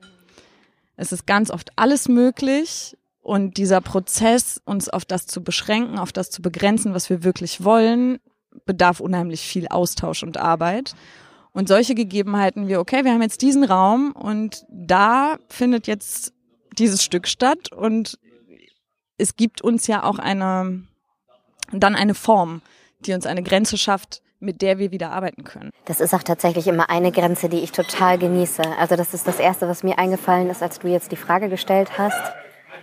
Es 0.95 1.11
ist 1.11 1.25
ganz 1.25 1.49
oft 1.49 1.71
alles 1.75 2.09
möglich 2.09 2.97
und 3.21 3.57
dieser 3.57 3.81
Prozess, 3.81 4.61
uns 4.65 4.89
auf 4.89 5.05
das 5.05 5.27
zu 5.27 5.43
beschränken, 5.43 5.99
auf 5.99 6.11
das 6.11 6.29
zu 6.29 6.41
begrenzen, 6.41 6.93
was 6.93 7.09
wir 7.09 7.23
wirklich 7.23 7.63
wollen, 7.63 8.19
bedarf 8.65 8.99
unheimlich 8.99 9.41
viel 9.41 9.67
Austausch 9.67 10.23
und 10.23 10.37
Arbeit. 10.37 10.95
Und 11.51 11.67
solche 11.67 11.95
Gegebenheiten 11.95 12.67
wie, 12.67 12.77
okay, 12.77 13.03
wir 13.03 13.11
haben 13.11 13.21
jetzt 13.21 13.41
diesen 13.41 13.63
Raum 13.63 14.11
und 14.11 14.65
da 14.69 15.37
findet 15.47 15.87
jetzt 15.87 16.33
dieses 16.77 17.03
Stück 17.03 17.27
statt 17.27 17.71
und 17.71 18.19
es 19.17 19.35
gibt 19.35 19.61
uns 19.61 19.87
ja 19.87 20.03
auch 20.03 20.19
eine, 20.19 20.83
dann 21.71 21.95
eine 21.95 22.13
Form, 22.13 22.61
die 23.01 23.13
uns 23.13 23.25
eine 23.25 23.43
Grenze 23.43 23.77
schafft, 23.77 24.21
mit 24.39 24.61
der 24.61 24.77
wir 24.77 24.91
wieder 24.91 25.11
arbeiten 25.11 25.43
können. 25.43 25.71
Das 25.85 25.99
ist 25.99 26.13
auch 26.13 26.23
tatsächlich 26.23 26.67
immer 26.67 26.89
eine 26.89 27.11
Grenze, 27.11 27.49
die 27.49 27.59
ich 27.59 27.71
total 27.71 28.17
genieße. 28.17 28.61
Also 28.79 28.95
das 28.95 29.13
ist 29.13 29.27
das 29.27 29.39
Erste, 29.39 29.67
was 29.67 29.83
mir 29.83 29.99
eingefallen 29.99 30.49
ist, 30.49 30.63
als 30.63 30.79
du 30.79 30.87
jetzt 30.87 31.11
die 31.11 31.17
Frage 31.17 31.49
gestellt 31.49 31.97
hast, 31.97 32.33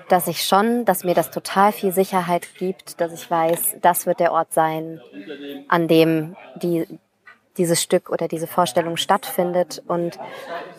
dass 0.08 0.28
ich 0.28 0.44
schon, 0.44 0.84
dass 0.84 1.04
mir 1.04 1.14
das 1.14 1.30
total 1.30 1.72
viel 1.72 1.92
Sicherheit 1.92 2.46
gibt, 2.58 3.00
dass 3.00 3.12
ich 3.12 3.30
weiß, 3.30 3.76
das 3.80 4.06
wird 4.06 4.20
der 4.20 4.32
Ort 4.32 4.52
sein, 4.52 5.00
an 5.68 5.88
dem 5.88 6.36
die, 6.56 6.86
dieses 7.56 7.82
Stück 7.82 8.10
oder 8.10 8.28
diese 8.28 8.46
Vorstellung 8.46 8.96
stattfindet. 8.96 9.82
Und 9.86 10.18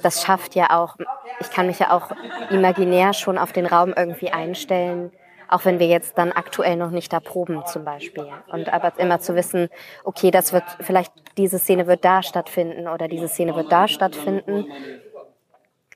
das 0.01 0.23
schafft 0.23 0.55
ja 0.55 0.77
auch, 0.77 0.95
ich 1.39 1.49
kann 1.49 1.67
mich 1.67 1.79
ja 1.79 1.91
auch 1.91 2.11
imaginär 2.51 3.13
schon 3.13 3.37
auf 3.37 3.51
den 3.51 3.65
Raum 3.65 3.93
irgendwie 3.95 4.29
einstellen, 4.29 5.11
auch 5.49 5.65
wenn 5.65 5.79
wir 5.79 5.87
jetzt 5.87 6.17
dann 6.17 6.31
aktuell 6.31 6.75
noch 6.75 6.91
nicht 6.91 7.11
da 7.13 7.19
proben 7.19 7.63
zum 7.65 7.83
Beispiel. 7.85 8.27
Und 8.51 8.71
aber 8.71 8.93
immer 8.97 9.19
zu 9.19 9.35
wissen, 9.35 9.69
okay, 10.03 10.31
das 10.31 10.53
wird 10.53 10.63
vielleicht 10.81 11.11
diese 11.37 11.59
Szene 11.59 11.87
wird 11.87 12.03
da 12.03 12.23
stattfinden 12.23 12.87
oder 12.87 13.07
diese 13.07 13.27
Szene 13.27 13.55
wird 13.55 13.71
da 13.71 13.87
stattfinden. 13.87 14.65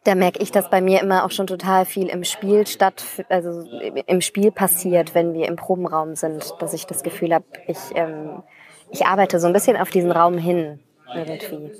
Da 0.04 0.16
merke 0.16 0.42
ich, 0.42 0.52
dass 0.52 0.70
bei 0.70 0.82
mir 0.82 1.02
immer 1.02 1.26
auch 1.26 1.32
schon 1.32 1.46
total 1.46 1.86
viel 1.86 2.08
im 2.08 2.24
Spiel 2.24 2.66
statt, 2.66 3.04
also 3.30 3.62
im 4.08 4.22
Spiel 4.22 4.52
passiert, 4.52 5.14
wenn 5.14 5.34
wir 5.34 5.48
im 5.48 5.58
Probenraum 5.58 6.16
sind, 6.16 6.56
dass 6.60 6.74
ich 6.74 6.88
das 6.88 7.04
Gefühl 7.04 7.34
habe, 7.36 7.46
ich, 7.68 7.78
ähm, 7.94 8.42
ich 8.90 9.06
arbeite 9.06 9.40
so 9.40 9.46
ein 9.46 9.54
bisschen 9.54 9.78
auf 9.78 9.92
diesen 9.92 10.12
Raum 10.12 10.40
hin 10.40 10.80
irgendwie. 11.14 11.72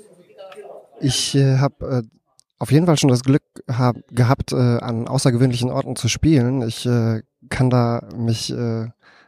Ich 1.00 1.34
äh, 1.34 1.56
habe 1.58 2.02
äh, 2.04 2.21
auf 2.62 2.70
jeden 2.70 2.86
Fall 2.86 2.96
schon 2.96 3.10
das 3.10 3.24
Glück 3.24 3.42
hab, 3.66 3.96
gehabt, 4.12 4.52
äh, 4.52 4.56
an 4.56 5.08
außergewöhnlichen 5.08 5.68
Orten 5.68 5.96
zu 5.96 6.06
spielen. 6.06 6.62
Ich 6.62 6.86
äh, 6.86 7.22
kann 7.50 7.70
da 7.70 8.06
mich 8.16 8.52
äh, 8.52 8.86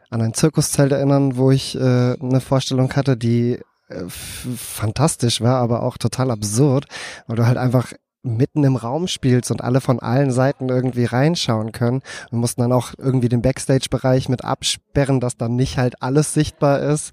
an 0.09 0.21
ein 0.21 0.33
Zirkuszelt 0.33 0.93
erinnern, 0.93 1.35
wo 1.35 1.51
ich 1.51 1.75
äh, 1.75 2.13
eine 2.17 2.39
Vorstellung 2.39 2.93
hatte, 2.93 3.17
die 3.17 3.59
äh, 3.89 4.03
fantastisch 4.07 5.41
war, 5.41 5.57
aber 5.57 5.83
auch 5.83 5.97
total 5.97 6.31
absurd, 6.31 6.85
weil 7.27 7.35
du 7.35 7.45
halt 7.45 7.57
einfach 7.57 7.91
mitten 8.23 8.63
im 8.63 8.77
Raum 8.77 9.07
spielst 9.07 9.51
und 9.51 9.61
alle 9.61 9.81
von 9.81 9.99
allen 9.99 10.31
Seiten 10.31 10.69
irgendwie 10.69 11.03
reinschauen 11.03 11.73
können. 11.73 12.03
Wir 12.29 12.39
mussten 12.39 12.61
dann 12.61 12.71
auch 12.71 12.93
irgendwie 12.97 13.29
den 13.29 13.41
Backstage-Bereich 13.41 14.29
mit 14.29 14.45
absperren, 14.45 15.19
dass 15.19 15.35
dann 15.35 15.57
nicht 15.57 15.77
halt 15.77 16.01
alles 16.01 16.33
sichtbar 16.33 16.79
ist. 16.79 17.11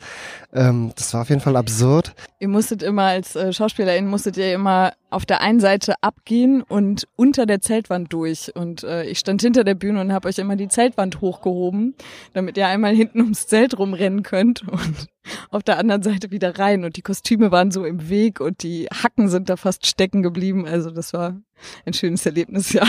Ähm, 0.55 0.93
das 0.97 1.15
war 1.15 1.23
auf 1.23 1.31
jeden 1.31 1.41
Fall 1.41 1.57
absurd. 1.57 2.15
Ihr 2.39 2.49
musstet 2.49 2.83
immer 2.83 3.05
als 3.05 3.37
äh, 3.37 3.53
Schauspielerin 3.55 4.07
musstet 4.07 4.37
ihr 4.37 4.53
immer 4.53 4.93
auf 5.09 5.25
der 5.25 5.41
einen 5.41 5.61
Seite 5.61 5.95
abgehen 6.03 6.63
und 6.63 7.09
unter 7.17 7.47
der 7.47 7.63
Zeltwand 7.63 8.13
durch. 8.13 8.55
Und 8.55 8.85
äh, 8.85 9.05
ich 9.05 9.19
stand 9.19 9.41
hinter 9.41 9.65
der 9.65 9.75
Bühne 9.75 10.01
und 10.01 10.13
habe 10.13 10.29
euch 10.29 10.39
immer 10.39 10.57
die 10.57 10.69
Zeltwand 10.69 11.23
hochgehoben, 11.23 11.95
damit 12.35 12.59
ihr 12.59 12.67
einmal 12.67 12.95
hinten 12.95 13.23
ums 13.23 13.47
Zelt 13.47 13.79
rumrennen 13.79 14.23
könnt 14.23 14.69
und 14.69 15.07
auf 15.51 15.63
der 15.63 15.79
anderen 15.79 16.03
Seite 16.03 16.31
wieder 16.31 16.59
rein. 16.59 16.85
Und 16.85 16.97
die 16.97 17.03
Kostüme 17.03 17.51
waren 17.51 17.71
so 17.71 17.87
im 17.87 18.11
Weg 18.11 18.41
und 18.41 18.63
die 18.63 18.89
Hacken 18.93 19.31
sind 19.31 19.49
da 19.49 19.57
fast 19.57 19.87
stecken 19.87 20.23
geblieben. 20.23 20.67
Also 20.67 20.91
das 20.91 21.15
war 21.15 21.41
ein 21.87 21.95
schönes 21.95 22.27
Erlebnis, 22.27 22.73
ja. 22.75 22.85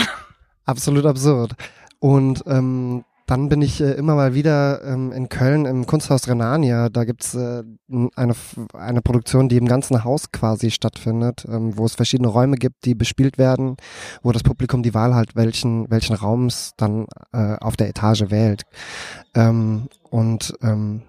Absolut 0.66 1.06
absurd. 1.06 1.52
Und 1.98 2.42
ähm, 2.46 3.04
dann 3.26 3.48
bin 3.48 3.62
ich 3.62 3.80
äh, 3.80 3.92
immer 3.92 4.14
mal 4.14 4.34
wieder 4.34 4.84
ähm, 4.84 5.10
in 5.12 5.28
Köln 5.28 5.64
im 5.64 5.86
Kunsthaus 5.86 6.28
Renania. 6.28 6.88
Da 6.90 7.04
gibt's 7.04 7.34
äh, 7.34 7.62
eine, 8.16 8.34
eine 8.74 9.02
Produktion, 9.02 9.48
die 9.48 9.56
im 9.56 9.66
ganzen 9.66 10.04
Haus 10.04 10.30
quasi 10.30 10.70
stattfindet, 10.70 11.46
ähm, 11.48 11.76
wo 11.76 11.86
es 11.86 11.94
verschiedene 11.94 12.28
Räume 12.28 12.56
gibt, 12.56 12.84
die 12.84 12.94
bespielt 12.94 13.38
werden, 13.38 13.76
wo 14.22 14.32
das 14.32 14.42
Publikum 14.42 14.82
die 14.82 14.94
Wahl 14.94 15.14
hat, 15.14 15.36
welchen, 15.36 15.90
welchen 15.90 16.16
Raum 16.16 16.46
es 16.46 16.72
dann 16.76 17.06
äh, 17.32 17.56
auf 17.56 17.76
der 17.76 17.88
Etage 17.88 18.30
wählt. 18.30 18.62
Ähm, 19.34 19.88
und 20.10 20.54
ähm, 20.62 21.02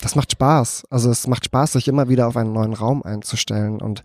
das 0.00 0.14
macht 0.14 0.32
Spaß. 0.32 0.84
Also 0.90 1.10
es 1.10 1.26
macht 1.26 1.46
Spaß, 1.46 1.72
sich 1.72 1.88
immer 1.88 2.08
wieder 2.08 2.28
auf 2.28 2.36
einen 2.36 2.52
neuen 2.52 2.74
Raum 2.74 3.02
einzustellen 3.02 3.80
und 3.80 4.02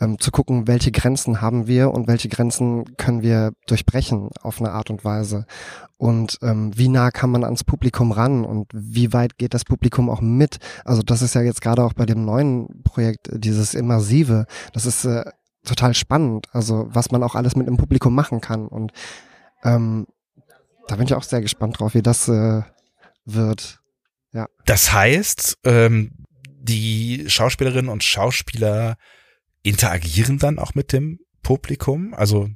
ähm, 0.00 0.18
zu 0.20 0.30
gucken, 0.30 0.68
welche 0.68 0.92
Grenzen 0.92 1.40
haben 1.40 1.66
wir 1.66 1.90
und 1.90 2.06
welche 2.06 2.28
Grenzen 2.28 2.96
können 2.96 3.22
wir 3.22 3.52
durchbrechen 3.66 4.30
auf 4.40 4.60
eine 4.60 4.70
Art 4.70 4.90
und 4.90 5.04
Weise. 5.04 5.46
Und 5.98 6.38
ähm, 6.42 6.70
wie 6.76 6.88
nah 6.88 7.10
kann 7.10 7.30
man 7.30 7.44
ans 7.44 7.64
Publikum 7.64 8.12
ran 8.12 8.44
und 8.44 8.68
wie 8.72 9.12
weit 9.12 9.36
geht 9.36 9.54
das 9.54 9.64
Publikum 9.64 10.10
auch 10.10 10.20
mit? 10.20 10.58
Also 10.84 11.02
das 11.02 11.22
ist 11.22 11.34
ja 11.34 11.42
jetzt 11.42 11.60
gerade 11.60 11.82
auch 11.82 11.92
bei 11.92 12.06
dem 12.06 12.24
neuen 12.24 12.82
Projekt, 12.84 13.28
dieses 13.32 13.74
Immersive, 13.74 14.46
das 14.72 14.86
ist 14.86 15.04
äh, 15.04 15.24
total 15.64 15.94
spannend. 15.94 16.46
Also 16.52 16.86
was 16.90 17.10
man 17.10 17.22
auch 17.24 17.34
alles 17.34 17.56
mit 17.56 17.66
dem 17.66 17.76
Publikum 17.76 18.14
machen 18.14 18.40
kann. 18.40 18.68
Und 18.68 18.92
ähm, 19.64 20.06
da 20.86 20.96
bin 20.96 21.06
ich 21.06 21.14
auch 21.14 21.22
sehr 21.24 21.40
gespannt 21.40 21.80
drauf, 21.80 21.94
wie 21.94 22.02
das 22.02 22.28
äh, 22.28 22.62
wird. 23.24 23.81
Ja. 24.32 24.48
Das 24.64 24.92
heißt, 24.92 25.58
ähm, 25.64 26.12
die 26.60 27.24
Schauspielerinnen 27.28 27.90
und 27.90 28.04
Schauspieler 28.04 28.96
interagieren 29.62 30.38
dann 30.38 30.58
auch 30.58 30.74
mit 30.74 30.92
dem 30.92 31.18
Publikum. 31.42 32.14
Also 32.14 32.48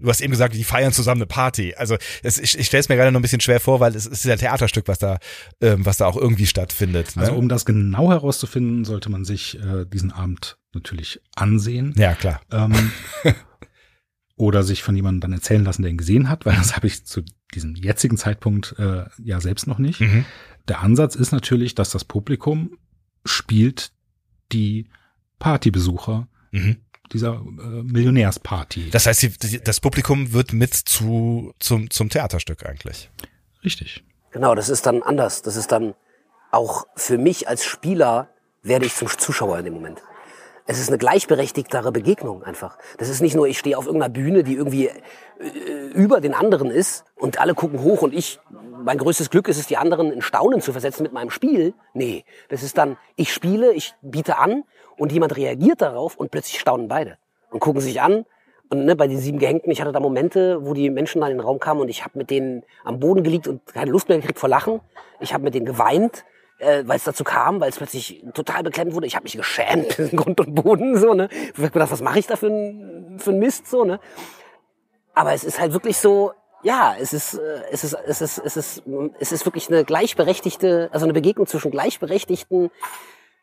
du 0.00 0.08
hast 0.08 0.20
eben 0.20 0.30
gesagt, 0.30 0.54
die 0.54 0.64
feiern 0.64 0.92
zusammen 0.92 1.22
eine 1.22 1.26
Party. 1.26 1.74
Also 1.76 1.96
es, 2.22 2.38
ich, 2.38 2.58
ich 2.58 2.66
stelle 2.66 2.80
es 2.80 2.88
mir 2.88 2.96
gerade 2.96 3.12
noch 3.12 3.18
ein 3.18 3.22
bisschen 3.22 3.40
schwer 3.40 3.60
vor, 3.60 3.80
weil 3.80 3.94
es, 3.94 4.06
es 4.06 4.12
ist 4.12 4.24
ja 4.24 4.32
ein 4.32 4.38
Theaterstück, 4.38 4.88
was 4.88 4.98
da, 4.98 5.18
ähm, 5.60 5.84
was 5.84 5.96
da 5.96 6.06
auch 6.06 6.16
irgendwie 6.16 6.46
stattfindet. 6.46 7.16
Ne? 7.16 7.22
Also 7.22 7.34
um 7.34 7.48
das 7.48 7.64
genau 7.64 8.10
herauszufinden, 8.10 8.84
sollte 8.84 9.10
man 9.10 9.24
sich 9.24 9.58
äh, 9.60 9.84
diesen 9.86 10.12
Abend 10.12 10.58
natürlich 10.72 11.20
ansehen. 11.34 11.94
Ja, 11.96 12.14
klar. 12.14 12.40
Ähm, 12.52 12.92
oder 14.36 14.62
sich 14.62 14.82
von 14.82 14.94
jemandem 14.94 15.20
dann 15.20 15.32
erzählen 15.32 15.64
lassen, 15.64 15.82
der 15.82 15.90
ihn 15.90 15.98
gesehen 15.98 16.28
hat, 16.28 16.46
weil 16.46 16.56
das 16.56 16.76
habe 16.76 16.86
ich 16.86 17.04
zu 17.04 17.22
diesem 17.54 17.74
jetzigen 17.74 18.16
Zeitpunkt 18.16 18.74
äh, 18.78 19.04
ja 19.18 19.40
selbst 19.40 19.66
noch 19.66 19.78
nicht. 19.78 20.00
Mhm. 20.00 20.24
Der 20.68 20.80
Ansatz 20.80 21.14
ist 21.14 21.32
natürlich, 21.32 21.74
dass 21.74 21.90
das 21.90 22.04
Publikum 22.04 22.78
spielt 23.24 23.92
die 24.52 24.86
Partybesucher 25.38 26.28
mhm. 26.50 26.76
dieser 27.12 27.34
äh, 27.34 27.82
Millionärsparty. 27.82 28.90
Das 28.90 29.06
heißt, 29.06 29.42
die, 29.42 29.60
das 29.60 29.80
Publikum 29.80 30.32
wird 30.32 30.52
mit 30.52 30.74
zu 30.74 31.54
zum 31.58 31.90
zum 31.90 32.10
Theaterstück 32.10 32.66
eigentlich. 32.66 33.10
Richtig. 33.64 34.04
Genau, 34.30 34.54
das 34.54 34.68
ist 34.68 34.86
dann 34.86 35.02
anders. 35.02 35.42
Das 35.42 35.56
ist 35.56 35.72
dann 35.72 35.94
auch 36.50 36.86
für 36.96 37.18
mich 37.18 37.48
als 37.48 37.64
Spieler 37.64 38.28
werde 38.62 38.86
ich 38.86 38.94
zum 38.94 39.08
Zuschauer 39.08 39.58
in 39.58 39.64
dem 39.64 39.74
Moment. 39.74 40.02
Es 40.70 40.78
ist 40.78 40.88
eine 40.88 40.98
gleichberechtigtere 40.98 41.90
Begegnung 41.92 42.42
einfach. 42.42 42.76
Das 42.98 43.08
ist 43.08 43.22
nicht 43.22 43.34
nur, 43.34 43.48
ich 43.48 43.58
stehe 43.58 43.78
auf 43.78 43.86
irgendeiner 43.86 44.12
Bühne, 44.12 44.44
die 44.44 44.52
irgendwie 44.52 44.88
äh, 44.88 44.92
über 45.94 46.20
den 46.20 46.34
anderen 46.34 46.70
ist 46.70 47.06
und 47.16 47.40
alle 47.40 47.54
gucken 47.54 47.82
hoch 47.82 48.02
und 48.02 48.12
ich, 48.12 48.38
mein 48.84 48.98
größtes 48.98 49.30
Glück 49.30 49.48
ist 49.48 49.56
es, 49.56 49.66
die 49.66 49.78
anderen 49.78 50.12
in 50.12 50.20
Staunen 50.20 50.60
zu 50.60 50.72
versetzen 50.72 51.04
mit 51.04 51.14
meinem 51.14 51.30
Spiel. 51.30 51.72
Nee, 51.94 52.26
das 52.50 52.62
ist 52.62 52.76
dann, 52.76 52.98
ich 53.16 53.32
spiele, 53.32 53.72
ich 53.72 53.94
biete 54.02 54.36
an 54.36 54.62
und 54.98 55.10
jemand 55.10 55.38
reagiert 55.38 55.80
darauf 55.80 56.16
und 56.16 56.30
plötzlich 56.30 56.60
staunen 56.60 56.86
beide 56.86 57.16
und 57.50 57.60
gucken 57.60 57.80
sich 57.80 58.02
an. 58.02 58.26
Und 58.68 58.84
ne, 58.84 58.94
bei 58.94 59.06
den 59.08 59.16
sieben 59.16 59.38
Gehängten, 59.38 59.72
ich 59.72 59.80
hatte 59.80 59.92
da 59.92 60.00
Momente, 60.00 60.66
wo 60.66 60.74
die 60.74 60.90
Menschen 60.90 61.22
dann 61.22 61.30
in 61.30 61.38
den 61.38 61.46
Raum 61.46 61.60
kamen 61.60 61.80
und 61.80 61.88
ich 61.88 62.04
habe 62.04 62.18
mit 62.18 62.28
denen 62.28 62.62
am 62.84 63.00
Boden 63.00 63.22
gelegt 63.22 63.48
und 63.48 63.64
keine 63.64 63.90
Lust 63.90 64.10
mehr 64.10 64.18
gekriegt 64.18 64.38
vor 64.38 64.50
Lachen. 64.50 64.80
Ich 65.18 65.32
habe 65.32 65.44
mit 65.44 65.54
denen 65.54 65.64
geweint 65.64 66.26
äh, 66.58 66.82
weil 66.86 66.96
es 66.96 67.04
dazu 67.04 67.24
kam, 67.24 67.60
weil 67.60 67.70
es 67.70 67.76
plötzlich 67.76 68.24
total 68.34 68.62
beklemmt 68.62 68.94
wurde. 68.94 69.06
Ich 69.06 69.14
habe 69.14 69.24
mich 69.24 69.36
geschämt, 69.36 69.96
Grund 70.16 70.40
und 70.40 70.54
Boden 70.54 70.98
so, 70.98 71.14
ne. 71.14 71.28
Ich 71.56 71.62
hab 71.62 71.72
gedacht, 71.72 71.90
was 71.90 72.02
mache 72.02 72.18
ich 72.18 72.26
da 72.26 72.36
für 72.36 72.48
ein, 72.48 73.18
für 73.18 73.30
ein 73.30 73.38
Mist 73.38 73.68
so, 73.68 73.84
ne. 73.84 74.00
Aber 75.14 75.32
es 75.32 75.44
ist 75.44 75.60
halt 75.60 75.72
wirklich 75.72 75.98
so, 75.98 76.32
ja, 76.62 76.94
es 76.98 77.12
ist, 77.12 77.34
äh, 77.34 77.62
es 77.70 77.84
ist, 77.84 77.94
es 78.06 78.20
ist, 78.20 78.38
es 78.38 78.56
ist, 78.56 78.82
es 79.18 79.32
ist 79.32 79.44
wirklich 79.44 79.68
eine 79.68 79.84
gleichberechtigte, 79.84 80.90
also 80.92 81.06
eine 81.06 81.12
Begegnung 81.12 81.46
zwischen 81.46 81.70
gleichberechtigten 81.70 82.70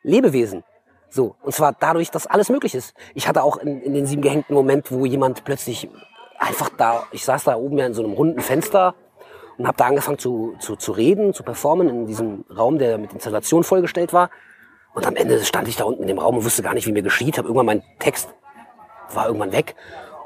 Lebewesen. 0.04 0.64
So. 1.10 1.36
Und 1.42 1.54
zwar 1.54 1.74
dadurch, 1.74 2.12
dass 2.12 2.28
alles 2.28 2.50
möglich 2.50 2.76
ist. 2.76 2.94
Ich 3.14 3.28
hatte 3.28 3.44
auch 3.44 3.58
in, 3.58 3.82
in 3.82 3.94
den 3.94 4.06
sieben 4.06 4.22
gehängten 4.22 4.54
Moment, 4.54 4.92
wo 4.92 5.06
jemand 5.06 5.46
plötzlich 5.46 5.90
einfach 6.38 6.70
da, 6.70 7.08
ich 7.12 7.24
saß 7.24 7.46
da 7.46 7.56
oben 7.56 7.78
ja 7.78 7.86
in 7.86 7.94
so 7.94 8.04
einem 8.04 8.14
runden 8.14 8.42
Fenster 8.42 8.96
und 9.58 9.68
habe 9.68 9.78
da 9.78 9.86
angefangen 9.86 10.20
zu, 10.20 10.56
zu, 10.60 10.76
zu 10.76 10.92
reden, 10.92 11.34
zu 11.34 11.44
performen 11.44 11.90
in 11.90 12.08
diesem 12.08 12.46
Raum, 12.56 12.78
der 12.78 12.98
mit 12.98 13.14
Installation 13.14 13.64
vollgestellt 13.64 14.14
war. 14.14 14.30
Und 14.94 15.06
am 15.06 15.16
Ende 15.16 15.44
stand 15.44 15.68
ich 15.68 15.76
da 15.76 15.84
unten 15.84 16.04
in 16.04 16.08
dem 16.08 16.20
Raum 16.20 16.38
und 16.38 16.46
wusste 16.46 16.64
gar 16.64 16.74
nicht, 16.74 16.88
wie 16.88 16.92
mir 16.92 17.02
geschieht. 17.02 17.38
Habe 17.38 17.48
irgendwann 17.48 17.66
mein 17.66 17.84
Text 18.00 18.30
war 19.14 19.28
irgendwann 19.28 19.52
weg 19.52 19.76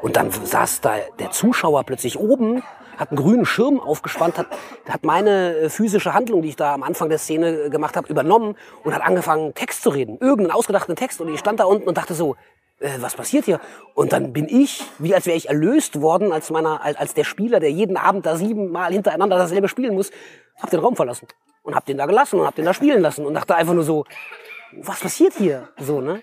und 0.01 0.15
dann 0.15 0.31
saß 0.31 0.81
da 0.81 0.95
der 1.19 1.31
Zuschauer 1.31 1.83
plötzlich 1.83 2.17
oben, 2.17 2.63
hat 2.97 3.11
einen 3.11 3.17
grünen 3.17 3.45
Schirm 3.45 3.79
aufgespannt, 3.79 4.37
hat, 4.37 4.47
hat 4.87 5.03
meine 5.05 5.55
äh, 5.55 5.69
physische 5.69 6.13
Handlung, 6.13 6.41
die 6.41 6.49
ich 6.49 6.55
da 6.55 6.73
am 6.73 6.83
Anfang 6.83 7.09
der 7.09 7.17
Szene 7.17 7.69
gemacht 7.69 7.95
habe, 7.95 8.07
übernommen 8.09 8.55
und 8.83 8.93
hat 8.93 9.01
angefangen, 9.01 9.53
Text 9.53 9.83
zu 9.83 9.89
reden. 9.89 10.17
Irgendeinen 10.19 10.51
ausgedachten 10.51 10.95
Text. 10.95 11.21
Und 11.21 11.33
ich 11.33 11.39
stand 11.39 11.61
da 11.61 11.63
unten 11.63 11.87
und 11.87 11.97
dachte 11.97 12.13
so, 12.13 12.35
äh, 12.79 12.89
was 12.99 13.15
passiert 13.15 13.45
hier? 13.45 13.59
Und 13.93 14.13
dann 14.13 14.33
bin 14.33 14.47
ich, 14.47 14.83
wie 14.99 15.13
als 15.13 15.25
wäre 15.25 15.37
ich 15.37 15.49
erlöst 15.49 16.01
worden, 16.01 16.31
als 16.31 16.49
meiner, 16.49 16.83
als, 16.83 16.97
als 16.97 17.13
der 17.13 17.23
Spieler, 17.23 17.59
der 17.59 17.71
jeden 17.71 17.97
Abend 17.97 18.25
da 18.25 18.35
siebenmal 18.35 18.91
hintereinander 18.91 19.37
dasselbe 19.37 19.67
spielen 19.67 19.95
muss, 19.95 20.11
hab 20.61 20.69
den 20.69 20.79
Raum 20.79 20.95
verlassen. 20.95 21.27
und 21.63 21.75
hab 21.75 21.85
den 21.85 21.97
da 21.97 22.05
gelassen 22.05 22.39
und 22.39 22.47
hab 22.47 22.55
den 22.55 22.65
da 22.65 22.73
spielen 22.73 23.01
lassen 23.01 23.25
und 23.25 23.33
dachte 23.33 23.55
einfach 23.55 23.73
nur 23.73 23.83
so, 23.83 24.05
was 24.73 24.99
passiert 24.99 25.33
hier? 25.33 25.69
So, 25.77 26.01
ne? 26.01 26.21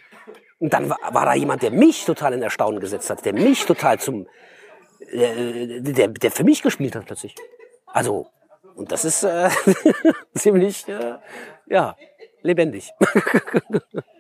Und 0.59 0.73
dann 0.73 0.89
war, 0.89 0.99
war 1.11 1.27
da 1.27 1.35
jemand, 1.35 1.63
der 1.63 1.71
mich 1.71 2.05
total 2.05 2.33
in 2.33 2.43
Erstaunen 2.43 2.81
gesetzt 2.81 3.11
hat, 3.11 3.25
der 3.25 3.35
mich 3.35 3.67
total 3.67 4.01
zum, 4.01 4.27
äh, 5.11 5.81
der, 5.81 6.09
der 6.09 6.31
für 6.31 6.45
mich 6.45 6.63
gespielt 6.63 6.97
hat 6.97 7.07
plötzlich. 7.07 7.35
Also, 7.87 8.29
und 8.75 8.93
das 8.93 9.05
ist 9.05 9.23
äh, 9.25 9.51
ziemlich, 10.35 10.89
äh, 10.89 11.19
ja, 11.67 11.97
lebendig. 12.43 12.91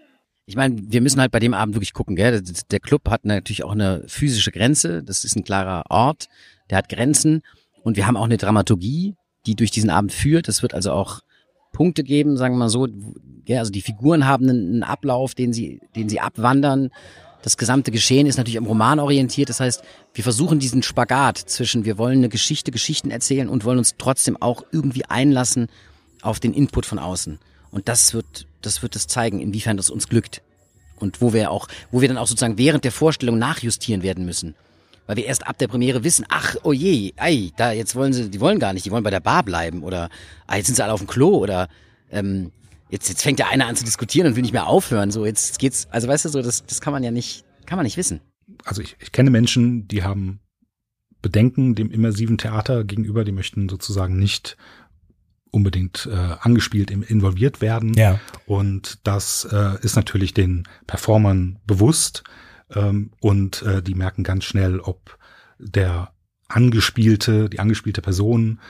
Ich 0.49 0.55
meine, 0.55 0.77
wir 0.81 1.01
müssen 1.01 1.21
halt 1.21 1.33
bei 1.33 1.41
dem 1.41 1.55
Abend 1.55 1.75
wirklich 1.75 1.93
gucken, 1.93 2.15
gell? 2.15 2.41
Der 2.71 2.79
Club 2.79 3.11
hat 3.11 3.25
natürlich 3.25 3.65
auch 3.65 3.73
eine 3.73 4.05
physische 4.07 4.53
Grenze. 4.53 5.03
Das 5.03 5.25
ist 5.25 5.35
ein 5.37 5.43
klarer 5.43 5.83
Ort. 5.91 6.29
Der 6.71 6.79
hat 6.79 6.89
Grenzen. 6.89 7.43
Und 7.83 7.97
wir 7.97 8.07
haben 8.07 8.17
auch 8.17 8.25
eine 8.25 8.37
Dramaturgie, 8.37 9.17
die 9.45 9.57
durch 9.57 9.73
diesen 9.73 9.91
Abend 9.91 10.13
führt. 10.13 10.49
Es 10.49 10.63
wird 10.63 10.73
also 10.73 10.93
auch 10.93 11.21
Punkte 11.73 12.05
geben, 12.05 12.37
sagen 12.37 12.55
wir 12.55 12.59
mal 12.61 12.69
so. 12.69 12.87
Ja, 13.47 13.59
also 13.59 13.73
die 13.73 13.83
Figuren 13.83 14.27
haben 14.27 14.49
einen 14.49 14.83
Ablauf, 14.85 15.35
den 15.35 15.53
sie, 15.53 15.81
den 15.97 16.09
sie 16.09 16.21
abwandern. 16.21 16.91
Das 17.43 17.57
gesamte 17.57 17.91
Geschehen 17.91 18.27
ist 18.27 18.37
natürlich 18.39 18.59
am 18.59 18.67
Roman 18.67 19.01
orientiert. 19.01 19.49
Das 19.49 19.59
heißt, 19.59 19.83
wir 20.15 20.25
versuchen 20.25 20.61
diesen 20.61 20.85
Spagat 20.85 21.39
zwischen, 21.39 21.85
wir 21.85 21.99
wollen 21.99 22.19
eine 22.19 22.29
Geschichte, 22.29 22.71
Geschichten 22.71 23.11
erzählen 23.11 23.49
und 23.49 23.65
wollen 23.65 23.79
uns 23.79 23.97
trotzdem 23.99 24.41
auch 24.41 24.65
irgendwie 24.71 25.05
einlassen 25.05 25.67
auf 26.23 26.39
den 26.39 26.55
Input 26.55 26.87
von 26.87 26.99
außen. 27.01 27.39
Und 27.77 27.89
das 27.89 28.15
wird, 28.15 28.47
das 28.63 28.81
wird 28.81 28.97
es 28.97 29.07
zeigen, 29.07 29.39
inwiefern 29.39 29.77
das 29.77 29.91
uns 29.91 30.09
glückt. 30.09 30.41
Und 30.99 31.21
wo 31.21 31.35
wir 31.35 31.51
auch, 31.51 31.69
wo 31.91 32.01
wir 32.01 32.09
dann 32.09 32.17
auch 32.17 32.27
sozusagen 32.27 32.57
während 32.57 32.85
der 32.85 32.91
Vorstellung 32.91 33.39
nachjustieren 33.39 34.03
werden 34.03 34.25
müssen. 34.25 34.55
Weil 35.07 35.17
wir 35.17 35.27
erst 35.27 35.47
ab 35.47 35.59
der 35.59 35.69
Premiere 35.69 36.03
wissen, 36.03 36.25
ach, 36.31 36.57
oh 36.63 36.73
je, 36.73 37.13
ei, 37.19 37.51
da, 37.59 37.73
jetzt 37.73 37.95
wollen 37.95 38.15
sie, 38.15 38.31
die 38.31 38.41
wollen 38.41 38.61
gar 38.61 38.73
nicht, 38.73 38.87
die 38.87 38.91
wollen 38.91 39.05
bei 39.05 39.11
der 39.11 39.21
Bar 39.21 39.43
bleiben 39.43 39.83
oder, 39.83 40.09
ah, 40.47 40.57
jetzt 40.57 40.69
sind 40.69 40.77
sie 40.77 40.83
alle 40.83 40.95
auf 40.95 41.01
dem 41.01 41.07
Klo 41.07 41.37
oder, 41.37 41.69
ähm, 42.11 42.51
jetzt, 42.89 43.11
jetzt 43.11 43.23
fängt 43.23 43.41
der 43.41 43.51
eine 43.51 43.67
an 43.67 43.77
zu 43.77 43.85
diskutieren 43.85 44.27
und 44.27 44.37
will 44.37 44.43
nicht 44.43 44.55
mehr 44.55 44.69
aufhören, 44.69 45.11
so, 45.11 45.27
jetzt 45.27 45.59
geht's, 45.59 45.87
also 45.91 46.09
weißt 46.09 46.25
du, 46.25 46.29
so, 46.31 46.41
das, 46.41 46.65
das 46.65 46.81
kann 46.81 46.95
man 46.95 47.05
ja 47.05 47.11
nicht, 47.11 47.45
kann 47.67 47.77
man 47.77 47.85
nicht 47.85 47.99
wissen. 47.99 48.23
Also 48.65 48.81
ich, 48.81 48.97
ich 49.01 49.13
kenne 49.13 49.29
Menschen, 49.29 49.87
die 49.87 50.03
haben 50.03 50.41
Bedenken 51.21 51.75
dem 51.75 51.91
immersiven 51.91 52.39
Theater 52.39 52.85
gegenüber, 52.85 53.27
die 53.27 53.33
möchten 53.33 53.69
sozusagen 53.69 54.19
nicht 54.19 54.57
unbedingt 55.57 56.09
äh, 56.11 56.15
angespielt 56.15 56.91
involviert 56.91 57.61
werden. 57.61 57.95
Ja. 57.95 58.21
Und 58.45 58.99
das 59.05 59.49
äh, 59.51 59.83
ist 59.83 59.97
natürlich 59.97 60.35
den 60.35 60.69
Performern 60.87 61.59
bewusst 61.67 62.23
ähm, 62.75 63.11
und 63.21 63.63
äh, 63.63 63.83
die 63.83 63.95
merken 63.95 64.23
ganz 64.23 64.45
schnell, 64.45 64.81
ob 64.81 65.19
der 65.59 66.13
angespielte, 66.49 67.49
die 67.49 67.59
angespielte 67.59 68.03
Person 68.03 68.61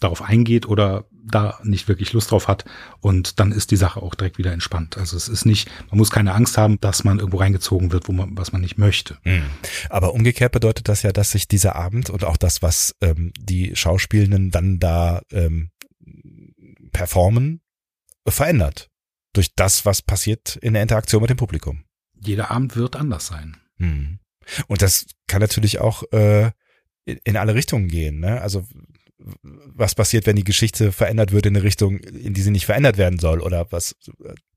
darauf 0.00 0.20
eingeht 0.20 0.66
oder 0.66 1.06
da 1.10 1.58
nicht 1.62 1.88
wirklich 1.88 2.12
Lust 2.12 2.30
drauf 2.30 2.48
hat 2.48 2.64
und 3.00 3.40
dann 3.40 3.50
ist 3.50 3.70
die 3.70 3.76
Sache 3.76 4.02
auch 4.02 4.14
direkt 4.14 4.38
wieder 4.38 4.52
entspannt. 4.52 4.98
Also 4.98 5.16
es 5.16 5.28
ist 5.28 5.46
nicht, 5.46 5.68
man 5.88 5.98
muss 5.98 6.10
keine 6.10 6.34
Angst 6.34 6.58
haben, 6.58 6.78
dass 6.80 7.02
man 7.02 7.18
irgendwo 7.18 7.38
reingezogen 7.38 7.92
wird, 7.92 8.06
wo 8.06 8.12
man, 8.12 8.36
was 8.36 8.52
man 8.52 8.60
nicht 8.60 8.78
möchte. 8.78 9.16
Mhm. 9.24 9.44
Aber 9.88 10.12
umgekehrt 10.12 10.52
bedeutet 10.52 10.88
das 10.88 11.02
ja, 11.02 11.12
dass 11.12 11.30
sich 11.30 11.48
dieser 11.48 11.76
Abend 11.76 12.10
und 12.10 12.24
auch 12.24 12.36
das, 12.36 12.62
was 12.62 12.94
ähm, 13.00 13.32
die 13.38 13.74
Schauspielenden 13.74 14.50
dann 14.50 14.78
da 14.78 15.22
ähm, 15.32 15.70
performen, 16.96 17.60
verändert. 18.26 18.90
Durch 19.34 19.54
das, 19.54 19.84
was 19.84 20.00
passiert 20.00 20.56
in 20.56 20.72
der 20.72 20.82
Interaktion 20.82 21.20
mit 21.20 21.28
dem 21.28 21.36
Publikum. 21.36 21.84
Jeder 22.14 22.50
Abend 22.50 22.74
wird 22.74 22.96
anders 22.96 23.26
sein. 23.26 23.58
Mhm. 23.76 24.18
Und 24.66 24.80
das 24.80 25.04
kann 25.26 25.42
natürlich 25.42 25.78
auch 25.78 26.04
äh, 26.12 26.52
in 27.04 27.36
alle 27.36 27.54
Richtungen 27.54 27.88
gehen. 27.88 28.20
Ne? 28.20 28.40
Also 28.40 28.64
was 29.18 29.94
passiert, 29.94 30.26
wenn 30.26 30.36
die 30.36 30.44
Geschichte 30.44 30.92
verändert 30.92 31.32
wird 31.32 31.46
in 31.46 31.54
eine 31.54 31.64
Richtung, 31.64 31.98
in 31.98 32.32
die 32.32 32.40
sie 32.42 32.50
nicht 32.50 32.64
verändert 32.64 32.96
werden 32.96 33.18
soll? 33.18 33.40
Oder 33.40 33.70
was, 33.70 33.96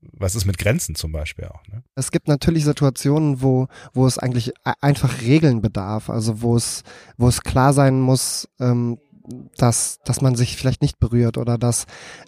was 0.00 0.34
ist 0.34 0.46
mit 0.46 0.56
Grenzen 0.56 0.94
zum 0.94 1.12
Beispiel 1.12 1.46
auch? 1.46 1.66
Ne? 1.68 1.82
Es 1.94 2.10
gibt 2.10 2.28
natürlich 2.28 2.64
Situationen, 2.64 3.42
wo, 3.42 3.68
wo 3.92 4.06
es 4.06 4.18
eigentlich 4.18 4.52
einfach 4.80 5.20
Regeln 5.20 5.60
bedarf, 5.60 6.08
also 6.08 6.40
wo 6.40 6.56
es, 6.56 6.84
wo 7.18 7.28
es 7.28 7.42
klar 7.42 7.74
sein 7.74 8.00
muss, 8.00 8.48
ähm, 8.60 8.98
dass, 9.56 9.98
dass 10.04 10.20
man 10.20 10.34
sich 10.34 10.56
vielleicht 10.56 10.82
nicht 10.82 10.98
berührt 10.98 11.38
oder 11.38 11.58
dass 11.58 11.86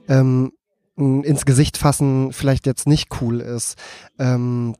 ähm, 0.09 0.53
ins 0.97 1.45
Gesicht 1.45 1.79
fassen 1.79 2.33
vielleicht 2.33 2.67
jetzt 2.67 2.87
nicht 2.87 3.09
cool 3.21 3.41
ist. 3.41 3.77
Ähm, 4.19 4.77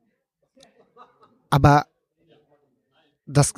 aber 1.51 1.87
das 3.27 3.55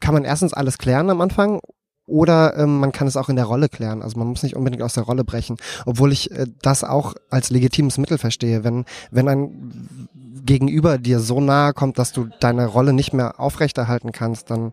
kann 0.00 0.14
man 0.14 0.24
erstens 0.24 0.52
alles 0.52 0.78
klären 0.78 1.10
am 1.10 1.20
Anfang 1.20 1.60
oder 2.06 2.56
ähm, 2.56 2.78
man 2.78 2.92
kann 2.92 3.08
es 3.08 3.16
auch 3.16 3.28
in 3.28 3.36
der 3.36 3.46
Rolle 3.46 3.68
klären. 3.68 4.02
Also 4.02 4.18
man 4.18 4.28
muss 4.28 4.42
nicht 4.42 4.54
unbedingt 4.54 4.82
aus 4.82 4.94
der 4.94 5.02
Rolle 5.02 5.24
brechen. 5.24 5.56
Obwohl 5.86 6.12
ich 6.12 6.30
äh, 6.30 6.46
das 6.62 6.84
auch 6.84 7.14
als 7.30 7.50
legitimes 7.50 7.98
Mittel 7.98 8.18
verstehe. 8.18 8.62
Wenn, 8.62 8.84
wenn 9.10 9.28
ein 9.28 10.08
Gegenüber 10.44 10.98
dir 10.98 11.18
so 11.18 11.40
nahe 11.40 11.72
kommt, 11.72 11.98
dass 11.98 12.12
du 12.12 12.28
deine 12.40 12.66
Rolle 12.66 12.92
nicht 12.92 13.12
mehr 13.12 13.40
aufrechterhalten 13.40 14.12
kannst, 14.12 14.50
dann 14.50 14.72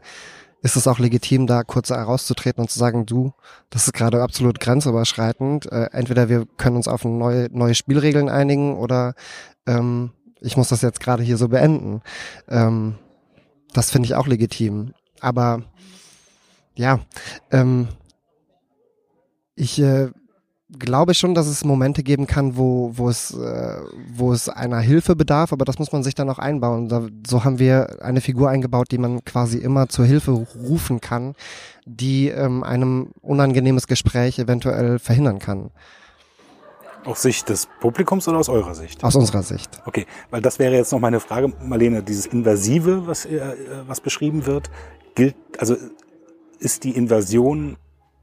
ist 0.63 0.77
es 0.77 0.87
auch 0.87 0.97
legitim, 0.97 1.45
da 1.45 1.63
kurz 1.63 1.89
herauszutreten 1.89 2.61
und 2.61 2.69
zu 2.69 2.79
sagen, 2.79 3.05
du, 3.05 3.33
das 3.69 3.85
ist 3.85 3.93
gerade 3.93 4.23
absolut 4.23 4.61
grenzüberschreitend. 4.61 5.69
Äh, 5.71 5.89
entweder 5.91 6.29
wir 6.29 6.45
können 6.57 6.77
uns 6.77 6.87
auf 6.87 7.03
neue, 7.03 7.49
neue 7.51 7.75
Spielregeln 7.75 8.29
einigen 8.29 8.77
oder 8.77 9.13
ähm, 9.67 10.11
ich 10.39 10.55
muss 10.55 10.69
das 10.69 10.81
jetzt 10.81 11.01
gerade 11.01 11.21
hier 11.21 11.35
so 11.35 11.49
beenden. 11.49 12.01
Ähm, 12.47 12.95
das 13.73 13.91
finde 13.91 14.05
ich 14.05 14.15
auch 14.15 14.25
legitim. 14.25 14.93
Aber 15.19 15.63
ja, 16.75 17.01
ähm, 17.51 17.89
ich 19.55 19.79
äh, 19.79 20.11
glaube 20.79 21.13
schon, 21.13 21.35
dass 21.35 21.47
es 21.47 21.63
Momente 21.63 22.03
geben 22.03 22.27
kann, 22.27 22.57
wo, 22.57 22.91
wo, 22.95 23.09
es, 23.09 23.33
äh, 23.33 23.81
wo 24.15 24.31
es 24.31 24.49
einer 24.49 24.79
Hilfe 24.79 25.15
bedarf, 25.15 25.53
aber 25.53 25.65
das 25.65 25.79
muss 25.79 25.91
man 25.91 26.03
sich 26.03 26.15
dann 26.15 26.29
auch 26.29 26.39
einbauen. 26.39 26.89
Da, 26.89 27.07
so 27.25 27.43
haben 27.43 27.59
wir 27.59 28.03
eine 28.03 28.21
Figur 28.21 28.49
eingebaut, 28.49 28.87
die 28.91 28.97
man 28.97 29.23
quasi 29.25 29.57
immer 29.57 29.89
zur 29.89 30.05
Hilfe 30.05 30.31
rufen 30.31 31.01
kann, 31.01 31.35
die 31.85 32.29
ähm, 32.29 32.63
einem 32.63 33.11
unangenehmes 33.21 33.87
Gespräch 33.87 34.39
eventuell 34.39 34.99
verhindern 34.99 35.39
kann. 35.39 35.71
Aus 37.05 37.21
Sicht 37.21 37.49
des 37.49 37.67
Publikums 37.81 38.27
oder 38.27 38.37
aus 38.37 38.47
eurer 38.47 38.75
Sicht? 38.75 39.03
Aus 39.03 39.15
unserer 39.15 39.43
Sicht. 39.43 39.81
Okay, 39.85 40.05
weil 40.29 40.41
das 40.41 40.57
wäre 40.57 40.73
jetzt 40.73 40.93
noch 40.93 40.99
meine 40.99 41.19
Frage, 41.19 41.51
Marlene, 41.61 42.01
dieses 42.01 42.27
Invasive, 42.27 43.07
was, 43.07 43.25
äh, 43.25 43.55
was 43.87 43.99
beschrieben 43.99 44.45
wird, 44.45 44.69
gilt, 45.15 45.35
also 45.57 45.75
ist 46.59 46.85
die 46.85 46.91
Invasion, 46.91 47.75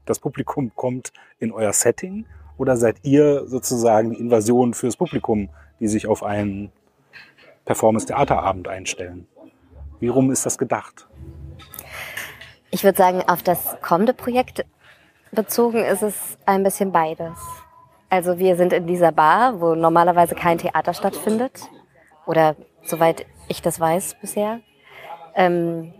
das 0.05 0.19
Publikum 0.19 0.71
kommt 0.75 1.13
in 1.37 1.51
euer 1.51 1.73
Setting 1.73 2.25
oder 2.61 2.77
seid 2.77 2.97
ihr 3.01 3.47
sozusagen 3.47 4.11
die 4.11 4.19
Invasion 4.19 4.75
fürs 4.75 4.95
Publikum, 4.95 5.49
die 5.79 5.87
sich 5.87 6.05
auf 6.05 6.21
einen 6.21 6.71
Performance-Theaterabend 7.65 8.67
einstellen? 8.67 9.27
Wie 9.99 10.09
rum 10.09 10.29
ist 10.29 10.45
das 10.45 10.59
gedacht? 10.59 11.07
Ich 12.69 12.83
würde 12.83 12.99
sagen, 12.99 13.23
auf 13.27 13.41
das 13.41 13.81
kommende 13.81 14.13
Projekt 14.13 14.63
bezogen 15.31 15.83
ist 15.83 16.03
es 16.03 16.15
ein 16.45 16.61
bisschen 16.61 16.91
beides. 16.91 17.35
Also 18.09 18.37
wir 18.37 18.55
sind 18.55 18.73
in 18.73 18.85
dieser 18.85 19.11
Bar, 19.11 19.59
wo 19.59 19.73
normalerweise 19.73 20.35
kein 20.35 20.59
Theater 20.59 20.93
stattfindet. 20.93 21.67
Oder 22.27 22.55
soweit 22.83 23.25
ich 23.47 23.63
das 23.63 23.79
weiß 23.79 24.17
bisher. 24.21 24.59
Ähm, 25.33 25.93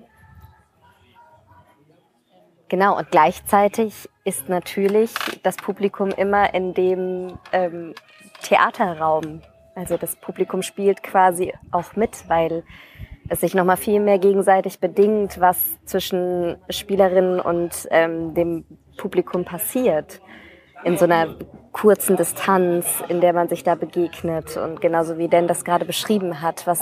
Genau, 2.72 2.98
und 2.98 3.12
gleichzeitig 3.12 4.08
ist 4.24 4.50
natürlich 4.50 5.14
das 5.44 5.58
Publikum 5.58 6.10
immer 6.10 6.54
in 6.54 6.74
dem 6.74 7.40
ähm, 7.52 7.94
Theaterraum. 8.44 9.42
Also 9.76 9.98
das 9.98 10.16
Publikum 10.16 10.62
spielt 10.62 11.02
quasi 11.02 11.54
auch 11.72 11.96
mit, 11.96 12.30
weil 12.30 12.64
es 13.30 13.42
sich 13.42 13.56
nochmal 13.56 13.78
viel 13.78 14.00
mehr 14.00 14.20
gegenseitig 14.20 14.80
bedingt, 14.80 15.40
was 15.40 15.58
zwischen 15.86 16.58
Spielerinnen 16.70 17.40
und 17.40 17.88
ähm, 17.90 18.34
dem 18.34 18.66
Publikum 18.98 19.46
passiert. 19.46 20.22
In 20.84 20.98
so 20.98 21.06
einer 21.06 21.36
kurzen 21.72 22.18
Distanz, 22.18 23.04
in 23.08 23.22
der 23.22 23.34
man 23.34 23.48
sich 23.48 23.64
da 23.64 23.76
begegnet. 23.76 24.58
Und 24.58 24.82
genauso 24.82 25.18
wie 25.18 25.28
Dan 25.28 25.48
das 25.48 25.64
gerade 25.64 25.86
beschrieben 25.86 26.42
hat, 26.42 26.68
was, 26.68 26.82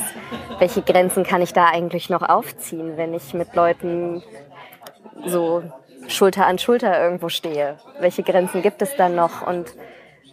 welche 0.58 0.82
Grenzen 0.82 1.24
kann 1.24 1.42
ich 1.42 1.54
da 1.54 1.66
eigentlich 1.66 2.10
noch 2.10 2.24
aufziehen, 2.24 2.98
wenn 2.98 3.14
ich 3.14 3.34
mit 3.34 3.56
Leuten 3.56 4.24
so 5.26 5.64
Schulter 6.10 6.46
an 6.48 6.58
Schulter 6.58 7.02
irgendwo 7.02 7.30
stehe. 7.30 7.78
Welche 8.00 8.24
Grenzen 8.24 8.62
gibt 8.62 8.82
es 8.82 8.96
dann 8.96 9.16
noch 9.16 9.46
und 9.46 9.74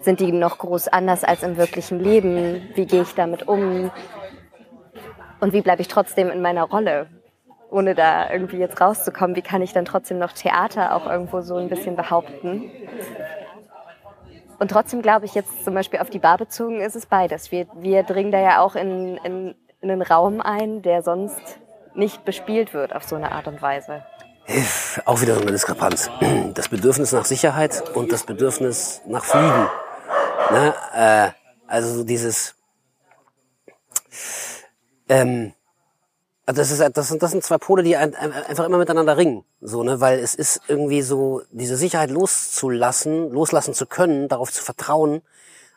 sind 0.01 0.21
die 0.21 0.33
noch 0.33 0.59
groß 0.59 0.89
anders 0.89 1.25
als 1.25 1.43
im 1.43 1.57
wirklichen 1.57 2.01
Leben? 2.01 2.69
Wie 2.75 2.87
gehe 2.87 3.03
ich 3.03 3.15
damit 3.15 3.47
um? 3.47 3.91
Und 5.41 5.53
wie 5.53 5.61
bleibe 5.61 5.83
ich 5.83 5.89
trotzdem 5.89 6.31
in 6.31 6.41
meiner 6.41 6.65
Rolle, 6.65 7.09
ohne 7.71 7.95
da 7.95 8.31
irgendwie 8.31 8.59
jetzt 8.59 8.81
rauszukommen? 8.81 9.37
Wie 9.37 9.43
kann 9.43 9.63
ich 9.63 9.73
dann 9.73 9.85
trotzdem 9.85 10.19
noch 10.19 10.33
Theater 10.33 10.95
auch 10.95 11.07
irgendwo 11.07 11.43
so 11.43 11.57
ein 11.57 11.69
bisschen 11.69 11.97
behaupten? 11.97 12.71
Und 14.59 14.71
trotzdem 14.71 15.03
glaube 15.03 15.27
ich 15.27 15.35
jetzt 15.35 15.65
zum 15.65 15.75
Beispiel 15.75 16.01
auf 16.01 16.09
die 16.09 16.19
Bar 16.19 16.39
bezogen 16.39 16.81
ist 16.81 16.97
es 16.97 17.07
beides. 17.07 17.53
Wir, 17.53 17.67
wir 17.75 18.03
dringen 18.03 18.33
da 18.33 18.41
ja 18.41 18.61
auch 18.61 18.75
in, 18.75 19.19
in, 19.19 19.55
in 19.83 19.91
einen 19.91 20.03
Raum 20.03 20.41
ein, 20.41 20.81
der 20.81 21.03
sonst 21.03 21.61
nicht 21.95 22.25
bespielt 22.25 22.73
wird 22.73 22.95
auf 22.95 23.05
so 23.05 23.17
eine 23.17 23.33
Art 23.33 23.49
und 23.49 23.61
Weise. 23.61 24.03
Auch 25.05 25.21
wieder 25.21 25.35
so 25.35 25.43
eine 25.43 25.53
Diskrepanz. 25.53 26.11
Das 26.55 26.69
Bedürfnis 26.69 27.13
nach 27.13 27.27
Sicherheit 27.27 27.91
und 27.95 28.13
das 28.13 28.25
Bedürfnis 28.25 29.03
nach 29.07 29.25
Fliegen. 29.25 29.69
Ne? 30.51 30.75
Äh, 30.95 31.31
also 31.67 31.97
so 31.97 32.05
dieses, 32.05 32.55
ähm, 35.09 35.53
also 36.47 36.61
das, 36.61 36.71
ist, 36.71 36.97
das, 36.97 37.09
sind, 37.09 37.23
das 37.23 37.33
sind 37.33 37.43
zwei 37.43 37.59
Pole, 37.59 37.83
die 37.83 37.97
ein, 37.97 38.15
einfach 38.15 38.65
immer 38.65 38.79
miteinander 38.79 39.17
ringen. 39.17 39.45
So, 39.61 39.83
ne? 39.83 40.01
Weil 40.01 40.21
es 40.21 40.35
ist 40.35 40.63
irgendwie 40.69 41.03
so, 41.03 41.43
diese 41.51 41.77
Sicherheit 41.77 42.11
loszulassen, 42.11 43.31
loslassen 43.31 43.75
zu 43.75 43.87
können, 43.87 44.29
darauf 44.29 44.53
zu 44.53 44.63
vertrauen, 44.63 45.23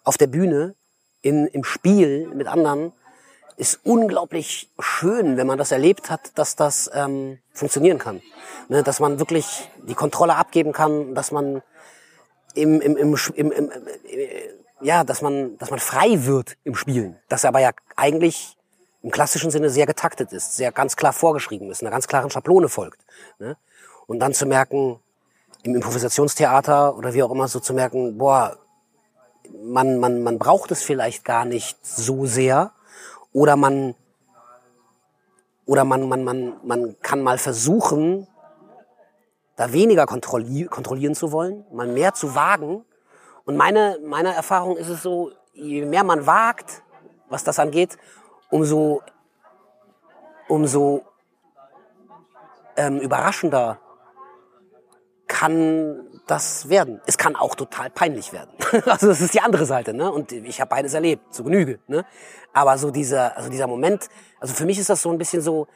auf 0.04 0.18
der 0.18 0.28
Bühne, 0.28 0.76
in, 1.22 1.48
im 1.48 1.64
Spiel 1.64 2.30
mit 2.34 2.48
anderen, 2.48 2.94
ist 3.60 3.82
unglaublich 3.84 4.70
schön, 4.80 5.36
wenn 5.36 5.46
man 5.46 5.58
das 5.58 5.74
erlebt 5.74 6.10
hat, 6.10 6.32
dass 6.36 6.56
das 6.56 6.90
ähm, 6.94 7.40
funktionieren 7.52 7.98
kann. 7.98 8.22
Ne? 8.70 8.84
Dass 8.84 9.02
man 9.02 9.20
wirklich 9.20 9.70
die 9.86 9.96
Kontrolle 9.96 10.36
abgeben 10.36 10.72
kann, 10.72 11.14
dass 11.14 11.32
man 11.32 11.62
im, 12.56 12.80
im, 12.80 12.96
im, 12.96 13.18
im, 13.36 13.52
im, 13.52 13.52
im 13.52 13.72
ja, 14.82 15.04
dass 15.04 15.22
man, 15.22 15.58
dass 15.58 15.72
man 15.72 15.80
frei 15.80 16.26
wird 16.26 16.56
im 16.64 16.74
Spielen. 16.74 17.20
Das 17.28 17.44
aber 17.44 17.60
ja 17.60 17.72
eigentlich 17.98 18.56
im 19.02 19.12
klassischen 19.12 19.52
Sinne 19.52 19.70
sehr 19.70 19.86
getaktet 19.86 20.32
ist, 20.32 20.56
sehr 20.56 20.72
ganz 20.72 20.96
klar 20.96 21.12
vorgeschrieben 21.12 21.70
ist, 21.70 21.82
einer 21.82 21.92
ganz 21.92 22.08
klaren 22.08 22.30
Schablone 22.30 22.70
folgt. 22.70 23.02
Ne? 23.40 23.58
Und 24.08 24.20
dann 24.20 24.34
zu 24.34 24.46
merken, 24.46 25.02
im 25.64 25.76
Improvisationstheater 25.76 26.96
oder 26.96 27.14
wie 27.14 27.24
auch 27.24 27.32
immer 27.32 27.50
so 27.50 27.60
zu 27.60 27.74
merken, 27.74 28.18
boah, 28.18 28.58
man, 29.62 30.00
man, 30.00 30.24
man 30.24 30.40
braucht 30.40 30.72
es 30.72 30.82
vielleicht 30.82 31.26
gar 31.26 31.44
nicht 31.44 31.78
so 31.86 32.26
sehr 32.26 32.72
oder 33.34 33.56
man 33.56 33.96
oder 35.66 35.84
man, 35.84 36.10
man, 36.10 36.24
man, 36.24 36.58
man 36.64 36.96
kann 37.02 37.22
mal 37.22 37.38
versuchen, 37.38 38.28
da 39.56 39.72
weniger 39.72 40.08
kontrolli 40.08 40.66
kontrollieren 40.66 41.14
zu 41.14 41.32
wollen, 41.32 41.64
mal 41.72 41.86
mehr 41.86 42.16
zu 42.16 42.34
wagen. 42.34 42.86
Und 43.46 43.56
meine, 43.56 44.00
meine 44.04 44.34
Erfahrung 44.34 44.78
ist 44.78 44.90
es 44.90 45.04
so, 45.04 45.32
je 45.54 45.86
mehr 45.86 46.04
man 46.04 46.26
wagt, 46.26 46.82
was 47.30 47.44
das 47.44 47.60
angeht, 47.60 48.00
umso, 48.50 49.04
umso 50.48 51.04
ähm, 52.76 53.00
überraschender 53.00 53.80
kann 55.40 56.02
das 56.28 56.68
werden. 56.68 57.00
Es 57.06 57.18
kann 57.18 57.38
auch 57.38 57.56
total 57.56 57.90
peinlich 57.90 58.34
werden. 58.34 58.50
also 58.86 59.08
das 59.08 59.22
ist 59.22 59.34
die 59.34 59.40
andere 59.40 59.66
Seite, 59.66 59.94
ne? 59.94 60.12
Und 60.12 60.34
ich 60.34 60.60
habe 60.60 60.68
beides 60.68 60.94
erlebt, 60.94 61.34
zu 61.34 61.46
Genüge, 61.46 61.80
ne? 61.88 62.06
Aber 62.52 62.78
so 62.78 62.92
dieser, 62.92 63.38
also 63.38 63.50
dieser 63.50 63.68
Moment, 63.68 64.10
also 64.42 64.54
für 64.54 64.66
mich 64.66 64.78
ist 64.78 64.90
das 64.90 65.02
so 65.02 65.10
ein 65.10 65.18
bisschen 65.18 65.42
so, 65.42 65.68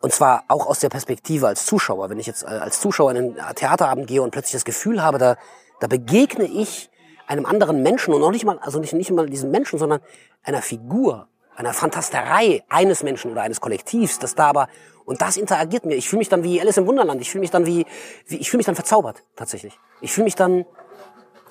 und 0.00 0.10
zwar 0.10 0.44
auch 0.48 0.66
aus 0.66 0.78
der 0.78 0.88
Perspektive 0.88 1.48
als 1.48 1.66
Zuschauer. 1.66 2.08
Wenn 2.08 2.18
ich 2.18 2.26
jetzt 2.26 2.44
äh, 2.44 2.46
als 2.46 2.80
Zuschauer 2.80 3.10
in 3.10 3.38
einen 3.38 3.54
Theaterabend 3.54 4.06
gehe 4.06 4.22
und 4.22 4.30
plötzlich 4.30 4.54
das 4.54 4.64
Gefühl 4.64 5.02
habe, 5.02 5.18
da, 5.18 5.36
da 5.80 5.86
begegne 5.86 6.44
ich 6.44 6.90
einem 7.26 7.44
anderen 7.44 7.82
Menschen 7.82 8.14
und 8.14 8.22
noch 8.22 8.30
nicht 8.30 8.46
mal, 8.46 8.58
also 8.60 8.78
nicht, 8.78 8.94
nicht 8.94 9.10
mal 9.10 9.28
diesem 9.28 9.50
Menschen, 9.50 9.78
sondern 9.78 10.00
einer 10.42 10.62
Figur, 10.62 11.28
einer 11.58 11.74
Fantasterei 11.74 12.62
eines 12.68 13.02
Menschen 13.02 13.32
oder 13.32 13.42
eines 13.42 13.60
Kollektivs, 13.60 14.18
das 14.20 14.34
da 14.36 14.46
aber, 14.46 14.68
und 15.04 15.20
das 15.20 15.36
interagiert 15.36 15.84
mir. 15.86 15.96
Ich 15.96 16.08
fühle 16.08 16.18
mich 16.18 16.28
dann 16.28 16.44
wie 16.44 16.60
Alice 16.60 16.76
im 16.76 16.86
Wunderland. 16.86 17.20
Ich 17.20 17.30
fühle 17.30 17.40
mich 17.40 17.50
dann 17.50 17.66
wie, 17.66 17.84
wie 18.26 18.36
ich 18.36 18.50
fühle 18.50 18.58
mich 18.58 18.66
dann 18.66 18.76
verzaubert, 18.76 19.24
tatsächlich. 19.34 19.78
Ich 20.00 20.12
fühle 20.12 20.24
mich 20.24 20.36
dann, 20.36 20.66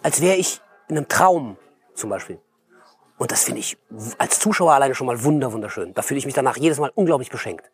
als 0.03 0.21
wäre 0.21 0.37
ich 0.37 0.61
in 0.87 0.95
einem 0.95 1.07
Traum, 1.07 1.57
zum 1.93 2.09
Beispiel. 2.09 2.39
Und 3.17 3.31
das 3.31 3.43
finde 3.43 3.59
ich 3.59 3.77
als 4.19 4.39
Zuschauer 4.39 4.73
alleine 4.73 4.93
schon 4.93 5.07
mal 5.07 5.23
wunder, 5.23 5.51
wunderschön. 5.51 5.93
Da 5.93 6.03
fühle 6.03 6.19
ich 6.19 6.25
mich 6.25 6.35
danach 6.35 6.55
jedes 6.55 6.79
Mal 6.79 6.91
unglaublich 6.93 7.31
beschenkt. 7.31 7.69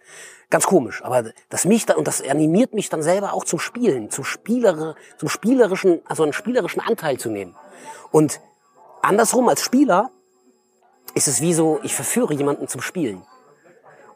Ganz 0.49 0.65
komisch, 0.65 1.03
aber 1.03 1.31
das 1.49 1.65
mich 1.65 1.85
dann, 1.85 1.97
und 1.97 2.07
das 2.07 2.21
animiert 2.27 2.73
mich 2.73 2.89
dann 2.89 3.03
selber 3.03 3.33
auch 3.33 3.43
zum 3.43 3.59
Spielen, 3.59 4.09
zum 4.09 4.23
Spielere, 4.23 4.95
zum 5.17 5.27
spielerischen, 5.27 6.01
also 6.05 6.23
einen 6.23 6.33
spielerischen 6.33 6.81
Anteil 6.81 7.17
zu 7.17 7.29
nehmen. 7.29 7.55
Und 8.11 8.39
andersrum 9.01 9.49
als 9.49 9.61
Spieler 9.61 10.11
ist 11.13 11.27
es 11.27 11.41
wie 11.41 11.53
so, 11.53 11.79
ich 11.83 11.95
verführe 11.95 12.33
jemanden 12.33 12.67
zum 12.67 12.81
Spielen. 12.81 13.25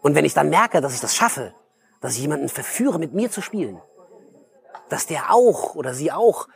Und 0.01 0.15
wenn 0.15 0.25
ich 0.25 0.33
dann 0.33 0.49
merke, 0.49 0.81
dass 0.81 0.93
ich 0.93 1.01
das 1.01 1.15
schaffe, 1.15 1.53
dass 2.01 2.13
ich 2.13 2.21
jemanden 2.21 2.49
verführe, 2.49 2.99
mit 2.99 3.13
mir 3.13 3.31
zu 3.31 3.41
spielen, 3.41 3.81
dass 4.89 5.07
der 5.07 5.33
auch 5.33 5.75
oder 5.75 5.93
sie 5.93 6.11
auch 6.11 6.47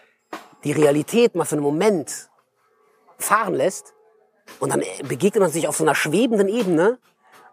die 0.64 0.72
Realität 0.72 1.36
mal 1.36 1.46
für 1.46 1.56
einen 1.56 1.64
Moment 1.64 2.30
fahren 3.18 3.54
lässt 3.54 3.94
und 4.60 4.72
dann 4.72 4.84
begegnet 5.08 5.42
man 5.42 5.52
sich 5.52 5.68
auf 5.68 5.78
so 5.78 5.84
einer 5.84 5.96
schwebenden 5.96 6.48
Ebene, 6.48 7.00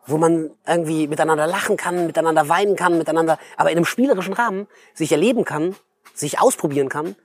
wo 0.06 0.16
man 0.16 0.50
irgendwie 0.66 1.06
miteinander 1.06 1.46
lachen 1.46 1.76
kann, 1.76 2.06
miteinander 2.06 2.48
weinen 2.48 2.76
kann, 2.76 2.96
miteinander, 2.96 3.38
aber 3.56 3.70
in 3.70 3.76
einem 3.76 3.84
spielerischen 3.84 4.32
Rahmen 4.32 4.66
sich 4.94 5.12
erleben 5.12 5.44
kann, 5.44 5.76
sich 6.14 6.40
ausprobieren 6.40 6.88
kann 6.88 7.16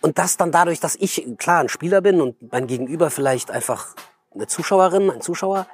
und 0.00 0.18
das 0.18 0.36
dann 0.36 0.52
dadurch, 0.52 0.80
dass 0.80 0.96
ich 0.96 1.26
klar 1.38 1.60
ein 1.60 1.68
Spieler 1.68 2.00
bin 2.00 2.20
und 2.20 2.52
mein 2.52 2.66
Gegenüber 2.66 3.10
vielleicht 3.10 3.50
einfach 3.50 3.94
eine 4.34 4.46
Zuschauerin, 4.46 5.10
ein 5.10 5.20
Zuschauer 5.20 5.66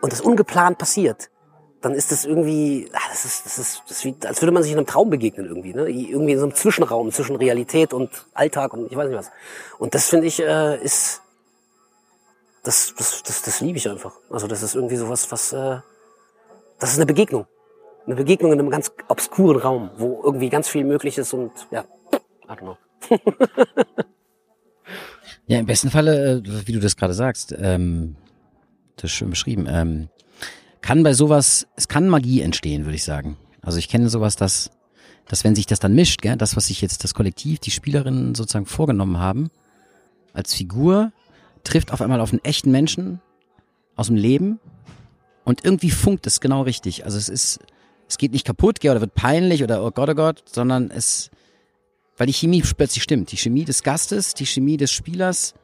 und 0.00 0.12
das 0.12 0.20
ungeplant 0.20 0.78
passiert, 0.78 1.30
dann 1.80 1.94
ist 1.94 2.10
das 2.10 2.24
irgendwie, 2.24 2.90
ah, 2.92 2.98
das 3.10 3.24
ist, 3.24 3.46
das 3.46 3.58
ist, 3.58 3.82
das 3.86 3.98
ist 3.98 4.04
wie, 4.04 4.16
als 4.26 4.42
würde 4.42 4.52
man 4.52 4.62
sich 4.62 4.72
in 4.72 4.78
einem 4.78 4.86
Traum 4.86 5.10
begegnen 5.10 5.46
irgendwie, 5.46 5.74
ne? 5.74 5.88
Irgendwie 5.88 6.32
in 6.32 6.38
so 6.38 6.44
einem 6.44 6.54
Zwischenraum 6.54 7.12
zwischen 7.12 7.36
Realität 7.36 7.92
und 7.92 8.10
Alltag 8.34 8.72
und 8.72 8.90
ich 8.90 8.96
weiß 8.96 9.08
nicht 9.08 9.18
was. 9.18 9.30
Und 9.78 9.94
das 9.94 10.08
finde 10.08 10.26
ich 10.26 10.40
äh, 10.40 10.82
ist, 10.82 11.22
das, 12.64 12.94
das, 12.96 13.22
das, 13.22 13.42
das 13.42 13.60
liebe 13.60 13.78
ich 13.78 13.88
einfach. 13.88 14.14
Also 14.28 14.48
das 14.48 14.62
ist 14.62 14.74
irgendwie 14.74 14.96
sowas, 14.96 15.30
was, 15.30 15.52
äh, 15.52 15.78
das 16.80 16.90
ist 16.90 16.96
eine 16.96 17.06
Begegnung, 17.06 17.46
eine 18.06 18.16
Begegnung 18.16 18.52
in 18.52 18.58
einem 18.58 18.70
ganz 18.70 18.92
obskuren 19.06 19.58
Raum, 19.58 19.90
wo 19.96 20.20
irgendwie 20.24 20.48
ganz 20.50 20.68
viel 20.68 20.84
möglich 20.84 21.16
ist 21.16 21.32
und 21.32 21.52
ja, 21.70 21.84
I 22.44 22.52
don't 22.52 22.58
know. 22.58 22.76
ja, 25.48 25.58
im 25.58 25.66
besten 25.66 25.90
Falle, 25.90 26.36
äh, 26.36 26.66
wie 26.66 26.72
du 26.72 26.78
das 26.78 26.96
gerade 26.96 27.14
sagst, 27.14 27.54
ähm, 27.58 28.16
das 28.96 29.10
ist 29.10 29.16
schön 29.16 29.30
beschrieben, 29.30 29.66
ähm, 29.68 30.08
kann 30.82 31.02
bei 31.02 31.14
sowas, 31.14 31.66
es 31.74 31.88
kann 31.88 32.08
Magie 32.08 32.42
entstehen, 32.42 32.84
würde 32.84 32.96
ich 32.96 33.04
sagen. 33.04 33.36
Also 33.62 33.78
ich 33.78 33.88
kenne 33.88 34.08
sowas, 34.10 34.36
dass, 34.36 34.70
dass 35.26 35.44
wenn 35.44 35.54
sich 35.54 35.66
das 35.66 35.80
dann 35.80 35.94
mischt, 35.94 36.22
gell, 36.22 36.36
das, 36.36 36.54
was 36.54 36.66
sich 36.66 36.80
jetzt 36.82 37.02
das 37.02 37.14
Kollektiv, 37.14 37.58
die 37.60 37.70
Spielerinnen 37.70 38.34
sozusagen 38.34 38.66
vorgenommen 38.66 39.18
haben, 39.18 39.50
als 40.34 40.54
Figur, 40.54 41.12
trifft 41.64 41.92
auf 41.92 42.02
einmal 42.02 42.20
auf 42.20 42.32
einen 42.32 42.44
echten 42.44 42.70
Menschen 42.70 43.20
aus 43.96 44.06
dem 44.08 44.16
Leben 44.16 44.60
und 45.44 45.64
irgendwie 45.64 45.90
funkt 45.90 46.26
es 46.26 46.40
genau 46.40 46.62
richtig. 46.62 47.06
Also 47.06 47.16
es 47.16 47.30
ist, 47.30 47.60
es 48.06 48.18
geht 48.18 48.32
nicht 48.32 48.46
kaputt, 48.46 48.80
gell, 48.80 48.90
oder 48.90 49.00
wird 49.00 49.14
peinlich 49.14 49.62
oder 49.62 49.82
oh 49.82 49.90
Gott, 49.90 50.10
oh 50.10 50.14
Gott, 50.14 50.42
sondern 50.46 50.90
es, 50.90 51.30
weil 52.18 52.26
die 52.26 52.32
Chemie 52.32 52.62
plötzlich 52.76 53.02
stimmt. 53.02 53.32
Die 53.32 53.36
Chemie 53.36 53.64
des 53.64 53.82
Gastes, 53.82 54.34
die 54.34 54.46
Chemie 54.46 54.76
des 54.76 54.92
Spielers. 54.92 55.54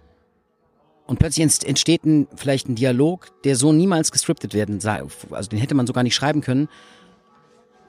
Und 1.07 1.19
plötzlich 1.19 1.43
entsteht 1.67 2.05
ein, 2.07 2.27
vielleicht 2.35 2.69
ein 2.69 2.77
Dialog, 2.77 3.31
der 3.43 3.57
so 3.57 3.73
niemals 3.73 4.11
gescriptet 4.11 4.55
werden, 4.55 4.81
also 4.83 5.49
den 5.51 5.59
hätte 5.59 5.75
man 5.75 5.87
so 5.87 5.93
gar 5.93 6.03
nicht 6.03 6.15
schreiben 6.15 6.41
können. 6.41 6.69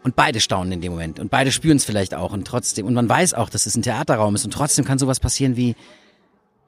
Und 0.04 0.16
beide 0.16 0.40
staunen 0.40 0.74
in 0.74 0.82
dem 0.82 0.92
Moment. 0.92 1.20
Und 1.20 1.32
beide 1.32 1.52
spüren 1.52 1.78
es 1.78 1.86
vielleicht 1.86 2.14
auch. 2.14 2.34
Und 2.34 2.46
trotzdem, 2.46 2.86
und 2.86 2.94
man 2.94 3.08
weiß 3.08 3.34
auch, 3.34 3.50
dass 3.50 3.66
es 3.66 3.76
ein 3.76 3.82
Theaterraum 3.82 4.36
ist. 4.36 4.46
Und 4.46 4.52
trotzdem 4.52 4.86
kann 4.86 5.00
sowas 5.00 5.20
passieren 5.20 5.56
wie, 5.56 5.76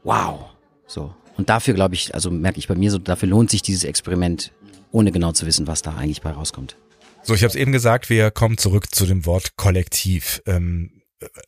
wow. 0.04 0.46
So. 0.88 1.14
Und 1.36 1.50
dafür 1.50 1.76
glaube 1.76 1.94
ich, 1.94 2.16
also 2.16 2.32
merke 2.32 2.58
ich 2.58 2.68
bei 2.68 2.76
mir 2.76 2.90
so, 2.90 2.98
dafür 2.98 3.30
lohnt 3.30 3.52
sich 3.52 3.62
dieses 3.62 3.84
Experiment, 3.84 4.54
ohne 4.92 5.12
genau 5.12 5.34
zu 5.34 5.46
wissen, 5.46 5.68
was 5.68 5.84
da 5.84 5.96
eigentlich 5.96 6.22
bei 6.22 6.32
rauskommt. 6.32 6.78
So, 7.22 7.36
ich 7.36 7.44
habe 7.44 7.50
es 7.50 7.56
eben 7.56 7.72
gesagt, 7.72 8.10
wir 8.10 8.32
kommen 8.32 8.58
zurück 8.58 8.96
zu 8.96 9.06
dem 9.06 9.26
Wort 9.26 9.58
Kollektiv. 9.58 10.42
Ähm, 10.48 10.97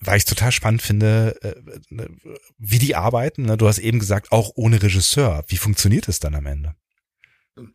weil 0.01 0.17
ich 0.17 0.25
total 0.25 0.51
spannend 0.51 0.81
finde, 0.81 1.35
äh, 1.41 1.55
ne, 1.89 2.09
wie 2.57 2.79
die 2.79 2.95
arbeiten. 2.95 3.43
Ne? 3.43 3.57
Du 3.57 3.67
hast 3.67 3.79
eben 3.79 3.99
gesagt, 3.99 4.31
auch 4.31 4.51
ohne 4.55 4.81
Regisseur. 4.81 5.43
Wie 5.47 5.57
funktioniert 5.57 6.07
es 6.07 6.19
dann 6.19 6.35
am 6.35 6.45
Ende? 6.45 6.75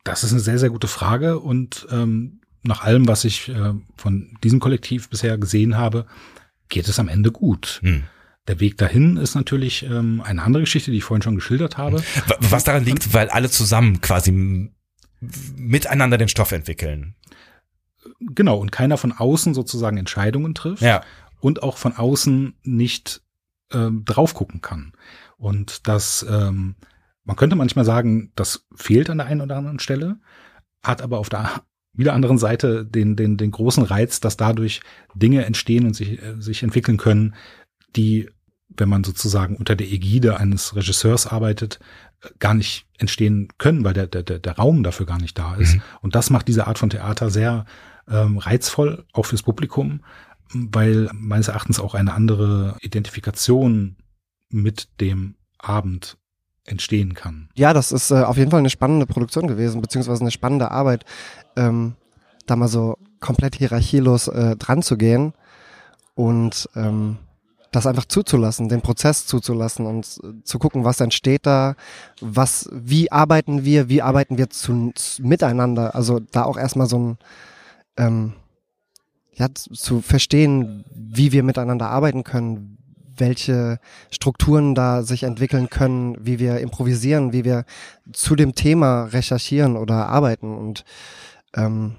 Das 0.02 0.24
ist 0.24 0.32
eine 0.32 0.40
sehr, 0.40 0.58
sehr 0.58 0.70
gute 0.70 0.88
Frage 0.88 1.38
und 1.38 1.86
ähm, 1.90 2.40
nach 2.62 2.82
allem, 2.82 3.06
was 3.06 3.24
ich 3.24 3.50
äh, 3.50 3.74
von 3.96 4.36
diesem 4.42 4.58
Kollektiv 4.58 5.10
bisher 5.10 5.36
gesehen 5.36 5.76
habe, 5.76 6.06
geht 6.70 6.88
es 6.88 6.98
am 6.98 7.08
Ende 7.08 7.30
gut. 7.30 7.80
Hm. 7.82 8.04
Der 8.48 8.60
Weg 8.60 8.78
dahin 8.78 9.16
ist 9.16 9.34
natürlich 9.34 9.84
ähm, 9.84 10.22
eine 10.24 10.42
andere 10.42 10.62
Geschichte, 10.62 10.90
die 10.90 10.98
ich 10.98 11.04
vorhin 11.04 11.22
schon 11.22 11.34
geschildert 11.34 11.76
habe. 11.78 12.02
Was 12.40 12.64
daran 12.64 12.84
liegt, 12.84 13.12
weil 13.12 13.28
alle 13.28 13.50
zusammen 13.50 14.00
quasi 14.00 14.70
miteinander 15.56 16.18
den 16.18 16.28
Stoff 16.28 16.52
entwickeln. 16.52 17.14
Genau, 18.20 18.58
und 18.58 18.72
keiner 18.72 18.98
von 18.98 19.12
außen 19.12 19.54
sozusagen 19.54 19.96
Entscheidungen 19.96 20.54
trifft. 20.54 20.82
Ja 20.82 21.02
und 21.44 21.62
auch 21.62 21.76
von 21.76 21.92
außen 21.92 22.54
nicht 22.62 23.20
ähm, 23.70 24.02
drauf 24.06 24.32
gucken 24.32 24.62
kann. 24.62 24.94
Und 25.36 25.86
das, 25.86 26.24
ähm, 26.26 26.74
man 27.24 27.36
könnte 27.36 27.54
manchmal 27.54 27.84
sagen, 27.84 28.32
das 28.34 28.64
fehlt 28.74 29.10
an 29.10 29.18
der 29.18 29.26
einen 29.26 29.42
oder 29.42 29.58
anderen 29.58 29.78
Stelle, 29.78 30.16
hat 30.82 31.02
aber 31.02 31.18
auf 31.18 31.28
der 31.28 31.50
wieder 31.92 32.14
anderen 32.14 32.38
Seite 32.38 32.86
den, 32.86 33.14
den, 33.14 33.36
den 33.36 33.50
großen 33.50 33.82
Reiz, 33.82 34.20
dass 34.20 34.38
dadurch 34.38 34.80
Dinge 35.14 35.44
entstehen 35.44 35.84
und 35.84 35.94
sich, 35.94 36.22
äh, 36.22 36.40
sich 36.40 36.62
entwickeln 36.62 36.96
können, 36.96 37.34
die, 37.94 38.30
wenn 38.68 38.88
man 38.88 39.04
sozusagen 39.04 39.56
unter 39.56 39.76
der 39.76 39.92
Ägide 39.92 40.40
eines 40.40 40.74
Regisseurs 40.74 41.26
arbeitet, 41.26 41.78
gar 42.38 42.54
nicht 42.54 42.86
entstehen 42.96 43.48
können, 43.58 43.84
weil 43.84 43.92
der, 43.92 44.06
der, 44.06 44.22
der 44.22 44.56
Raum 44.56 44.82
dafür 44.82 45.04
gar 45.04 45.20
nicht 45.20 45.38
da 45.38 45.56
ist. 45.56 45.74
Mhm. 45.74 45.82
Und 46.00 46.14
das 46.14 46.30
macht 46.30 46.48
diese 46.48 46.66
Art 46.66 46.78
von 46.78 46.88
Theater 46.88 47.28
sehr 47.28 47.66
ähm, 48.08 48.38
reizvoll, 48.38 49.04
auch 49.12 49.26
fürs 49.26 49.42
Publikum, 49.42 50.00
weil 50.52 51.10
meines 51.12 51.48
Erachtens 51.48 51.80
auch 51.80 51.94
eine 51.94 52.12
andere 52.12 52.76
Identifikation 52.80 53.96
mit 54.50 55.00
dem 55.00 55.36
Abend 55.58 56.16
entstehen 56.66 57.14
kann. 57.14 57.48
Ja, 57.54 57.72
das 57.72 57.92
ist 57.92 58.10
äh, 58.10 58.22
auf 58.22 58.36
jeden 58.36 58.50
Fall 58.50 58.60
eine 58.60 58.70
spannende 58.70 59.06
Produktion 59.06 59.46
gewesen, 59.46 59.82
beziehungsweise 59.82 60.20
eine 60.20 60.30
spannende 60.30 60.70
Arbeit, 60.70 61.04
ähm, 61.56 61.94
da 62.46 62.56
mal 62.56 62.68
so 62.68 62.96
komplett 63.20 63.56
hierarchielos 63.56 64.28
äh, 64.28 64.56
dran 64.56 64.82
zu 64.82 64.96
gehen 64.96 65.34
und 66.14 66.68
ähm, 66.74 67.18
das 67.74 67.86
einfach 67.86 68.04
zuzulassen, 68.04 68.68
den 68.68 68.82
Prozess 68.82 69.26
zuzulassen 69.26 69.86
und 69.86 70.20
äh, 70.22 70.42
zu 70.44 70.58
gucken, 70.58 70.84
was 70.84 71.00
entsteht 71.00 71.44
da, 71.46 71.74
was, 72.20 72.68
wie 72.72 73.10
arbeiten 73.10 73.64
wir, 73.64 73.88
wie 73.88 74.02
arbeiten 74.02 74.38
wir 74.38 74.48
zu, 74.50 74.92
zu 74.94 75.22
miteinander. 75.22 75.94
Also 75.94 76.20
da 76.20 76.44
auch 76.44 76.56
erstmal 76.56 76.86
so 76.86 76.98
ein 76.98 77.18
ähm, 77.96 78.32
ja, 79.36 79.48
zu 79.52 80.00
verstehen, 80.00 80.84
wie 80.94 81.32
wir 81.32 81.42
miteinander 81.42 81.88
arbeiten 81.88 82.24
können, 82.24 82.78
welche 83.16 83.78
Strukturen 84.10 84.74
da 84.74 85.02
sich 85.02 85.22
entwickeln 85.22 85.70
können, 85.70 86.16
wie 86.20 86.38
wir 86.38 86.58
improvisieren, 86.58 87.32
wie 87.32 87.44
wir 87.44 87.64
zu 88.12 88.34
dem 88.34 88.54
Thema 88.54 89.04
recherchieren 89.04 89.76
oder 89.76 90.08
arbeiten. 90.08 90.56
Und 90.56 90.84
ähm, 91.54 91.96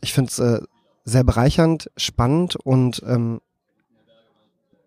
ich 0.00 0.12
finde 0.12 0.30
es 0.30 0.38
äh, 0.38 0.60
sehr 1.04 1.24
bereichernd, 1.24 1.90
spannend 1.96 2.56
und 2.56 3.02
ähm, 3.06 3.40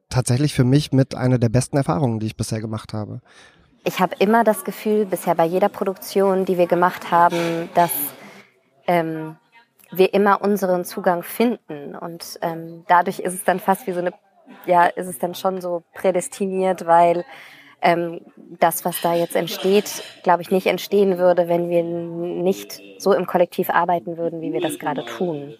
tatsächlich 0.09 0.53
für 0.53 0.63
mich 0.63 0.91
mit 0.91 1.15
einer 1.15 1.39
der 1.39 1.49
besten 1.49 1.77
Erfahrungen, 1.77 2.19
die 2.19 2.27
ich 2.27 2.35
bisher 2.35 2.61
gemacht 2.61 2.93
habe. 2.93 3.21
Ich 3.83 3.99
habe 3.99 4.15
immer 4.19 4.43
das 4.43 4.63
Gefühl, 4.63 5.05
bisher 5.05 5.33
bei 5.33 5.45
jeder 5.45 5.69
Produktion, 5.69 6.45
die 6.45 6.57
wir 6.57 6.67
gemacht 6.67 7.09
haben, 7.09 7.69
dass 7.73 7.91
ähm, 8.85 9.37
wir 9.91 10.13
immer 10.13 10.41
unseren 10.41 10.85
Zugang 10.85 11.23
finden. 11.23 11.95
Und 11.95 12.39
ähm, 12.41 12.83
dadurch 12.87 13.19
ist 13.19 13.33
es 13.33 13.43
dann 13.43 13.59
fast 13.59 13.87
wie 13.87 13.91
so 13.91 13.99
eine, 13.99 14.13
ja, 14.65 14.85
ist 14.85 15.07
es 15.07 15.19
dann 15.19 15.35
schon 15.35 15.61
so 15.61 15.83
prädestiniert, 15.93 16.85
weil 16.85 17.25
ähm, 17.81 18.21
das, 18.59 18.85
was 18.85 19.01
da 19.01 19.13
jetzt 19.13 19.35
entsteht, 19.35 20.03
glaube 20.23 20.41
ich, 20.43 20.51
nicht 20.51 20.67
entstehen 20.67 21.17
würde, 21.17 21.47
wenn 21.47 21.69
wir 21.69 21.83
nicht 21.83 22.81
so 22.99 23.13
im 23.13 23.25
Kollektiv 23.25 23.69
arbeiten 23.69 24.17
würden, 24.17 24.41
wie 24.41 24.53
wir 24.53 24.61
das 24.61 24.79
gerade 24.79 25.03
tun. 25.05 25.55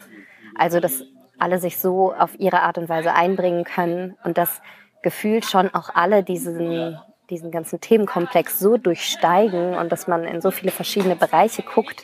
Also, 0.55 0.79
dass 0.79 1.03
alle 1.39 1.57
sich 1.57 1.79
so 1.79 2.13
auf 2.13 2.39
ihre 2.39 2.61
Art 2.61 2.77
und 2.77 2.87
Weise 2.87 3.13
einbringen 3.13 3.63
können 3.63 4.15
und 4.23 4.37
dass 4.37 4.61
gefühlt 5.01 5.45
schon 5.45 5.73
auch 5.73 5.89
alle 5.95 6.23
diesen, 6.23 6.99
diesen 7.31 7.49
ganzen 7.49 7.81
Themenkomplex 7.81 8.59
so 8.59 8.77
durchsteigen 8.77 9.73
und 9.73 9.91
dass 9.91 10.07
man 10.07 10.25
in 10.25 10.41
so 10.41 10.51
viele 10.51 10.71
verschiedene 10.71 11.15
Bereiche 11.15 11.63
guckt, 11.63 12.03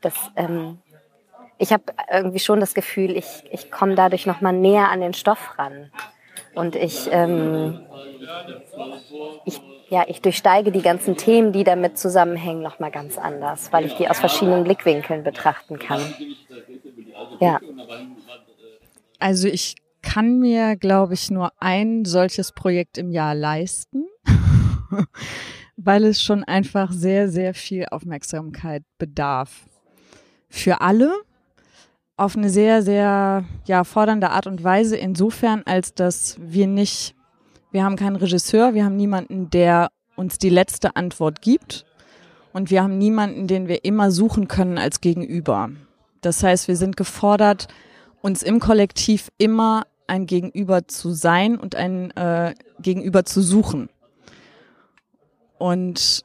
dass 0.00 0.14
ähm, 0.34 0.78
ich 1.58 1.72
habe 1.72 1.84
irgendwie 2.12 2.38
schon 2.38 2.60
das 2.60 2.74
Gefühl, 2.74 3.16
ich, 3.16 3.44
ich 3.50 3.70
komme 3.70 3.94
dadurch 3.94 4.26
noch 4.26 4.40
mal 4.40 4.52
näher 4.52 4.90
an 4.90 5.00
den 5.00 5.14
Stoff 5.14 5.58
ran. 5.58 5.90
Und 6.54 6.74
ich, 6.76 7.08
ähm, 7.10 7.80
ich, 9.44 9.60
ja, 9.88 10.04
ich 10.06 10.20
durchsteige 10.22 10.72
die 10.72 10.82
ganzen 10.82 11.16
Themen, 11.16 11.52
die 11.52 11.64
damit 11.64 11.98
zusammenhängen, 11.98 12.62
noch 12.62 12.78
mal 12.78 12.90
ganz 12.90 13.18
anders, 13.18 13.72
weil 13.72 13.84
ich 13.86 13.94
die 13.94 14.08
aus 14.08 14.18
verschiedenen 14.18 14.64
Blickwinkeln 14.64 15.22
betrachten 15.22 15.78
kann. 15.78 16.00
Ja. 17.40 17.60
Also 19.18 19.48
ich 19.48 19.76
kann 20.02 20.38
mir, 20.38 20.76
glaube 20.76 21.14
ich, 21.14 21.30
nur 21.30 21.52
ein 21.58 22.04
solches 22.04 22.52
Projekt 22.52 22.96
im 22.96 23.10
Jahr 23.10 23.34
leisten, 23.34 24.06
weil 25.76 26.04
es 26.04 26.22
schon 26.22 26.44
einfach 26.44 26.92
sehr, 26.92 27.28
sehr 27.28 27.54
viel 27.54 27.86
Aufmerksamkeit 27.90 28.82
bedarf. 28.98 29.66
Für 30.48 30.80
alle, 30.80 31.12
auf 32.16 32.36
eine 32.36 32.48
sehr, 32.50 32.82
sehr 32.82 33.44
ja, 33.66 33.84
fordernde 33.84 34.30
Art 34.30 34.46
und 34.46 34.64
Weise, 34.64 34.96
insofern, 34.96 35.62
als 35.66 35.94
dass 35.94 36.36
wir 36.40 36.66
nicht, 36.66 37.14
wir 37.70 37.84
haben 37.84 37.96
keinen 37.96 38.16
Regisseur, 38.16 38.74
wir 38.74 38.84
haben 38.84 38.96
niemanden, 38.96 39.50
der 39.50 39.90
uns 40.16 40.38
die 40.38 40.48
letzte 40.48 40.96
Antwort 40.96 41.42
gibt 41.42 41.84
und 42.52 42.70
wir 42.70 42.82
haben 42.82 42.96
niemanden, 42.96 43.46
den 43.46 43.68
wir 43.68 43.84
immer 43.84 44.10
suchen 44.10 44.48
können 44.48 44.78
als 44.78 45.02
Gegenüber. 45.02 45.70
Das 46.22 46.42
heißt, 46.42 46.68
wir 46.68 46.76
sind 46.76 46.96
gefordert, 46.96 47.68
uns 48.22 48.42
im 48.42 48.60
Kollektiv 48.60 49.30
immer 49.36 49.84
ein 50.06 50.26
Gegenüber 50.26 50.88
zu 50.88 51.10
sein 51.10 51.58
und 51.58 51.74
ein 51.74 52.10
äh, 52.12 52.54
Gegenüber 52.80 53.24
zu 53.24 53.42
suchen. 53.42 53.90
Und 55.58 56.24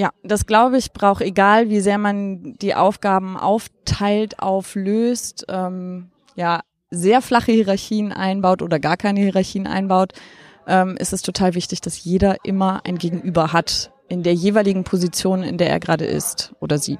ja, 0.00 0.12
das 0.22 0.46
glaube 0.46 0.78
ich 0.78 0.94
braucht, 0.94 1.20
egal 1.20 1.68
wie 1.68 1.80
sehr 1.80 1.98
man 1.98 2.56
die 2.62 2.74
Aufgaben 2.74 3.36
aufteilt, 3.36 4.38
auflöst, 4.38 5.44
ähm, 5.50 6.08
ja, 6.34 6.62
sehr 6.90 7.20
flache 7.20 7.52
Hierarchien 7.52 8.10
einbaut 8.10 8.62
oder 8.62 8.78
gar 8.78 8.96
keine 8.96 9.20
Hierarchien 9.20 9.66
einbaut, 9.66 10.14
ähm, 10.66 10.96
ist 10.96 11.12
es 11.12 11.20
total 11.20 11.54
wichtig, 11.54 11.82
dass 11.82 12.02
jeder 12.02 12.36
immer 12.44 12.80
ein 12.86 12.96
Gegenüber 12.96 13.52
hat 13.52 13.92
in 14.08 14.22
der 14.22 14.32
jeweiligen 14.32 14.84
Position, 14.84 15.42
in 15.42 15.58
der 15.58 15.68
er 15.68 15.80
gerade 15.80 16.06
ist 16.06 16.54
oder 16.60 16.78
sie. 16.78 16.98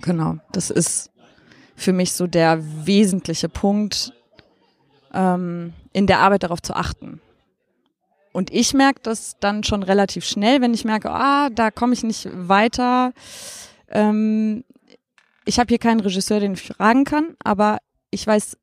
Genau, 0.00 0.36
das 0.52 0.70
ist 0.70 1.10
für 1.76 1.92
mich 1.92 2.14
so 2.14 2.26
der 2.26 2.60
wesentliche 2.86 3.50
Punkt, 3.50 4.14
ähm, 5.12 5.74
in 5.92 6.06
der 6.06 6.20
Arbeit 6.20 6.44
darauf 6.44 6.62
zu 6.62 6.74
achten. 6.74 7.20
Und 8.32 8.52
ich 8.52 8.74
merke 8.74 9.00
das 9.02 9.36
dann 9.40 9.64
schon 9.64 9.82
relativ 9.82 10.24
schnell, 10.24 10.60
wenn 10.60 10.74
ich 10.74 10.84
merke, 10.84 11.10
ah, 11.10 11.48
da 11.50 11.70
komme 11.70 11.94
ich 11.94 12.02
nicht 12.04 12.28
weiter. 12.32 13.12
Ähm, 13.88 14.64
ich 15.44 15.58
habe 15.58 15.68
hier 15.68 15.78
keinen 15.78 16.00
Regisseur, 16.00 16.40
den 16.40 16.52
ich 16.52 16.62
fragen 16.62 17.04
kann, 17.04 17.36
aber 17.42 17.78
ich 18.10 18.26
weiß, 18.26 18.56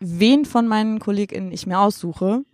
wen 0.00 0.44
von 0.44 0.66
meinen 0.66 0.98
KollegInnen 0.98 1.52
ich 1.52 1.66
mir 1.66 1.78
aussuche, 1.78 2.44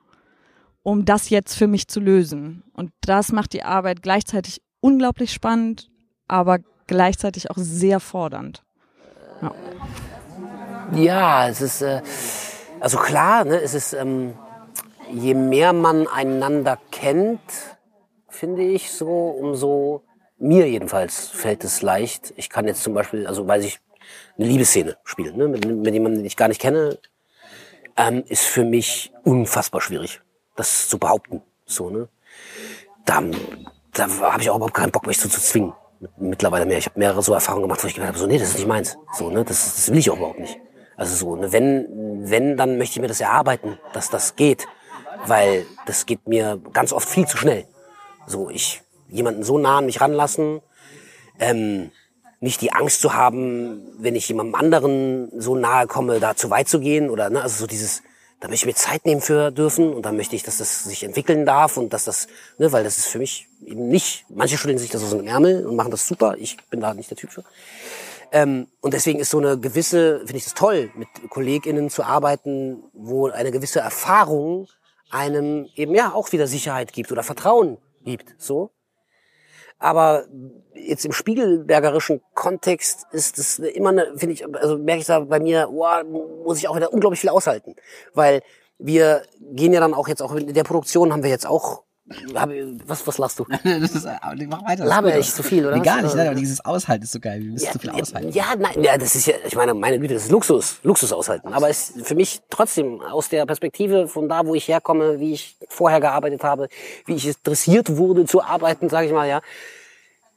um 0.82 1.05
das 1.05 1.30
jetzt 1.30 1.55
für 1.55 1.66
mich 1.66 1.88
zu 1.88 2.00
lösen. 2.00 2.62
Und 2.74 2.92
das 3.00 3.32
macht 3.32 3.53
die 3.53 3.62
Arbeit 3.62 4.03
gleichzeitig 4.03 4.61
unglaublich 4.80 5.32
spannend, 5.32 5.90
aber 6.28 6.59
gleichzeitig 6.86 7.50
auch 7.50 7.57
sehr 7.57 8.00
fordernd. 8.00 8.62
Ja, 9.40 9.55
ja 10.94 11.48
es 11.48 11.61
ist, 11.61 11.82
äh, 11.82 12.03
also 12.80 12.98
klar, 12.98 13.44
ne, 13.44 13.61
es 13.61 13.74
ist, 13.74 13.92
ähm, 13.92 14.34
je 15.13 15.35
mehr 15.35 15.73
man 15.73 16.07
einander 16.07 16.79
kennt, 16.91 17.41
finde 18.29 18.63
ich 18.63 18.91
so, 18.91 19.07
umso 19.09 20.03
mir 20.39 20.69
jedenfalls 20.69 21.29
fällt 21.29 21.65
es 21.65 21.83
leicht. 21.83 22.33
Ich 22.37 22.49
kann 22.49 22.67
jetzt 22.67 22.83
zum 22.83 22.95
Beispiel, 22.95 23.27
also 23.27 23.47
weiß 23.47 23.65
ich, 23.65 23.81
eine 24.37 24.47
Liebesszene 24.47 24.97
spielen, 25.05 25.37
ne? 25.37 25.49
mit, 25.49 25.65
mit 25.65 25.95
jemandem, 25.95 26.21
den 26.21 26.27
ich 26.27 26.37
gar 26.37 26.49
nicht 26.49 26.61
kenne, 26.61 26.99
ähm, 27.97 28.25
ist 28.27 28.45
für 28.45 28.65
mich 28.65 29.13
unfassbar 29.23 29.81
schwierig, 29.81 30.21
das 30.57 30.89
zu 30.89 30.99
behaupten. 30.99 31.43
So, 31.67 31.91
ne? 31.91 32.09
Da, 33.05 33.23
da 33.93 34.09
habe 34.21 34.43
ich 34.43 34.51
auch 34.51 34.57
überhaupt 34.57 34.75
keinen 34.75 34.91
Bock, 34.91 35.07
mich 35.07 35.19
so 35.19 35.29
zu 35.29 35.41
zwingen. 35.41 35.75
Mittlerweile 36.17 36.67
mehr. 36.67 36.79
Ich 36.79 36.87
habe 36.87 36.99
mehrere 36.99 37.23
so 37.23 37.33
Erfahrungen 37.33 37.63
gemacht, 37.63 37.85
wo 37.85 37.87
ich 37.87 37.95
gedacht 37.95 38.09
habe, 38.09 38.19
so, 38.19 38.27
nee, 38.27 38.39
das 38.39 38.49
ist 38.49 38.57
nicht 38.57 38.67
meins. 38.67 38.99
So, 39.13 39.31
ne? 39.31 39.45
das, 39.45 39.77
das 39.77 39.91
will 39.91 39.99
ich 39.99 40.11
auch 40.11 40.17
überhaupt 40.17 40.41
nicht. 40.41 40.59
Also 40.97 41.15
so, 41.15 41.37
ne? 41.37 41.53
wenn, 41.53 42.29
wenn, 42.29 42.57
dann 42.57 42.79
möchte 42.79 42.97
ich 42.97 43.03
mir 43.03 43.09
das 43.09 43.21
erarbeiten, 43.21 43.79
dass 43.93 44.11
das 44.11 44.35
geht 44.35 44.67
weil 45.27 45.66
das 45.87 46.07
geht 46.07 46.27
mir 46.27 46.61
ganz 46.73 46.93
oft 46.93 47.09
viel 47.09 47.27
zu 47.27 47.37
schnell. 47.37 47.66
So, 48.27 48.51
ich 48.51 48.83
jemanden 49.09 49.43
so 49.43 49.59
nah 49.59 49.79
an 49.79 49.87
mich 49.87 50.01
ranlassen, 50.01 50.61
ähm, 51.39 51.91
nicht 52.41 52.61
die 52.61 52.73
Angst 52.73 53.01
zu 53.01 53.14
haben, 53.14 53.87
wenn 53.99 54.16
ich 54.16 54.29
jemandem 54.29 54.55
anderen 54.57 55.31
so 55.39 55.55
nahe 55.55 55.87
komme, 55.87 56.18
da 56.18 56.35
zu 56.35 56.51
weit 56.51 56.68
zu 56.68 56.81
gehen 56.81 57.09
oder 57.09 57.31
ne, 57.31 57.43
also 57.43 57.57
so 57.57 57.66
dieses, 57.66 58.03
da 58.41 58.49
möchte 58.49 58.64
ich 58.64 58.75
mir 58.75 58.79
Zeit 58.79 59.07
nehmen 59.07 59.20
für 59.20 59.53
dürfen 59.53 59.93
und 59.93 60.05
da 60.05 60.11
möchte 60.11 60.35
ich, 60.35 60.43
dass 60.43 60.59
das 60.59 60.85
sich 60.85 61.05
entwickeln 61.05 61.47
darf 61.47 61.77
und 61.77 61.93
dass 61.93 62.05
das, 62.05 62.27
ne, 62.59 62.73
weil 62.73 62.83
das 62.83 62.99
ist 62.99 63.07
für 63.07 63.18
mich 63.18 63.49
eben 63.64 63.89
nicht, 63.89 64.25
manche 64.29 64.59
studieren 64.59 64.79
sich 64.79 64.91
das 64.91 65.05
aus 65.05 65.11
dem 65.11 65.27
Ärmel 65.27 65.64
und 65.66 65.77
machen 65.77 65.93
das 65.93 66.07
super, 66.07 66.35
ich 66.37 66.57
bin 66.68 66.81
da 66.81 66.95
nicht 66.95 67.11
der 67.11 67.16
Typ 67.16 67.31
für. 67.31 67.45
Ähm, 68.33 68.66
und 68.81 68.95
deswegen 68.95 69.20
ist 69.20 69.31
so 69.31 69.39
eine 69.39 69.59
gewisse, 69.59 70.20
finde 70.20 70.39
ich 70.39 70.45
das 70.45 70.55
toll, 70.55 70.91
mit 70.97 71.09
KollegInnen 71.29 71.91
zu 71.91 72.03
arbeiten, 72.03 72.83
wo 72.93 73.29
eine 73.29 73.53
gewisse 73.53 73.81
Erfahrung 73.81 74.66
einem 75.13 75.69
eben 75.77 75.95
ja 75.95 76.13
auch 76.13 76.33
wieder 76.33 76.47
Sicherheit 76.47 76.93
gibt 76.93 77.13
oder 77.13 77.23
Vertrauen 77.23 77.79
gibt, 78.05 78.35
so. 78.39 78.71
Aber 79.79 80.27
jetzt 80.75 81.05
im 81.05 81.13
spiegelbergerischen 81.13 82.23
Kontext 82.35 83.07
ist 83.11 83.39
es 83.39 83.59
immer 83.59 83.91
eine, 83.91 84.17
finde 84.17 84.35
ich, 84.35 84.47
also 84.57 84.79
merke 84.79 85.01
ich 85.01 85.07
da 85.07 85.21
bei 85.21 85.41
mir, 85.41 85.69
oh, 85.71 85.87
muss 86.45 86.59
ich 86.59 86.69
auch 86.69 86.77
wieder 86.77 86.93
unglaublich 86.93 87.21
viel 87.21 87.31
aushalten. 87.31 87.75
Weil 88.15 88.43
wir 88.79 89.23
gehen 89.41 89.73
ja 89.73 89.81
dann 89.81 89.95
auch 89.95 90.07
jetzt 90.07 90.23
auch 90.23 90.35
in 90.35 90.55
der 90.55 90.65
Produktion 90.65 91.13
haben 91.13 91.25
wir 91.25 91.31
jetzt 91.31 91.47
auch 91.47 91.83
was, 92.05 93.07
was 93.07 93.18
lachst 93.18 93.38
du? 93.38 93.46
das 93.64 93.92
ist, 93.92 94.07
mach 94.48 94.64
weiter. 94.64 94.84
Laber 94.84 95.16
ich 95.16 95.32
zu 95.32 95.42
viel, 95.42 95.66
oder? 95.66 95.76
Nee, 95.76 95.82
gar 95.82 96.03
nicht, 96.03 96.14
nein, 96.14 96.26
aber 96.26 96.36
dieses 96.36 96.64
Aushalten 96.64 97.05
ist 97.05 97.12
so 97.12 97.20
geil. 97.20 97.40
Wir 97.40 97.53
müssen 97.53 97.66
ja, 97.66 97.72
zu 97.72 97.78
viel 97.78 97.90
aushalten. 97.90 98.30
Ja, 98.30 98.55
nein, 98.59 98.82
ja, 98.82 98.98
das 98.98 99.14
ist 99.14 99.26
ja, 99.26 99.34
ich 99.46 99.55
meine, 99.55 99.72
meine 99.74 99.98
Güte, 99.98 100.14
das 100.14 100.24
ist 100.24 100.30
Luxus, 100.30 100.78
Luxus 100.82 101.12
aushalten. 101.12 101.53
Aber 101.53 101.68
es 101.68 101.90
ist 101.90 102.07
für 102.07 102.14
mich 102.14 102.40
trotzdem 102.50 103.00
aus 103.00 103.28
der 103.28 103.46
Perspektive 103.46 104.09
von 104.09 104.28
da, 104.28 104.46
wo 104.46 104.55
ich 104.55 104.68
herkomme, 104.68 105.20
wie 105.20 105.32
ich 105.32 105.57
vorher 105.68 106.00
gearbeitet 106.00 106.42
habe, 106.42 106.68
wie 107.07 107.14
ich 107.14 107.26
interessiert 107.26 107.96
wurde 107.96 108.24
zu 108.24 108.42
arbeiten, 108.42 108.88
sage 108.88 109.07
ich 109.07 109.12
mal, 109.12 109.28
ja, 109.28 109.40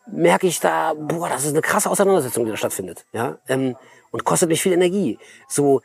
merke 0.07 0.47
ich 0.47 0.59
da, 0.59 0.93
boah, 0.93 1.29
das 1.29 1.45
ist 1.45 1.51
eine 1.51 1.61
krasse 1.61 1.89
Auseinandersetzung, 1.89 2.45
die 2.45 2.51
da 2.51 2.57
stattfindet. 2.57 3.05
Ja, 3.11 3.39
ähm, 3.47 3.75
und 4.11 4.23
kostet 4.23 4.49
mich 4.49 4.61
viel 4.61 4.73
Energie. 4.73 5.17
So 5.49 5.81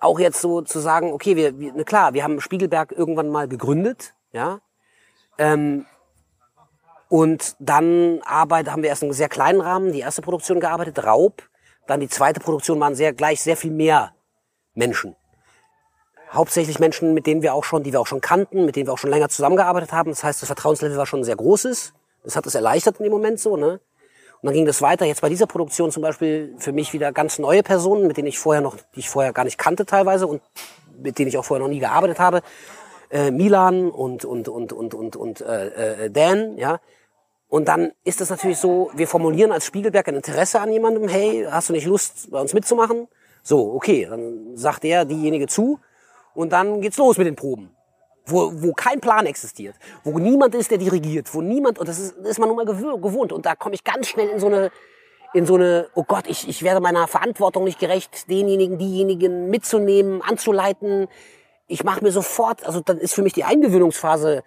auch 0.00 0.20
jetzt 0.20 0.40
so 0.40 0.62
zu 0.62 0.78
sagen, 0.78 1.12
okay, 1.12 1.34
wir, 1.34 1.58
wir 1.58 1.72
na 1.74 1.82
klar, 1.82 2.14
wir 2.14 2.22
haben 2.22 2.40
Spiegelberg 2.40 2.92
irgendwann 2.92 3.30
mal 3.30 3.48
gegründet, 3.48 4.14
ja. 4.32 4.60
Ähm, 5.38 5.86
und 7.08 7.56
dann 7.58 8.20
arbeit, 8.24 8.70
haben 8.70 8.82
wir 8.82 8.90
erst 8.90 9.02
einen 9.02 9.12
sehr 9.12 9.28
kleinen 9.28 9.60
Rahmen, 9.60 9.92
die 9.92 10.00
erste 10.00 10.20
Produktion 10.20 10.60
gearbeitet, 10.60 11.02
Raub. 11.04 11.42
Dann 11.86 12.00
die 12.00 12.08
zweite 12.08 12.38
Produktion 12.38 12.78
waren 12.80 12.94
sehr 12.94 13.14
gleich 13.14 13.40
sehr 13.40 13.56
viel 13.56 13.70
mehr 13.70 14.12
Menschen. 14.74 15.16
Hauptsächlich 16.30 16.78
Menschen, 16.78 17.14
mit 17.14 17.26
denen 17.26 17.40
wir 17.40 17.54
auch 17.54 17.64
schon, 17.64 17.82
die 17.82 17.92
wir 17.92 18.00
auch 18.00 18.06
schon 18.06 18.20
kannten, 18.20 18.66
mit 18.66 18.76
denen 18.76 18.86
wir 18.86 18.92
auch 18.92 18.98
schon 18.98 19.08
länger 19.08 19.30
zusammengearbeitet 19.30 19.92
haben. 19.92 20.10
Das 20.10 20.22
heißt, 20.22 20.42
das 20.42 20.48
Vertrauenslevel 20.48 20.98
war 20.98 21.06
schon 21.06 21.24
sehr 21.24 21.36
großes. 21.36 21.94
Das 22.24 22.36
hat 22.36 22.44
es 22.44 22.54
erleichtert 22.54 22.98
in 22.98 23.04
dem 23.04 23.12
Moment 23.12 23.40
so, 23.40 23.56
ne? 23.56 23.80
Und 24.40 24.46
dann 24.46 24.54
ging 24.54 24.66
das 24.66 24.82
weiter. 24.82 25.06
Jetzt 25.06 25.22
bei 25.22 25.30
dieser 25.30 25.46
Produktion 25.46 25.90
zum 25.90 26.02
Beispiel 26.02 26.54
für 26.58 26.72
mich 26.72 26.92
wieder 26.92 27.10
ganz 27.12 27.38
neue 27.38 27.62
Personen, 27.62 28.06
mit 28.06 28.18
denen 28.18 28.28
ich 28.28 28.38
vorher 28.38 28.60
noch, 28.60 28.76
die 28.94 29.00
ich 29.00 29.08
vorher 29.08 29.32
gar 29.32 29.44
nicht 29.44 29.58
kannte 29.58 29.86
teilweise 29.86 30.26
und 30.26 30.42
mit 31.02 31.18
denen 31.18 31.28
ich 31.28 31.38
auch 31.38 31.44
vorher 31.44 31.64
noch 31.64 31.72
nie 31.72 31.80
gearbeitet 31.80 32.20
habe. 32.20 32.42
Äh, 33.10 33.30
Milan 33.30 33.90
und 33.90 34.24
und 34.24 34.48
und 34.48 34.72
und 34.72 34.94
und 34.94 35.16
und 35.16 35.40
äh, 35.40 36.04
äh, 36.04 36.10
Dan, 36.10 36.58
ja. 36.58 36.80
Und 37.48 37.68
dann 37.68 37.92
ist 38.04 38.20
es 38.20 38.28
natürlich 38.28 38.58
so, 38.58 38.90
wir 38.94 39.08
formulieren 39.08 39.52
als 39.52 39.64
Spiegelberg 39.64 40.08
ein 40.08 40.16
Interesse 40.16 40.60
an 40.60 40.70
jemandem, 40.70 41.08
hey, 41.08 41.46
hast 41.50 41.70
du 41.70 41.72
nicht 41.72 41.86
Lust, 41.86 42.30
bei 42.30 42.40
uns 42.40 42.52
mitzumachen? 42.52 43.08
So, 43.42 43.72
okay, 43.72 44.06
dann 44.08 44.56
sagt 44.56 44.84
er 44.84 45.06
diejenige 45.06 45.46
zu 45.46 45.80
und 46.34 46.52
dann 46.52 46.82
geht's 46.82 46.98
los 46.98 47.16
mit 47.16 47.26
den 47.26 47.36
Proben. 47.36 47.70
Wo, 48.26 48.52
wo 48.56 48.74
kein 48.74 49.00
Plan 49.00 49.24
existiert, 49.24 49.74
wo 50.04 50.18
niemand 50.18 50.54
ist, 50.54 50.70
der 50.70 50.76
dirigiert, 50.76 51.34
wo 51.34 51.40
niemand, 51.40 51.78
und 51.78 51.88
das 51.88 51.98
ist, 51.98 52.18
das 52.18 52.32
ist 52.32 52.38
man 52.38 52.50
nun 52.50 52.56
mal 52.56 52.66
gewohnt. 52.66 53.32
Und 53.32 53.46
da 53.46 53.54
komme 53.54 53.74
ich 53.74 53.84
ganz 53.84 54.06
schnell 54.08 54.28
in 54.28 54.38
so 54.38 54.48
eine, 54.48 54.70
in 55.32 55.46
so 55.46 55.54
eine, 55.54 55.88
oh 55.94 56.04
Gott, 56.06 56.26
ich, 56.26 56.46
ich 56.46 56.62
werde 56.62 56.80
meiner 56.80 57.08
Verantwortung 57.08 57.64
nicht 57.64 57.78
gerecht, 57.78 58.28
denjenigen, 58.28 58.76
diejenigen 58.76 59.48
mitzunehmen, 59.48 60.20
anzuleiten. 60.20 61.08
Ich 61.68 61.84
mache 61.84 62.02
mir 62.02 62.10
sofort, 62.10 62.66
also 62.66 62.80
dann 62.80 62.98
ist 62.98 63.14
für 63.14 63.22
mich 63.22 63.34
die 63.34 63.44
Eingewöhnungsphase 63.44 64.42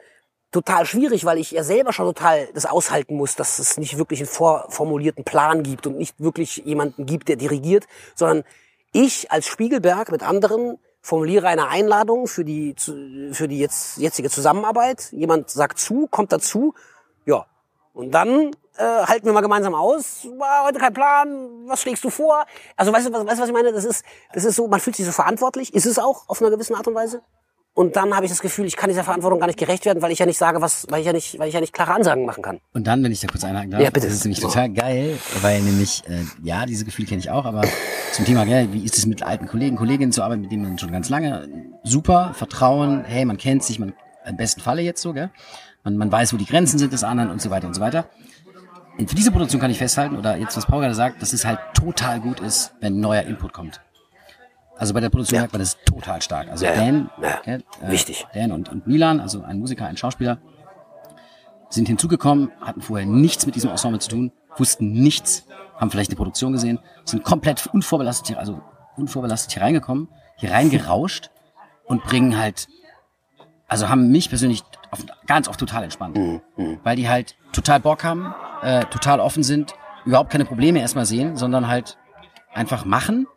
total 0.52 0.86
schwierig, 0.86 1.24
weil 1.24 1.38
ich 1.38 1.52
ja 1.52 1.64
selber 1.64 1.94
schon 1.94 2.08
total 2.08 2.50
das 2.54 2.66
aushalten 2.66 3.16
muss, 3.16 3.36
dass 3.36 3.60
es 3.60 3.78
nicht 3.78 3.98
wirklich 3.98 4.20
einen 4.20 4.28
vorformulierten 4.28 5.24
Plan 5.24 5.64
gibt 5.64 5.88
und 5.88 5.98
nicht 5.98 6.20
wirklich 6.20 6.58
jemanden 6.58 7.06
gibt, 7.06 7.30
der 7.30 7.38
dirigiert, 7.38 7.86
sondern 8.16 8.44
ich 8.92 9.32
als 9.32 9.48
Spiegelberg 9.48 10.12
mit 10.12 10.24
anderen 10.24 10.78
formuliere 11.02 11.48
eine 11.48 11.70
Einladung 11.70 12.28
für 12.28 12.44
die, 12.44 12.76
für 13.32 13.48
die 13.48 13.60
jetzt, 13.60 13.98
jetzige 13.98 14.30
Zusammenarbeit. 14.30 15.12
Jemand 15.12 15.50
sagt 15.50 15.80
zu, 15.80 16.08
kommt 16.08 16.32
dazu. 16.32 16.74
Ja. 17.26 17.46
Und 17.94 18.12
dann 18.12 18.52
äh, 18.78 18.84
halten 18.84 19.26
wir 19.26 19.34
mal 19.34 19.42
gemeinsam 19.42 19.76
aus. 19.76 20.28
War 20.38 20.66
heute 20.66 20.80
kein 20.80 20.94
Plan. 20.94 21.50
Was 21.68 21.82
schlägst 21.82 22.04
du 22.04 22.10
vor? 22.10 22.46
Also 22.76 22.92
weißt 22.94 23.08
du, 23.08 23.14
was, 23.14 23.26
weißt 23.26 23.38
du, 23.38 23.42
was 23.42 23.50
ich 23.50 23.54
meine? 23.56 23.72
Das 23.72 23.86
ist, 23.86 24.04
das 24.34 24.46
ist 24.46 24.56
so, 24.56 24.68
man 24.68 24.80
fühlt 24.80 24.96
sich 24.96 25.06
so 25.06 25.12
verantwortlich. 25.12 25.74
Ist 25.74 25.86
es 25.86 26.00
auch 26.00 26.28
auf 26.30 26.42
einer 26.42 26.52
gewissen 26.52 26.76
Art 26.76 26.88
und 26.88 26.96
Weise. 26.96 27.22
Und 27.74 27.96
dann 27.96 28.14
habe 28.14 28.26
ich 28.26 28.32
das 28.32 28.42
Gefühl, 28.42 28.66
ich 28.66 28.76
kann 28.76 28.90
dieser 28.90 29.06
Verantwortung 29.06 29.40
gar 29.40 29.48
nicht 29.48 29.58
gerecht 29.58 29.86
werden, 29.86 30.02
weil 30.02 30.12
ich 30.12 30.20
ja 30.20 30.26
nicht 30.26 30.38
sage, 30.38 30.60
was, 30.60 30.88
weil 30.90 31.00
ich 31.00 31.06
ja 31.06 31.14
nicht, 31.14 31.40
weil 31.40 31.48
ich 31.48 31.54
ja 31.54 31.62
nicht 31.62 31.72
klare 31.72 31.94
Ansagen 31.94 32.26
machen 32.26 32.44
kann. 32.44 32.60
Und 32.74 32.86
dann, 32.86 33.02
wenn 33.02 33.14
ich 33.14 33.22
da 33.22 33.28
kurz 33.30 33.46
einhaken 33.46 33.72
darf, 33.72 33.82
Ja, 33.82 33.90
bitte. 33.90 34.08
das 34.08 34.16
ist 34.16 34.26
nämlich 34.26 34.42
total 34.42 34.70
geil, 34.74 35.18
weil 35.42 35.62
nämlich, 35.62 36.04
äh, 36.10 36.26
ja, 36.44 36.66
diese 36.66 36.84
Gefühle 36.84 37.08
kenne 37.08 37.20
ich 37.20 37.30
auch, 37.32 37.46
aber 37.46 37.62
zum 38.12 38.26
Thema, 38.26 38.44
gell, 38.44 38.74
wie 38.74 38.84
ist 38.84 38.98
es 38.98 39.06
mit 39.06 39.24
alten 39.24 39.48
Kollegen, 39.48 39.78
Kolleginnen 39.78 40.12
zu 40.12 40.22
arbeiten, 40.22 40.42
mit 40.42 40.52
denen 40.52 40.64
man 40.64 40.80
schon 40.80 40.92
ganz 40.92 41.08
lange, 41.08 41.48
super, 41.84 42.34
Vertrauen, 42.34 43.06
hey, 43.06 43.24
man 43.24 43.38
kennt 43.38 43.64
sich, 43.64 43.80
man, 43.80 43.94
im 44.26 44.36
besten 44.36 44.60
Falle 44.60 44.82
jetzt 44.82 45.02
so, 45.02 45.14
gell, 45.14 45.30
man, 45.86 45.96
man 45.96 46.12
weiß, 46.12 46.34
wo 46.34 46.38
die 46.38 46.46
Grenzen 46.46 46.78
sind 46.78 46.92
des 46.92 47.06
anderen 47.06 47.32
und 47.32 47.42
so 47.42 47.52
weiter 47.52 47.68
und 47.68 47.74
so 47.74 47.80
weiter. 47.80 48.04
Für 49.08 49.16
diese 49.16 49.32
Produktion 49.32 49.62
kann 49.62 49.72
ich 49.72 49.78
festhalten, 49.78 50.18
oder 50.18 50.38
jetzt, 50.38 50.56
was 50.58 50.66
Paul 50.66 50.82
gerade 50.82 50.95
sagt, 50.95 51.22
dass 51.22 51.34
es 51.34 51.45
halt 51.45 51.60
total 51.74 52.20
gut 52.20 52.39
ist, 52.39 52.74
wenn 52.80 52.99
neuer 52.99 53.24
Input 53.24 53.54
kommt. 53.54 53.82
Also 54.78 54.93
bei 54.93 54.99
der 54.99 55.10
Produktion 55.10 55.36
Ja. 55.36 55.41
merkt 55.41 55.54
man 55.54 55.60
das 55.62 55.78
total 55.86 56.22
stark. 56.22 56.49
Also 56.49 56.66
Ja. 56.66 56.74
Dan, 56.76 57.10
Ja, 57.22 57.39
gell, 57.43 57.64
wichtig. 57.88 58.26
Dan 58.34 58.52
und, 58.52 58.70
und 58.70 58.88
Milan, 58.88 59.20
also 59.20 59.43
ein 59.43 59.60
Musiker, 59.60 59.86
ein 59.86 59.97
Schauspieler, 59.97 60.39
sind 61.70 61.88
hinzugekommen, 61.88 62.52
hatten 62.60 62.82
vorher 62.82 63.06
nichts 63.08 63.45
mit 63.45 63.56
diesem 63.56 63.70
Ensemble 63.70 63.99
zu 63.99 64.10
tun, 64.10 64.32
wussten 64.58 64.91
nichts, 64.91 65.45
haben 65.78 65.89
vielleicht 65.89 66.10
eine 66.12 66.18
Produktion 66.18 66.52
gesehen, 66.52 66.80
sind 67.06 67.24
komplett 67.24 67.66
unvorbelastet 67.68 68.28
hier, 68.28 68.39
also 68.39 68.62
unvorbelastet 68.97 69.54
hier 69.54 69.62
reingekommen, 69.62 70.10
hier 70.36 70.52
reingerauscht 70.52 71.30
und 71.86 72.04
bringen 72.04 72.38
halt, 72.38 72.68
also 73.68 73.88
haben 73.88 74.12
mich 74.12 74.30
persönlich 74.30 74.64
auf, 74.89 75.06
ganz 75.28 75.47
oft 75.47 75.60
total 75.60 75.84
entspannt, 75.84 76.18
weil 76.84 76.95
die 76.97 77.08
halt 77.08 77.36
total 77.54 77.80
Bock 77.80 78.04
haben, 78.04 78.34
äh, 78.62 78.86
total 78.86 79.20
offen 79.20 79.43
sind, 79.43 79.74
überhaupt 80.05 80.32
keine 80.32 80.45
Probleme 80.45 80.80
erstmal 80.80 81.05
sehen, 81.05 81.38
sondern 81.38 81.68
halt 81.68 81.97
einfach 82.53 82.86
machen 82.86 83.28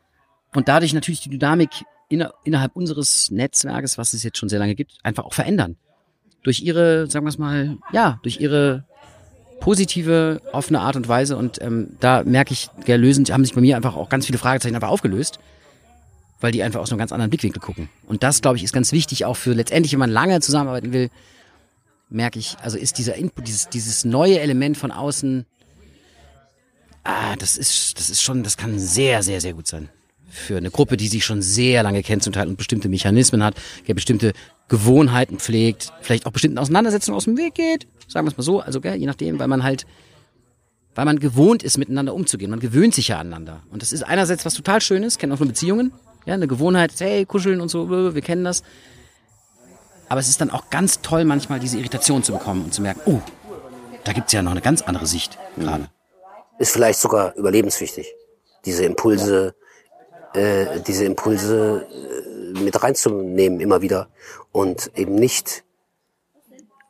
und 0.54 0.68
dadurch 0.68 0.92
natürlich 0.92 1.20
die 1.20 1.30
Dynamik 1.30 1.70
inner, 2.08 2.32
innerhalb 2.44 2.76
unseres 2.76 3.30
Netzwerkes, 3.30 3.98
was 3.98 4.14
es 4.14 4.22
jetzt 4.22 4.38
schon 4.38 4.48
sehr 4.48 4.58
lange 4.58 4.74
gibt, 4.74 4.98
einfach 5.02 5.24
auch 5.24 5.34
verändern. 5.34 5.76
Durch 6.42 6.60
ihre, 6.60 7.10
sagen 7.10 7.24
wir 7.24 7.30
es 7.30 7.38
mal, 7.38 7.78
ja, 7.92 8.20
durch 8.22 8.40
ihre 8.40 8.84
positive, 9.60 10.42
offene 10.52 10.80
Art 10.80 10.96
und 10.96 11.08
Weise. 11.08 11.36
Und 11.36 11.60
ähm, 11.62 11.96
da 12.00 12.22
merke 12.22 12.52
ich, 12.52 12.68
gell, 12.84 13.00
lösen, 13.00 13.24
haben 13.26 13.44
sich 13.44 13.54
bei 13.54 13.60
mir 13.60 13.76
einfach 13.76 13.96
auch 13.96 14.08
ganz 14.08 14.26
viele 14.26 14.38
Fragezeichen 14.38 14.74
einfach 14.74 14.90
aufgelöst, 14.90 15.38
weil 16.40 16.52
die 16.52 16.62
einfach 16.62 16.80
aus 16.80 16.90
einem 16.90 16.98
ganz 16.98 17.12
anderen 17.12 17.30
Blickwinkel 17.30 17.62
gucken. 17.62 17.88
Und 18.06 18.22
das, 18.22 18.42
glaube 18.42 18.58
ich, 18.58 18.64
ist 18.64 18.74
ganz 18.74 18.92
wichtig, 18.92 19.24
auch 19.24 19.36
für 19.36 19.54
letztendlich, 19.54 19.92
wenn 19.92 20.00
man 20.00 20.10
lange 20.10 20.40
zusammenarbeiten 20.40 20.92
will, 20.92 21.10
merke 22.14 22.38
ich, 22.38 22.56
also 22.62 22.78
ist 22.78 22.98
dieser 22.98 23.16
Input, 23.16 23.46
dieses, 23.46 23.68
dieses 23.68 24.04
neue 24.04 24.40
Element 24.40 24.76
von 24.76 24.90
außen, 24.90 25.44
ah, 27.02 27.36
das 27.36 27.56
ist, 27.56 27.98
das 27.98 28.10
ist 28.10 28.22
schon, 28.22 28.42
das 28.42 28.56
kann 28.56 28.78
sehr, 28.78 29.22
sehr, 29.22 29.40
sehr 29.40 29.52
gut 29.52 29.66
sein. 29.66 29.88
Für 30.30 30.56
eine 30.56 30.70
Gruppe, 30.70 30.96
die 30.96 31.08
sich 31.08 31.24
schon 31.24 31.42
sehr 31.42 31.82
lange 31.82 32.02
kennt 32.02 32.22
zum 32.22 32.32
Teil 32.32 32.48
und 32.48 32.56
bestimmte 32.56 32.88
Mechanismen 32.88 33.42
hat, 33.44 33.54
der 33.86 33.94
bestimmte 33.94 34.32
Gewohnheiten 34.68 35.38
pflegt, 35.38 35.92
vielleicht 36.00 36.26
auch 36.26 36.32
bestimmten 36.32 36.58
Auseinandersetzungen 36.58 37.16
aus 37.16 37.24
dem 37.24 37.36
Weg 37.36 37.54
geht, 37.54 37.86
sagen 38.08 38.26
wir 38.26 38.30
es 38.30 38.36
mal 38.36 38.42
so, 38.42 38.60
also 38.60 38.80
gell, 38.80 38.96
je 38.96 39.06
nachdem, 39.06 39.38
weil 39.38 39.48
man 39.48 39.62
halt, 39.62 39.86
weil 40.94 41.04
man 41.04 41.18
gewohnt 41.18 41.62
ist, 41.62 41.78
miteinander 41.78 42.14
umzugehen. 42.14 42.50
Man 42.50 42.60
gewöhnt 42.60 42.94
sich 42.94 43.08
ja 43.08 43.18
aneinander. 43.18 43.62
Und 43.70 43.82
das 43.82 43.92
ist 43.92 44.02
einerseits 44.02 44.44
was 44.44 44.54
total 44.54 44.80
Schönes, 44.80 45.18
kennen 45.18 45.32
auch 45.32 45.40
nur 45.40 45.48
Beziehungen, 45.48 45.92
ja, 46.24 46.34
eine 46.34 46.46
Gewohnheit, 46.46 46.92
hey, 46.98 47.26
kuscheln 47.26 47.60
und 47.60 47.68
so, 47.68 47.90
wir 47.90 48.22
kennen 48.22 48.44
das. 48.44 48.62
Aber 50.14 50.20
es 50.20 50.28
ist 50.28 50.40
dann 50.40 50.50
auch 50.50 50.70
ganz 50.70 51.00
toll, 51.00 51.24
manchmal 51.24 51.58
diese 51.58 51.76
Irritation 51.76 52.22
zu 52.22 52.30
bekommen 52.30 52.66
und 52.66 52.72
zu 52.72 52.82
merken, 52.82 53.00
oh, 53.06 53.20
da 54.04 54.12
gibt's 54.12 54.32
ja 54.32 54.42
noch 54.42 54.52
eine 54.52 54.60
ganz 54.60 54.80
andere 54.80 55.06
Sicht 55.06 55.36
gerade. 55.56 55.90
Ist 56.60 56.70
vielleicht 56.70 57.00
sogar 57.00 57.34
überlebenswichtig, 57.34 58.14
diese 58.64 58.84
Impulse, 58.84 59.56
äh, 60.32 60.78
diese 60.86 61.04
Impulse 61.04 61.88
äh, 61.90 62.60
mit 62.60 62.80
reinzunehmen 62.80 63.58
immer 63.58 63.82
wieder 63.82 64.06
und 64.52 64.92
eben 64.94 65.16
nicht, 65.16 65.64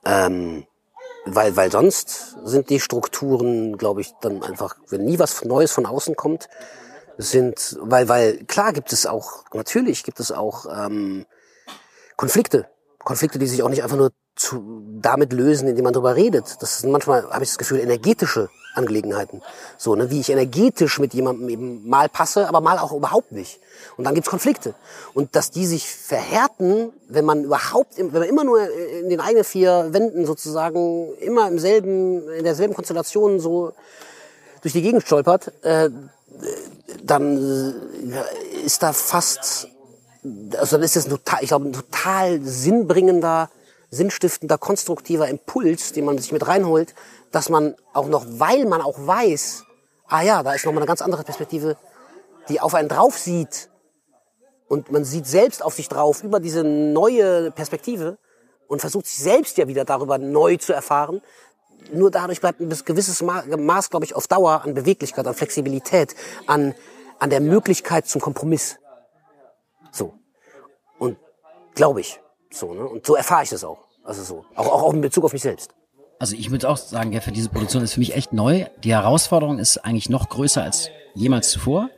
ähm, 0.05 0.67
weil, 1.25 1.57
weil 1.57 1.71
sonst 1.73 2.37
sind 2.45 2.69
die 2.69 2.79
Strukturen, 2.79 3.79
glaube 3.79 4.03
ich, 4.03 4.13
dann 4.21 4.43
einfach, 4.43 4.77
wenn 4.91 5.07
nie 5.07 5.19
was 5.19 5.43
Neues 5.47 5.73
von 5.73 5.87
außen 5.87 6.15
kommt, 6.15 6.51
sind, 7.17 7.79
weil, 7.81 8.07
weil 8.11 8.45
klar 8.45 8.75
gibt 8.75 8.93
es 8.93 9.07
auch, 9.07 9.45
natürlich 9.55 10.03
gibt 10.03 10.21
es 10.21 10.31
auch 10.31 10.67
ähm, 10.67 11.25
Konflikte. 12.17 12.69
Konflikte, 13.05 13.39
die 13.39 13.47
sich 13.47 13.63
auch 13.63 13.69
nicht 13.69 13.83
einfach 13.83 13.97
nur 13.97 14.13
zu, 14.37 14.83
damit 15.01 15.33
lösen, 15.33 15.69
indem 15.69 15.85
man 15.85 15.93
darüber 15.93 16.17
redet. 16.17 16.57
Das 16.61 16.81
sind 16.81 16.91
manchmal, 16.91 17.31
habe 17.31 17.45
ich 17.45 17.51
das 17.51 17.59
Gefühl, 17.59 17.79
energetische 17.79 18.49
Angelegenheiten. 18.75 19.41
So, 19.79 19.95
ne, 19.95 20.11
wie 20.11 20.21
ich 20.21 20.31
energetisch 20.31 20.99
mit 20.99 21.15
jemandem 21.15 21.49
eben 21.49 21.89
mal 21.89 22.09
passe, 22.09 22.49
aber 22.49 22.61
mal 22.61 22.79
auch 22.79 22.93
überhaupt 22.93 23.33
nicht. 23.33 23.61
Und 23.97 24.05
dann 24.05 24.15
gibt's 24.15 24.31
Konflikte. 24.31 24.75
Und 25.15 25.37
dass 25.37 25.51
die 25.51 25.67
sich 25.67 25.89
verhärten, 25.89 26.93
wenn 27.09 27.25
man 27.25 27.45
überhaupt, 27.45 27.97
wenn 27.97 28.11
man 28.11 28.23
immer 28.25 28.45
nur 28.45 28.69
in 28.69 29.09
den 29.09 29.21
eigenen 29.21 29.45
vier 29.45 29.89
Wänden 29.93 30.27
sozusagen 30.27 31.15
immer 31.19 31.49
im 31.49 31.59
selben, 31.59 32.29
in 32.31 32.45
derselben 32.45 32.75
Konstellation 32.75 33.39
so 33.39 33.73
durch 34.63 34.73
die 34.73 34.83
Gegend 34.83 35.03
stolpert, 35.03 35.53
äh, 35.63 35.91
dann 37.03 37.37
äh, 38.13 38.65
ist 38.65 38.83
da 38.83 38.93
fast, 38.93 39.69
also 40.57 40.77
dann 40.77 40.83
ist 40.83 40.97
ein 40.97 41.11
total, 41.11 41.43
ich 41.43 41.49
glaube, 41.49 41.67
ein 41.69 41.73
total 41.73 42.41
sinnbringender, 42.43 43.51
sinnstiftender, 43.91 44.59
konstruktiver 44.59 45.29
Impuls, 45.29 45.93
den 45.93 46.05
man 46.05 46.19
sich 46.19 46.33
mit 46.33 46.47
reinholt, 46.47 46.95
dass 47.31 47.49
man 47.49 47.75
auch 47.93 48.09
noch, 48.09 48.25
weil 48.29 48.65
man 48.65 48.81
auch 48.81 48.99
weiß, 48.99 49.65
ah 50.09 50.23
ja, 50.23 50.43
da 50.43 50.53
ist 50.53 50.65
nochmal 50.65 50.83
eine 50.83 50.89
ganz 50.89 51.03
andere 51.03 51.25
Perspektive, 51.25 51.77
die 52.49 52.61
auf 52.61 52.75
einen 52.75 52.89
drauf 52.89 53.19
sieht 53.19 53.71
und 54.69 54.91
man 54.91 55.05
sieht 55.05 55.27
selbst 55.27 55.63
auf 55.63 55.75
sich 55.75 55.89
drauf 55.89 56.23
über 56.23 56.41
diese 56.41 56.65
neue 56.65 57.51
Perspektive 57.51 58.19
und 58.67 58.81
versucht 58.81 59.07
sich 59.07 59.19
selbst 59.19 59.59
ja 59.59 59.69
wieder 59.69 59.85
darüber 59.85 60.19
neu 60.19 60.57
zu 60.57 60.73
erfahren. 60.73 61.21
Nur 61.93 62.11
dadurch 62.11 62.41
bleibt 62.41 62.61
ein 62.61 62.71
gewisses 62.85 63.21
Ma- 63.23 63.45
Maß, 63.45 63.91
glaube 63.91 64.07
ich, 64.07 64.15
auf 64.15 64.27
Dauer 64.27 64.63
an 64.65 64.75
Beweglichkeit, 64.75 65.27
an 65.27 65.35
Flexibilität, 65.35 66.15
an, 66.47 66.75
an 67.19 67.31
der 67.31 67.41
Möglichkeit 67.41 68.07
zum 68.07 68.23
Kompromiss. 68.23 68.79
So. 69.95 70.13
Und 70.99 71.17
glaube 71.75 72.01
ich. 72.01 72.21
So, 72.51 72.75
ne? 72.75 72.85
Und 72.87 73.07
so 73.07 73.15
erfahre 73.15 73.45
ich 73.45 73.51
das 73.51 73.65
auch. 73.65 73.79
Also 74.03 74.23
so. 74.23 74.45
Auch, 74.55 74.67
auch, 74.67 74.83
auch 74.83 74.93
in 74.93 75.01
Bezug 75.01 75.25
auf 75.25 75.33
mich 75.33 75.43
selbst. 75.43 75.71
Also 76.19 76.37
ich 76.37 76.51
würde 76.51 76.69
auch 76.69 76.77
sagen, 76.77 77.13
ja, 77.13 77.21
für 77.21 77.33
diese 77.33 77.49
Produktion 77.49 77.83
ist 77.83 77.95
für 77.95 78.01
mich 78.01 78.15
echt 78.15 78.33
neu. 78.33 78.67
Die 78.83 78.93
Herausforderung 78.93 79.59
ist 79.59 79.79
eigentlich 79.79 80.09
noch 80.09 80.29
größer 80.29 80.63
als 80.63 80.91
jemals 81.15 81.51
zuvor. 81.51 81.91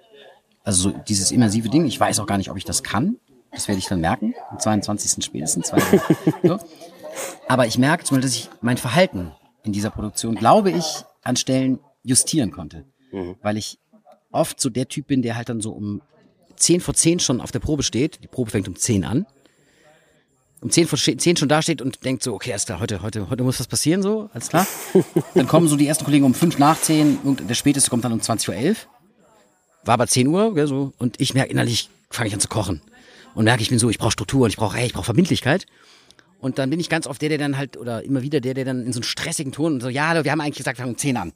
Also 0.62 0.90
so 0.90 0.98
dieses 1.08 1.30
immersive 1.32 1.68
Ding. 1.68 1.86
Ich 1.86 1.98
weiß 1.98 2.20
auch 2.20 2.26
gar 2.26 2.38
nicht, 2.38 2.50
ob 2.50 2.56
ich 2.56 2.64
das 2.64 2.82
kann. 2.82 3.16
Das 3.50 3.68
werde 3.68 3.78
ich 3.78 3.86
dann 3.86 4.00
merken. 4.00 4.34
Am 4.50 4.58
22. 4.58 5.24
spätestens. 5.24 5.72
so. 6.42 6.58
Aber 7.48 7.66
ich 7.66 7.78
merke 7.78 8.04
zum 8.04 8.16
Beispiel, 8.16 8.28
dass 8.28 8.36
ich 8.36 8.50
mein 8.60 8.76
Verhalten 8.76 9.32
in 9.62 9.72
dieser 9.72 9.90
Produktion, 9.90 10.34
glaube 10.34 10.70
ich, 10.70 11.04
an 11.22 11.36
Stellen 11.36 11.78
justieren 12.02 12.50
konnte. 12.50 12.84
Mhm. 13.10 13.36
Weil 13.42 13.56
ich 13.56 13.78
oft 14.32 14.60
so 14.60 14.68
der 14.68 14.88
Typ 14.88 15.06
bin, 15.06 15.22
der 15.22 15.36
halt 15.36 15.48
dann 15.48 15.60
so 15.60 15.72
um 15.72 16.02
10 16.56 16.80
vor 16.80 16.94
10 16.94 17.20
schon 17.20 17.40
auf 17.40 17.52
der 17.52 17.60
Probe 17.60 17.82
steht. 17.82 18.22
Die 18.22 18.28
Probe 18.28 18.50
fängt 18.50 18.68
um 18.68 18.76
10 18.76 19.04
an. 19.04 19.26
Um 20.60 20.70
10 20.70 20.86
vor 20.86 20.98
10 20.98 21.36
schon 21.36 21.48
da 21.48 21.62
steht 21.62 21.82
und 21.82 22.04
denkt 22.04 22.22
so, 22.22 22.34
okay, 22.34 22.52
alles 22.52 22.64
klar, 22.64 22.80
heute, 22.80 23.02
heute, 23.02 23.28
heute 23.28 23.42
muss 23.42 23.60
was 23.60 23.66
passieren, 23.66 24.02
so, 24.02 24.30
alles 24.32 24.48
klar. 24.48 24.66
dann 25.34 25.46
kommen 25.46 25.68
so 25.68 25.76
die 25.76 25.86
ersten 25.86 26.04
Kollegen 26.04 26.24
um 26.24 26.34
5 26.34 26.58
nach 26.58 26.80
10 26.80 27.18
und 27.24 27.48
der 27.48 27.54
späteste 27.54 27.90
kommt 27.90 28.04
dann 28.04 28.12
um 28.12 28.20
20 28.20 28.48
Uhr 28.48 28.54
11. 28.54 28.88
War 29.84 29.94
aber 29.94 30.06
10 30.06 30.26
Uhr, 30.26 30.54
gell, 30.54 30.66
so, 30.66 30.92
und 30.98 31.20
ich 31.20 31.34
merke 31.34 31.50
innerlich, 31.50 31.90
fange 32.10 32.28
ich 32.28 32.34
an 32.34 32.40
zu 32.40 32.48
kochen. 32.48 32.80
Und 33.34 33.44
merke, 33.44 33.62
ich 33.62 33.68
bin 33.68 33.78
so, 33.78 33.90
ich 33.90 33.98
brauche 33.98 34.12
Struktur 34.12 34.44
und 34.44 34.50
ich 34.50 34.56
brauche, 34.56 34.76
hey, 34.78 34.86
ich 34.86 34.94
brauche 34.94 35.04
Verbindlichkeit. 35.04 35.66
Und 36.40 36.58
dann 36.58 36.70
bin 36.70 36.80
ich 36.80 36.88
ganz 36.88 37.06
oft 37.06 37.20
der, 37.20 37.28
der 37.28 37.38
dann 37.38 37.56
halt, 37.56 37.76
oder 37.76 38.02
immer 38.02 38.22
wieder 38.22 38.40
der, 38.40 38.54
der 38.54 38.64
dann 38.64 38.84
in 38.84 38.92
so 38.92 38.98
einem 38.98 39.04
stressigen 39.04 39.52
Ton 39.52 39.74
und 39.74 39.80
so, 39.82 39.88
ja, 39.88 40.24
wir 40.24 40.30
haben 40.32 40.40
eigentlich 40.40 40.56
gesagt, 40.56 40.78
wir 40.78 40.82
fangen 40.82 40.94
um 40.94 40.98
10 40.98 41.16
an. 41.16 41.32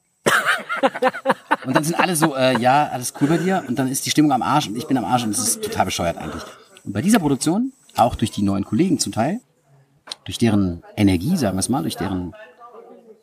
Und 1.66 1.76
dann 1.76 1.84
sind 1.84 1.98
alle 1.98 2.16
so, 2.16 2.34
äh, 2.36 2.58
ja, 2.58 2.88
alles 2.92 3.14
cool 3.20 3.28
bei 3.28 3.38
dir. 3.38 3.64
Und 3.66 3.78
dann 3.78 3.88
ist 3.88 4.06
die 4.06 4.10
Stimmung 4.10 4.32
am 4.32 4.42
Arsch 4.42 4.68
und 4.68 4.76
ich 4.76 4.86
bin 4.86 4.96
am 4.96 5.04
Arsch 5.04 5.24
und 5.24 5.30
es 5.30 5.38
ist 5.38 5.62
total 5.62 5.86
bescheuert 5.86 6.16
eigentlich. 6.18 6.42
Und 6.84 6.92
bei 6.92 7.02
dieser 7.02 7.18
Produktion, 7.18 7.72
auch 7.96 8.14
durch 8.14 8.30
die 8.30 8.42
neuen 8.42 8.64
Kollegen 8.64 8.98
zum 8.98 9.12
Teil, 9.12 9.40
durch 10.24 10.38
deren 10.38 10.82
Energie, 10.96 11.36
sagen 11.36 11.56
wir 11.56 11.60
es 11.60 11.68
mal, 11.68 11.82
durch 11.82 11.96
deren 11.96 12.34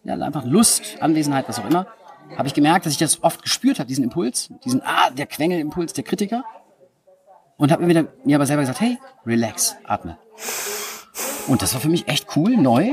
ja, 0.03 0.15
einfach 0.15 0.45
Lust, 0.45 0.97
Anwesenheit, 1.01 1.47
was 1.47 1.59
auch 1.59 1.65
immer, 1.65 1.87
habe 2.35 2.47
ich 2.47 2.53
gemerkt, 2.53 2.85
dass 2.85 2.93
ich 2.93 2.99
das 2.99 3.23
oft 3.23 3.41
gespürt 3.41 3.79
habe, 3.79 3.87
diesen 3.87 4.03
Impuls, 4.03 4.49
diesen, 4.65 4.81
ah, 4.83 5.09
der 5.11 5.27
Quengelimpuls 5.27 5.93
der 5.93 6.03
Kritiker. 6.03 6.43
Und 7.57 7.71
habe 7.71 7.81
mir 7.83 7.89
wieder 7.89 8.07
mir 8.23 8.35
aber 8.35 8.45
selber 8.45 8.61
gesagt, 8.61 8.81
hey, 8.81 8.99
relax, 9.25 9.75
atme. 9.83 10.17
Und 11.47 11.61
das 11.61 11.73
war 11.73 11.81
für 11.81 11.89
mich 11.89 12.07
echt 12.07 12.35
cool, 12.35 12.55
neu. 12.55 12.91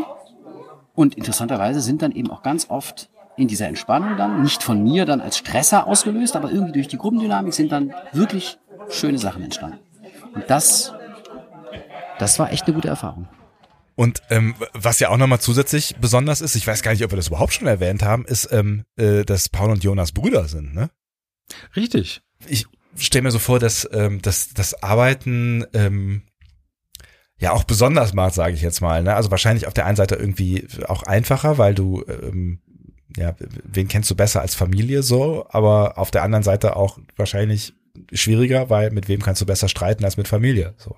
Und 0.95 1.17
interessanterweise 1.17 1.81
sind 1.81 2.03
dann 2.03 2.13
eben 2.13 2.31
auch 2.31 2.43
ganz 2.43 2.71
oft 2.71 3.11
in 3.37 3.49
dieser 3.49 3.67
Entspannung 3.67 4.17
dann, 4.17 4.43
nicht 4.43 4.63
von 4.63 4.83
mir 4.83 5.07
dann 5.07 5.21
als 5.21 5.39
Stresser 5.39 5.87
ausgelöst, 5.87 6.37
aber 6.37 6.51
irgendwie 6.51 6.73
durch 6.73 6.89
die 6.89 6.99
Gruppendynamik 6.99 7.55
sind 7.55 7.73
dann 7.73 7.93
wirklich 8.13 8.59
schöne 8.89 9.19
Sachen 9.19 9.43
entstanden. 9.43 9.79
Und 10.35 10.45
das, 10.49 10.93
das 12.19 12.39
war 12.39 12.53
echt 12.53 12.65
eine 12.67 12.75
gute 12.75 12.89
Erfahrung. 12.89 13.29
Und 13.97 14.23
ähm, 14.31 14.55
was 14.73 14.99
ja 14.99 15.11
auch 15.11 15.17
nochmal 15.17 15.41
zusätzlich 15.41 15.97
besonders 16.01 16.41
ist, 16.41 16.57
ich 16.57 16.67
weiß 16.67 16.83
gar 16.83 16.93
nicht, 16.93 17.05
ob 17.05 17.13
wir 17.13 17.17
das 17.17 17.29
überhaupt 17.29 17.53
schon 17.53 17.69
erwähnt 17.69 18.03
haben, 18.03 18.25
ist, 18.25 18.49
ähm, 18.51 18.85
äh, 18.97 19.25
dass 19.25 19.49
Paul 19.49 19.71
und 19.71 19.85
Jonas 19.85 20.13
Brüder 20.13 20.49
sind, 20.49 20.75
ne? 20.75 20.91
Richtig. 21.77 22.23
Ich 22.47 22.67
stelle 22.97 23.23
mir 23.23 23.31
so 23.31 23.39
vor, 23.39 23.61
dass 23.61 23.89
ähm, 23.93 24.21
dass 24.21 24.53
das 24.53 24.83
Arbeiten 24.83 25.65
ähm, 25.75 26.23
ja 27.39 27.53
auch 27.53 27.65
besonders 27.65 28.15
macht, 28.15 28.35
sage 28.35 28.55
ich 28.55 28.63
jetzt 28.63 28.81
mal. 28.81 29.03
Ne? 29.03 29.15
Also 29.15 29.31
wahrscheinlich 29.31 29.67
auf 29.67 29.75
der 29.75 29.87
einen 29.87 29.97
Seite 29.97 30.17
irgendwie 30.17 30.67
auch 30.89 31.03
einfacher, 31.05 31.59
weil 31.59 31.75
du 31.75 32.05
ähm, 32.09 32.61
ja, 33.17 33.35
wen 33.65 33.89
kennst 33.89 34.11
du 34.11 34.15
besser 34.15 34.41
als 34.41 34.55
Familie 34.55 35.03
so, 35.03 35.47
aber 35.51 35.99
auf 35.99 36.11
der 36.11 36.23
anderen 36.23 36.43
Seite 36.43 36.77
auch 36.77 36.99
wahrscheinlich 37.17 37.75
schwieriger, 38.13 38.71
weil 38.71 38.91
mit 38.91 39.09
wem 39.09 39.23
kannst 39.23 39.41
du 39.41 39.47
besser 39.47 39.69
streiten 39.69 40.05
als 40.05 40.17
mit 40.17 40.29
Familie. 40.29 40.75
So. 40.79 40.97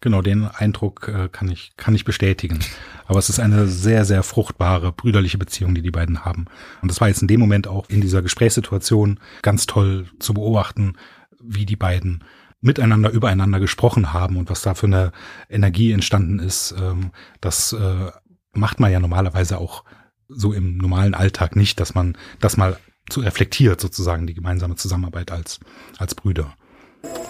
Genau, 0.00 0.20
den 0.20 0.44
Eindruck 0.44 1.08
äh, 1.08 1.28
kann 1.30 1.50
ich 1.50 1.72
kann 1.76 1.94
ich 1.94 2.04
bestätigen. 2.04 2.58
Aber 3.06 3.18
es 3.18 3.30
ist 3.30 3.40
eine 3.40 3.66
sehr 3.66 4.04
sehr 4.04 4.22
fruchtbare 4.22 4.92
brüderliche 4.92 5.38
Beziehung, 5.38 5.74
die 5.74 5.82
die 5.82 5.90
beiden 5.90 6.24
haben. 6.24 6.46
Und 6.82 6.90
das 6.90 7.00
war 7.00 7.08
jetzt 7.08 7.22
in 7.22 7.28
dem 7.28 7.40
Moment 7.40 7.66
auch 7.66 7.88
in 7.88 8.02
dieser 8.02 8.20
Gesprächssituation 8.20 9.20
ganz 9.42 9.66
toll 9.66 10.06
zu 10.18 10.34
beobachten, 10.34 10.94
wie 11.42 11.64
die 11.64 11.76
beiden 11.76 12.24
miteinander 12.60 13.10
übereinander 13.10 13.60
gesprochen 13.60 14.12
haben 14.12 14.36
und 14.36 14.50
was 14.50 14.62
da 14.62 14.74
für 14.74 14.86
eine 14.86 15.12
Energie 15.48 15.92
entstanden 15.92 16.40
ist. 16.40 16.74
Ähm, 16.78 17.10
das 17.40 17.72
äh, 17.72 18.10
macht 18.52 18.80
man 18.80 18.92
ja 18.92 19.00
normalerweise 19.00 19.58
auch 19.58 19.84
so 20.28 20.52
im 20.52 20.76
normalen 20.78 21.14
Alltag 21.14 21.56
nicht, 21.56 21.80
dass 21.80 21.94
man 21.94 22.16
das 22.40 22.56
mal 22.56 22.78
zu 23.08 23.20
reflektiert, 23.20 23.80
sozusagen, 23.80 24.26
die 24.26 24.34
gemeinsame 24.34 24.76
Zusammenarbeit 24.76 25.30
als, 25.30 25.60
als 25.98 26.14
Brüder. 26.14 26.54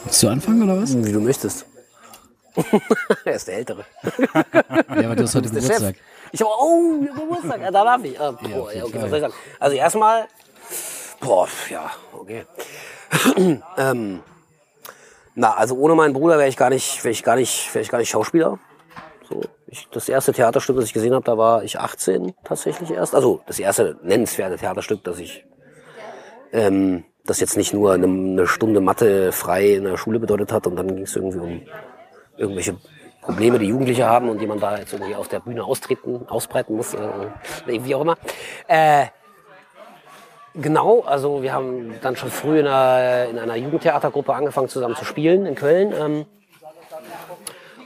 Willst 0.05 0.23
du 0.23 0.29
anfangen 0.29 0.63
oder 0.63 0.81
was? 0.81 0.97
Wie 1.05 1.13
du 1.13 1.21
möchtest. 1.21 1.67
er 3.25 3.35
ist 3.35 3.49
der 3.49 3.59
Ältere. 3.59 3.85
ja, 4.33 4.45
aber 4.89 5.17
du 5.17 5.25
hast 5.25 5.35
heute 5.35 5.51
Geburtstag. 5.51 5.97
Ich 6.33 6.41
habe, 6.41 6.51
oh, 6.59 7.01
Geburtstag, 7.01 7.61
ja, 7.61 7.71
da 7.71 7.85
darf 7.85 8.03
ich. 8.05 8.19
Ah, 8.19 8.33
boah, 8.33 8.73
ja, 8.73 8.85
okay, 8.85 8.95
was 8.95 9.11
soll 9.11 9.19
ich 9.19 9.23
sagen? 9.23 9.35
Also 9.61 9.77
erstmal, 9.77 10.29
boah, 11.21 11.49
ja, 11.71 11.91
okay. 12.13 12.47
ähm, 13.77 14.21
na, 15.35 15.55
also 15.55 15.77
ohne 15.77 15.95
meinen 15.95 16.15
Bruder 16.15 16.39
wäre 16.39 16.49
ich 16.49 16.57
gar 16.57 16.71
nicht, 16.71 17.05
wäre 17.05 17.13
ich 17.13 17.23
gar 17.23 17.37
nicht, 17.37 17.73
wäre 17.75 17.83
ich 17.83 17.91
gar 17.91 17.99
nicht 17.99 18.09
Schauspieler. 18.09 18.59
So, 19.29 19.43
ich, 19.77 19.89
das 19.91 20.09
erste 20.09 20.33
Theaterstück, 20.33 20.77
das 20.77 20.87
ich 20.87 20.93
gesehen 20.93 21.15
habe, 21.15 21.25
da 21.25 21.37
war 21.37 21.63
ich 21.63 21.79
18 21.79 22.35
tatsächlich 22.45 22.91
erst. 22.91 23.15
Also 23.15 23.41
das 23.47 23.59
erste 23.59 23.97
nennenswerte 24.03 24.57
Theaterstück, 24.57 25.05
das 25.05 25.19
ich, 25.19 25.45
ähm, 26.53 27.05
das 27.25 27.41
jetzt 27.41 27.57
nicht 27.57 27.75
nur 27.75 27.93
eine, 27.93 28.07
eine 28.07 28.47
Stunde 28.47 28.81
Mathe 28.81 29.33
frei 29.33 29.75
in 29.75 29.85
der 29.85 29.97
Schule 29.97 30.19
bedeutet 30.19 30.53
hat 30.53 30.67
und 30.67 30.77
dann 30.77 30.89
ging 30.89 31.05
es 31.05 31.17
irgendwie 31.17 31.39
um 31.39 31.63
irgendwelche 32.37 32.77
Probleme, 33.21 33.59
die 33.59 33.67
Jugendliche 33.67 34.07
haben 34.07 34.29
und 34.29 34.41
die 34.41 34.47
man 34.47 34.61
da 34.61 34.79
jetzt 34.79 34.93
irgendwie 34.93 35.15
auf 35.15 35.29
der 35.29 35.41
Bühne 35.41 35.65
austreten, 35.65 36.27
ausbreiten 36.29 36.77
muss, 36.77 36.95
äh, 36.95 37.01
wie 37.67 37.95
auch 37.95 38.03
immer. 38.03 38.17
Äh, 38.69 39.07
genau, 40.55 41.01
also 41.01 41.43
wir 41.43 41.53
haben 41.53 41.95
dann 42.03 42.17
schon 42.17 42.31
früh 42.31 42.61
in 42.61 42.67
einer, 42.67 43.29
in 43.29 43.39
einer 43.39 43.57
Jugendtheatergruppe 43.57 44.33
angefangen 44.33 44.69
zusammen 44.69 44.95
zu 44.95 45.05
spielen 45.05 45.45
in 45.45 45.57
Köln. 45.57 45.93
Ähm, 45.99 46.27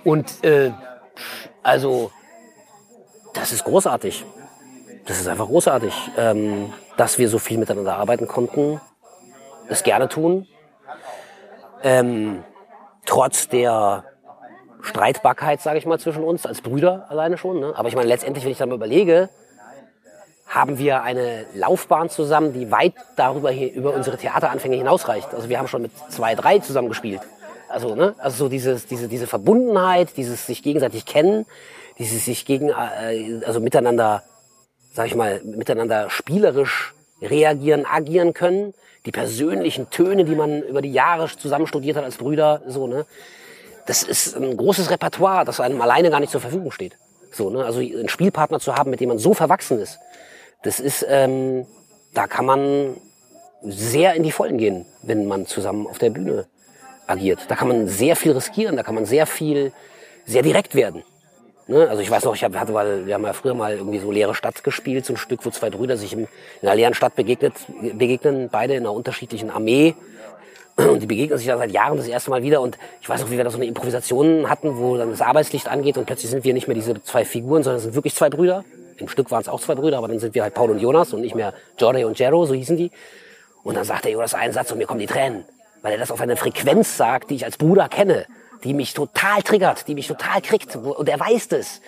und 0.04 0.44
äh, 0.44 0.72
also, 1.62 2.10
das 3.34 3.52
ist 3.52 3.64
großartig. 3.64 4.24
Das 5.06 5.20
ist 5.20 5.28
einfach 5.28 5.46
großartig, 5.46 5.94
ähm, 6.16 6.72
dass 6.96 7.18
wir 7.18 7.28
so 7.28 7.38
viel 7.38 7.58
miteinander 7.58 7.96
arbeiten 7.96 8.28
konnten, 8.28 8.80
es 9.68 9.82
gerne 9.82 10.08
tun. 10.08 10.46
Ähm, 11.82 12.44
trotz 13.06 13.48
der 13.48 14.04
Streitbarkeit, 14.82 15.60
sage 15.60 15.78
ich 15.78 15.86
mal, 15.86 15.98
zwischen 15.98 16.24
uns 16.24 16.46
als 16.46 16.60
Brüder 16.60 17.06
alleine 17.08 17.38
schon. 17.38 17.60
Ne? 17.60 17.72
Aber 17.76 17.88
ich 17.88 17.96
meine, 17.96 18.08
letztendlich, 18.08 18.44
wenn 18.44 18.52
ich 18.52 18.58
dann 18.58 18.68
mal 18.68 18.74
überlege, 18.74 19.30
haben 20.46 20.78
wir 20.78 21.02
eine 21.02 21.46
Laufbahn 21.54 22.10
zusammen, 22.10 22.52
die 22.52 22.72
weit 22.72 22.94
darüber 23.16 23.50
hier, 23.50 23.72
über 23.72 23.94
unsere 23.94 24.16
Theateranfänge 24.16 24.76
hinausreicht. 24.76 25.32
Also 25.32 25.48
wir 25.48 25.58
haben 25.58 25.68
schon 25.68 25.82
mit 25.82 25.92
zwei, 26.08 26.34
drei 26.34 26.58
zusammen 26.58 26.88
gespielt. 26.88 27.20
Also, 27.70 27.94
ne? 27.94 28.14
also 28.18 28.44
so 28.44 28.48
dieses, 28.48 28.86
diese, 28.86 29.08
diese 29.08 29.26
Verbundenheit, 29.26 30.16
dieses 30.16 30.46
sich 30.46 30.62
gegenseitig 30.62 31.06
kennen, 31.06 31.46
dieses 31.98 32.24
sich 32.24 32.44
gegen, 32.44 32.70
äh, 32.70 33.44
also 33.46 33.60
miteinander, 33.60 34.24
sag 34.92 35.06
ich 35.06 35.14
mal, 35.14 35.40
miteinander 35.44 36.10
spielerisch 36.10 36.94
reagieren, 37.22 37.86
agieren 37.86 38.34
können, 38.34 38.74
die 39.06 39.12
persönlichen 39.12 39.88
Töne, 39.90 40.24
die 40.24 40.34
man 40.34 40.62
über 40.62 40.82
die 40.82 40.92
Jahre 40.92 41.28
zusammen 41.28 41.66
studiert 41.66 41.96
hat 41.96 42.04
als 42.04 42.16
Brüder, 42.16 42.62
so, 42.66 42.86
ne? 42.86 43.06
Das 43.86 44.02
ist 44.02 44.36
ein 44.36 44.56
großes 44.56 44.90
Repertoire, 44.90 45.44
das 45.44 45.58
einem 45.58 45.80
alleine 45.80 46.10
gar 46.10 46.20
nicht 46.20 46.30
zur 46.30 46.40
Verfügung 46.40 46.70
steht. 46.70 46.96
So, 47.32 47.50
ne? 47.50 47.64
Also 47.64 47.80
einen 47.80 48.08
Spielpartner 48.08 48.60
zu 48.60 48.76
haben, 48.76 48.90
mit 48.90 49.00
dem 49.00 49.08
man 49.08 49.18
so 49.18 49.32
verwachsen 49.32 49.78
ist, 49.78 49.98
das 50.62 50.80
ist, 50.80 51.06
ähm, 51.08 51.66
da 52.14 52.26
kann 52.26 52.44
man 52.44 52.96
sehr 53.62 54.14
in 54.14 54.22
die 54.22 54.32
Vollen 54.32 54.58
gehen, 54.58 54.86
wenn 55.02 55.26
man 55.26 55.46
zusammen 55.46 55.86
auf 55.86 55.98
der 55.98 56.10
Bühne 56.10 56.46
agiert. 57.10 57.40
Da 57.48 57.56
kann 57.56 57.68
man 57.68 57.88
sehr 57.88 58.16
viel 58.16 58.32
riskieren, 58.32 58.76
da 58.76 58.82
kann 58.82 58.94
man 58.94 59.04
sehr 59.04 59.26
viel, 59.26 59.72
sehr 60.26 60.42
direkt 60.42 60.74
werden. 60.74 61.02
Ne? 61.70 61.88
Also 61.88 62.02
ich 62.02 62.10
weiß 62.10 62.24
noch, 62.24 62.34
ich 62.34 62.42
hab, 62.42 62.54
hatte 62.56 62.72
mal, 62.72 63.06
wir 63.06 63.14
haben 63.14 63.24
ja 63.24 63.32
früher 63.32 63.54
mal 63.54 63.76
irgendwie 63.76 64.00
so 64.00 64.10
leere 64.10 64.34
Stadt 64.34 64.64
gespielt, 64.64 65.06
so 65.06 65.12
ein 65.12 65.16
Stück, 65.16 65.44
wo 65.44 65.50
zwei 65.50 65.70
Brüder 65.70 65.96
sich 65.96 66.12
in, 66.12 66.20
in 66.20 66.68
einer 66.68 66.74
leeren 66.74 66.94
Stadt 66.94 67.14
begegnet, 67.14 67.54
begegnen, 67.94 68.48
beide 68.50 68.74
in 68.74 68.80
einer 68.80 68.92
unterschiedlichen 68.92 69.50
Armee. 69.50 69.94
Und 70.76 71.00
die 71.00 71.06
begegnen 71.06 71.38
sich 71.38 71.46
da 71.46 71.58
seit 71.58 71.70
Jahren 71.70 71.96
das 71.96 72.08
erste 72.08 72.30
Mal 72.30 72.42
wieder. 72.42 72.60
Und 72.60 72.76
ich 73.00 73.08
weiß 73.08 73.20
noch, 73.20 73.30
wie 73.30 73.36
wir 73.36 73.44
da 73.44 73.50
so 73.50 73.58
eine 73.58 73.66
Improvisation 73.66 74.50
hatten, 74.50 74.78
wo 74.78 74.96
dann 74.96 75.10
das 75.10 75.20
Arbeitslicht 75.20 75.68
angeht 75.68 75.96
und 75.96 76.06
plötzlich 76.06 76.30
sind 76.30 76.42
wir 76.42 76.54
nicht 76.54 76.66
mehr 76.66 76.74
diese 76.74 77.00
zwei 77.02 77.24
Figuren, 77.24 77.62
sondern 77.62 77.76
es 77.76 77.84
sind 77.84 77.94
wirklich 77.94 78.14
zwei 78.16 78.30
Brüder. 78.30 78.64
Im 78.96 79.06
Stück 79.06 79.30
waren 79.30 79.42
es 79.42 79.48
auch 79.48 79.60
zwei 79.60 79.76
Brüder, 79.76 79.98
aber 79.98 80.08
dann 80.08 80.18
sind 80.18 80.34
wir 80.34 80.42
halt 80.42 80.54
Paul 80.54 80.70
und 80.70 80.78
Jonas 80.80 81.12
und 81.12 81.20
nicht 81.20 81.36
mehr 81.36 81.54
Jordi 81.78 82.04
und 82.04 82.18
Jero, 82.18 82.46
so 82.46 82.54
hießen 82.54 82.76
die. 82.76 82.90
Und 83.62 83.76
dann 83.76 83.84
sagt 83.84 84.06
der 84.06 84.12
Jonas 84.12 84.34
einen 84.34 84.52
Satz 84.52 84.72
und 84.72 84.78
mir 84.78 84.86
kommen 84.86 85.00
die 85.00 85.06
Tränen 85.06 85.44
weil 85.82 85.92
er 85.92 85.98
das 85.98 86.10
auf 86.10 86.20
eine 86.20 86.36
Frequenz 86.36 86.96
sagt, 86.96 87.30
die 87.30 87.36
ich 87.36 87.44
als 87.44 87.56
Bruder 87.56 87.88
kenne, 87.88 88.26
die 88.64 88.74
mich 88.74 88.94
total 88.94 89.42
triggert, 89.42 89.88
die 89.88 89.94
mich 89.94 90.06
total 90.06 90.42
kriegt 90.42 90.76
und 90.76 91.08
er 91.08 91.18
weiß 91.18 91.48
das. 91.48 91.80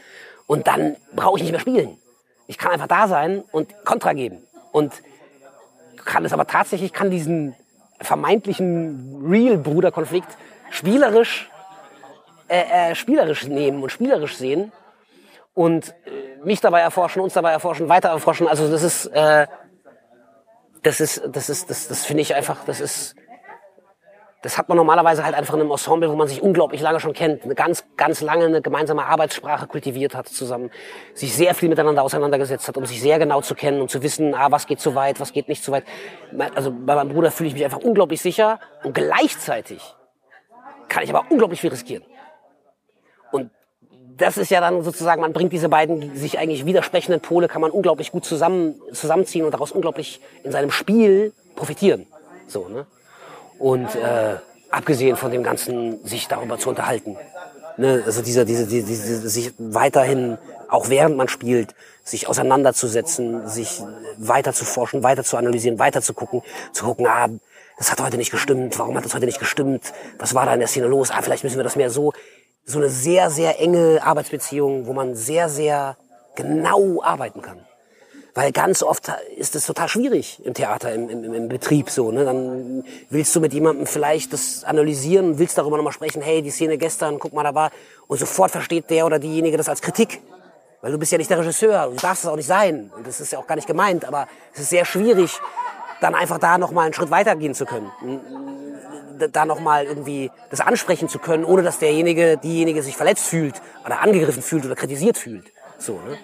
Und 0.46 0.66
dann 0.66 0.96
brauche 1.14 1.36
ich 1.36 1.42
nicht 1.42 1.52
mehr 1.52 1.60
spielen. 1.60 1.98
Ich 2.46 2.58
kann 2.58 2.72
einfach 2.72 2.88
da 2.88 3.08
sein 3.08 3.44
und 3.52 3.84
Kontra 3.84 4.12
geben. 4.12 4.42
Und 4.72 4.92
kann 6.04 6.24
es 6.24 6.32
aber 6.32 6.46
tatsächlich, 6.46 6.92
kann 6.92 7.10
diesen 7.10 7.54
vermeintlichen 8.00 9.22
Real-Bruder-Konflikt 9.28 10.28
spielerisch, 10.70 11.50
äh, 12.48 12.90
äh, 12.90 12.94
spielerisch 12.94 13.46
nehmen 13.46 13.82
und 13.82 13.92
spielerisch 13.92 14.36
sehen. 14.36 14.72
und 15.54 15.90
äh, 16.06 16.44
mich 16.44 16.60
dabei 16.60 16.80
erforschen, 16.80 17.20
uns 17.20 17.34
dabei 17.34 17.52
erforschen, 17.52 17.88
weiter 17.88 18.08
erforschen. 18.08 18.48
Also 18.48 18.70
das 18.70 18.82
ist, 18.82 19.06
äh, 19.06 19.46
das 20.82 21.00
ist, 21.00 21.22
das 21.30 21.48
ist, 21.48 21.70
das, 21.70 21.88
das 21.88 22.04
finde 22.04 22.22
ich 22.22 22.34
einfach, 22.34 22.64
das 22.64 22.80
ist, 22.80 23.14
das 24.42 24.58
hat 24.58 24.68
man 24.68 24.76
normalerweise 24.76 25.24
halt 25.24 25.36
einfach 25.36 25.54
in 25.54 25.60
einem 25.60 25.70
Ensemble, 25.70 26.10
wo 26.10 26.16
man 26.16 26.26
sich 26.26 26.42
unglaublich 26.42 26.80
lange 26.80 26.98
schon 26.98 27.12
kennt, 27.12 27.44
eine 27.44 27.54
ganz, 27.54 27.84
ganz 27.96 28.20
lange 28.20 28.44
eine 28.44 28.60
gemeinsame 28.60 29.04
Arbeitssprache 29.04 29.68
kultiviert 29.68 30.16
hat 30.16 30.28
zusammen, 30.28 30.70
sich 31.14 31.34
sehr 31.34 31.54
viel 31.54 31.68
miteinander 31.68 32.02
auseinandergesetzt 32.02 32.66
hat, 32.66 32.76
um 32.76 32.84
sich 32.84 33.00
sehr 33.00 33.20
genau 33.20 33.40
zu 33.40 33.54
kennen 33.54 33.80
und 33.80 33.90
zu 33.90 34.02
wissen, 34.02 34.34
ah, 34.34 34.50
was 34.50 34.66
geht 34.66 34.80
zu 34.80 34.96
weit, 34.96 35.20
was 35.20 35.32
geht 35.32 35.48
nicht 35.48 35.62
zu 35.62 35.70
weit. 35.70 35.84
Also 36.56 36.72
bei 36.72 36.96
meinem 36.96 37.10
Bruder 37.10 37.30
fühle 37.30 37.48
ich 37.48 37.54
mich 37.54 37.64
einfach 37.64 37.78
unglaublich 37.78 38.20
sicher 38.20 38.58
und 38.82 38.94
gleichzeitig 38.94 39.94
kann 40.88 41.04
ich 41.04 41.14
aber 41.14 41.30
unglaublich 41.30 41.60
viel 41.60 41.70
riskieren. 41.70 42.04
Und 43.30 43.50
das 44.16 44.36
ist 44.36 44.50
ja 44.50 44.60
dann 44.60 44.82
sozusagen, 44.82 45.20
man 45.20 45.32
bringt 45.32 45.52
diese 45.52 45.68
beiden 45.68 46.16
sich 46.16 46.38
eigentlich 46.40 46.66
widersprechenden 46.66 47.20
Pole, 47.20 47.46
kann 47.46 47.60
man 47.60 47.70
unglaublich 47.70 48.10
gut 48.10 48.24
zusammen, 48.24 48.74
zusammenziehen 48.92 49.44
und 49.44 49.52
daraus 49.52 49.70
unglaublich 49.70 50.20
in 50.42 50.50
seinem 50.50 50.72
Spiel 50.72 51.32
profitieren. 51.54 52.06
So, 52.48 52.68
ne? 52.68 52.86
Und 53.62 53.94
äh, 53.94 54.38
abgesehen 54.72 55.16
von 55.16 55.30
dem 55.30 55.44
Ganzen, 55.44 56.04
sich 56.04 56.26
darüber 56.26 56.58
zu 56.58 56.68
unterhalten. 56.68 57.16
Ne? 57.76 58.02
Also 58.04 58.20
dieser, 58.20 58.44
diese, 58.44 58.66
diese, 58.66 58.86
diese, 58.86 59.28
sich 59.28 59.54
weiterhin, 59.56 60.36
auch 60.68 60.88
während 60.88 61.16
man 61.16 61.28
spielt, 61.28 61.76
sich 62.02 62.26
auseinanderzusetzen, 62.26 63.46
sich 63.46 63.80
weiter 64.18 64.52
zu 64.52 64.64
forschen, 64.64 65.04
weiter 65.04 65.22
zu 65.22 65.36
analysieren, 65.36 65.78
weiter 65.78 66.02
zu 66.02 66.12
gucken, 66.12 66.42
zu 66.72 66.86
gucken, 66.86 67.06
ah, 67.06 67.28
das 67.78 67.92
hat 67.92 68.00
heute 68.02 68.16
nicht 68.16 68.32
gestimmt, 68.32 68.76
warum 68.80 68.96
hat 68.96 69.04
das 69.04 69.14
heute 69.14 69.26
nicht 69.26 69.38
gestimmt, 69.38 69.92
was 70.18 70.34
war 70.34 70.44
da 70.44 70.54
in 70.54 70.58
der 70.58 70.68
Szene 70.68 70.88
los, 70.88 71.12
ah, 71.12 71.22
vielleicht 71.22 71.44
müssen 71.44 71.56
wir 71.56 71.64
das 71.64 71.76
mehr 71.76 71.90
so. 71.90 72.12
So 72.64 72.78
eine 72.78 72.88
sehr, 72.88 73.30
sehr 73.30 73.60
enge 73.60 74.00
Arbeitsbeziehung, 74.02 74.86
wo 74.86 74.92
man 74.92 75.14
sehr, 75.14 75.48
sehr 75.48 75.96
genau 76.34 77.00
arbeiten 77.00 77.42
kann. 77.42 77.64
Weil 78.34 78.50
ganz 78.50 78.82
oft 78.82 79.12
ist 79.36 79.54
es 79.56 79.66
total 79.66 79.88
schwierig 79.88 80.40
im 80.44 80.54
Theater, 80.54 80.94
im, 80.94 81.10
im, 81.10 81.34
im 81.34 81.48
Betrieb 81.48 81.90
so. 81.90 82.10
Ne? 82.10 82.24
Dann 82.24 82.82
willst 83.10 83.36
du 83.36 83.40
mit 83.40 83.52
jemandem 83.52 83.86
vielleicht 83.86 84.32
das 84.32 84.64
analysieren, 84.64 85.38
willst 85.38 85.58
darüber 85.58 85.76
nochmal 85.76 85.92
sprechen, 85.92 86.22
hey, 86.22 86.40
die 86.40 86.50
Szene 86.50 86.78
gestern, 86.78 87.18
guck 87.18 87.34
mal, 87.34 87.42
da 87.42 87.54
war. 87.54 87.70
Und 88.06 88.18
sofort 88.18 88.50
versteht 88.50 88.88
der 88.88 89.04
oder 89.04 89.18
diejenige 89.18 89.58
das 89.58 89.68
als 89.68 89.82
Kritik. 89.82 90.20
Weil 90.80 90.92
du 90.92 90.98
bist 90.98 91.12
ja 91.12 91.18
nicht 91.18 91.30
der 91.30 91.38
Regisseur, 91.38 91.90
du 91.90 91.96
darfst 91.96 92.24
es 92.24 92.30
auch 92.30 92.36
nicht 92.36 92.46
sein. 92.46 92.90
Und 92.96 93.06
das 93.06 93.20
ist 93.20 93.32
ja 93.32 93.38
auch 93.38 93.46
gar 93.46 93.54
nicht 93.54 93.68
gemeint, 93.68 94.06
aber 94.06 94.26
es 94.54 94.60
ist 94.60 94.70
sehr 94.70 94.86
schwierig, 94.86 95.38
dann 96.00 96.14
einfach 96.14 96.38
da 96.38 96.56
nochmal 96.56 96.86
einen 96.86 96.94
Schritt 96.94 97.10
weitergehen 97.10 97.54
zu 97.54 97.66
können. 97.66 97.90
Da 99.30 99.44
nochmal 99.44 99.84
irgendwie 99.84 100.30
das 100.50 100.60
ansprechen 100.60 101.08
zu 101.08 101.18
können, 101.18 101.44
ohne 101.44 101.62
dass 101.62 101.78
derjenige, 101.78 102.38
diejenige 102.38 102.82
sich 102.82 102.96
verletzt 102.96 103.26
fühlt 103.26 103.60
oder 103.84 104.00
angegriffen 104.00 104.42
fühlt 104.42 104.64
oder 104.64 104.74
kritisiert 104.74 105.18
fühlt. 105.18 105.52
So, 105.78 106.00
ne? 106.00 106.18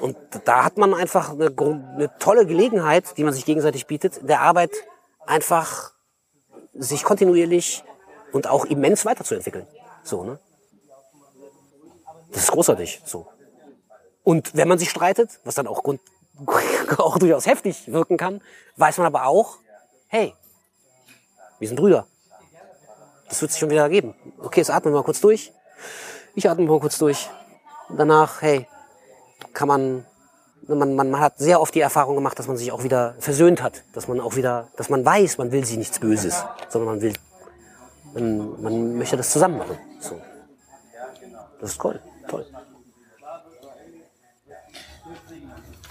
Und 0.00 0.16
da 0.44 0.64
hat 0.64 0.78
man 0.78 0.94
einfach 0.94 1.30
eine, 1.30 1.46
eine 1.46 2.10
tolle 2.18 2.46
Gelegenheit, 2.46 3.16
die 3.16 3.24
man 3.24 3.32
sich 3.32 3.44
gegenseitig 3.44 3.86
bietet, 3.86 4.28
der 4.28 4.40
Arbeit 4.40 4.70
einfach 5.26 5.92
sich 6.74 7.04
kontinuierlich 7.04 7.84
und 8.32 8.46
auch 8.46 8.64
immens 8.64 9.04
weiterzuentwickeln. 9.04 9.66
So, 10.02 10.24
ne? 10.24 10.38
Das 12.32 12.44
ist 12.44 12.52
großartig, 12.52 13.02
so. 13.04 13.26
Und 14.22 14.56
wenn 14.56 14.68
man 14.68 14.78
sich 14.78 14.90
streitet, 14.90 15.40
was 15.44 15.56
dann 15.56 15.66
auch, 15.66 15.82
Grund, 15.82 16.00
auch 16.98 17.18
durchaus 17.18 17.46
heftig 17.46 17.92
wirken 17.92 18.16
kann, 18.16 18.40
weiß 18.76 18.98
man 18.98 19.06
aber 19.06 19.26
auch, 19.26 19.58
hey, 20.08 20.34
wir 21.58 21.68
sind 21.68 21.76
Brüder. 21.76 22.06
Das 23.28 23.40
wird 23.40 23.52
sich 23.52 23.60
schon 23.60 23.70
wieder 23.70 23.82
ergeben. 23.82 24.14
Okay, 24.38 24.60
jetzt 24.60 24.70
atmen 24.70 24.92
wir 24.92 24.98
mal 24.98 25.04
kurz 25.04 25.20
durch. 25.20 25.52
Ich 26.34 26.48
atme 26.48 26.64
mal 26.64 26.80
kurz 26.80 26.98
durch. 26.98 27.28
Danach, 27.96 28.42
hey, 28.42 28.66
kann 29.52 29.68
man, 29.68 30.04
man, 30.66 30.94
man, 30.94 31.10
man 31.10 31.20
hat 31.20 31.38
sehr 31.38 31.60
oft 31.60 31.74
die 31.74 31.80
Erfahrung 31.80 32.14
gemacht, 32.14 32.38
dass 32.38 32.48
man 32.48 32.56
sich 32.56 32.72
auch 32.72 32.82
wieder 32.84 33.14
versöhnt 33.18 33.62
hat, 33.62 33.84
dass 33.92 34.08
man 34.08 34.20
auch 34.20 34.36
wieder, 34.36 34.68
dass 34.76 34.88
man 34.88 35.04
weiß, 35.04 35.38
man 35.38 35.52
will 35.52 35.64
sich 35.64 35.76
nichts 35.76 35.98
Böses, 35.98 36.44
sondern 36.68 36.94
man 36.94 37.02
will, 37.02 37.12
man, 38.14 38.62
man 38.62 38.98
möchte 38.98 39.16
das 39.16 39.30
zusammen 39.30 39.58
machen. 39.58 39.78
So. 40.00 40.20
Das 41.60 41.72
ist 41.72 41.80
toll, 41.80 42.00
toll. 42.28 42.46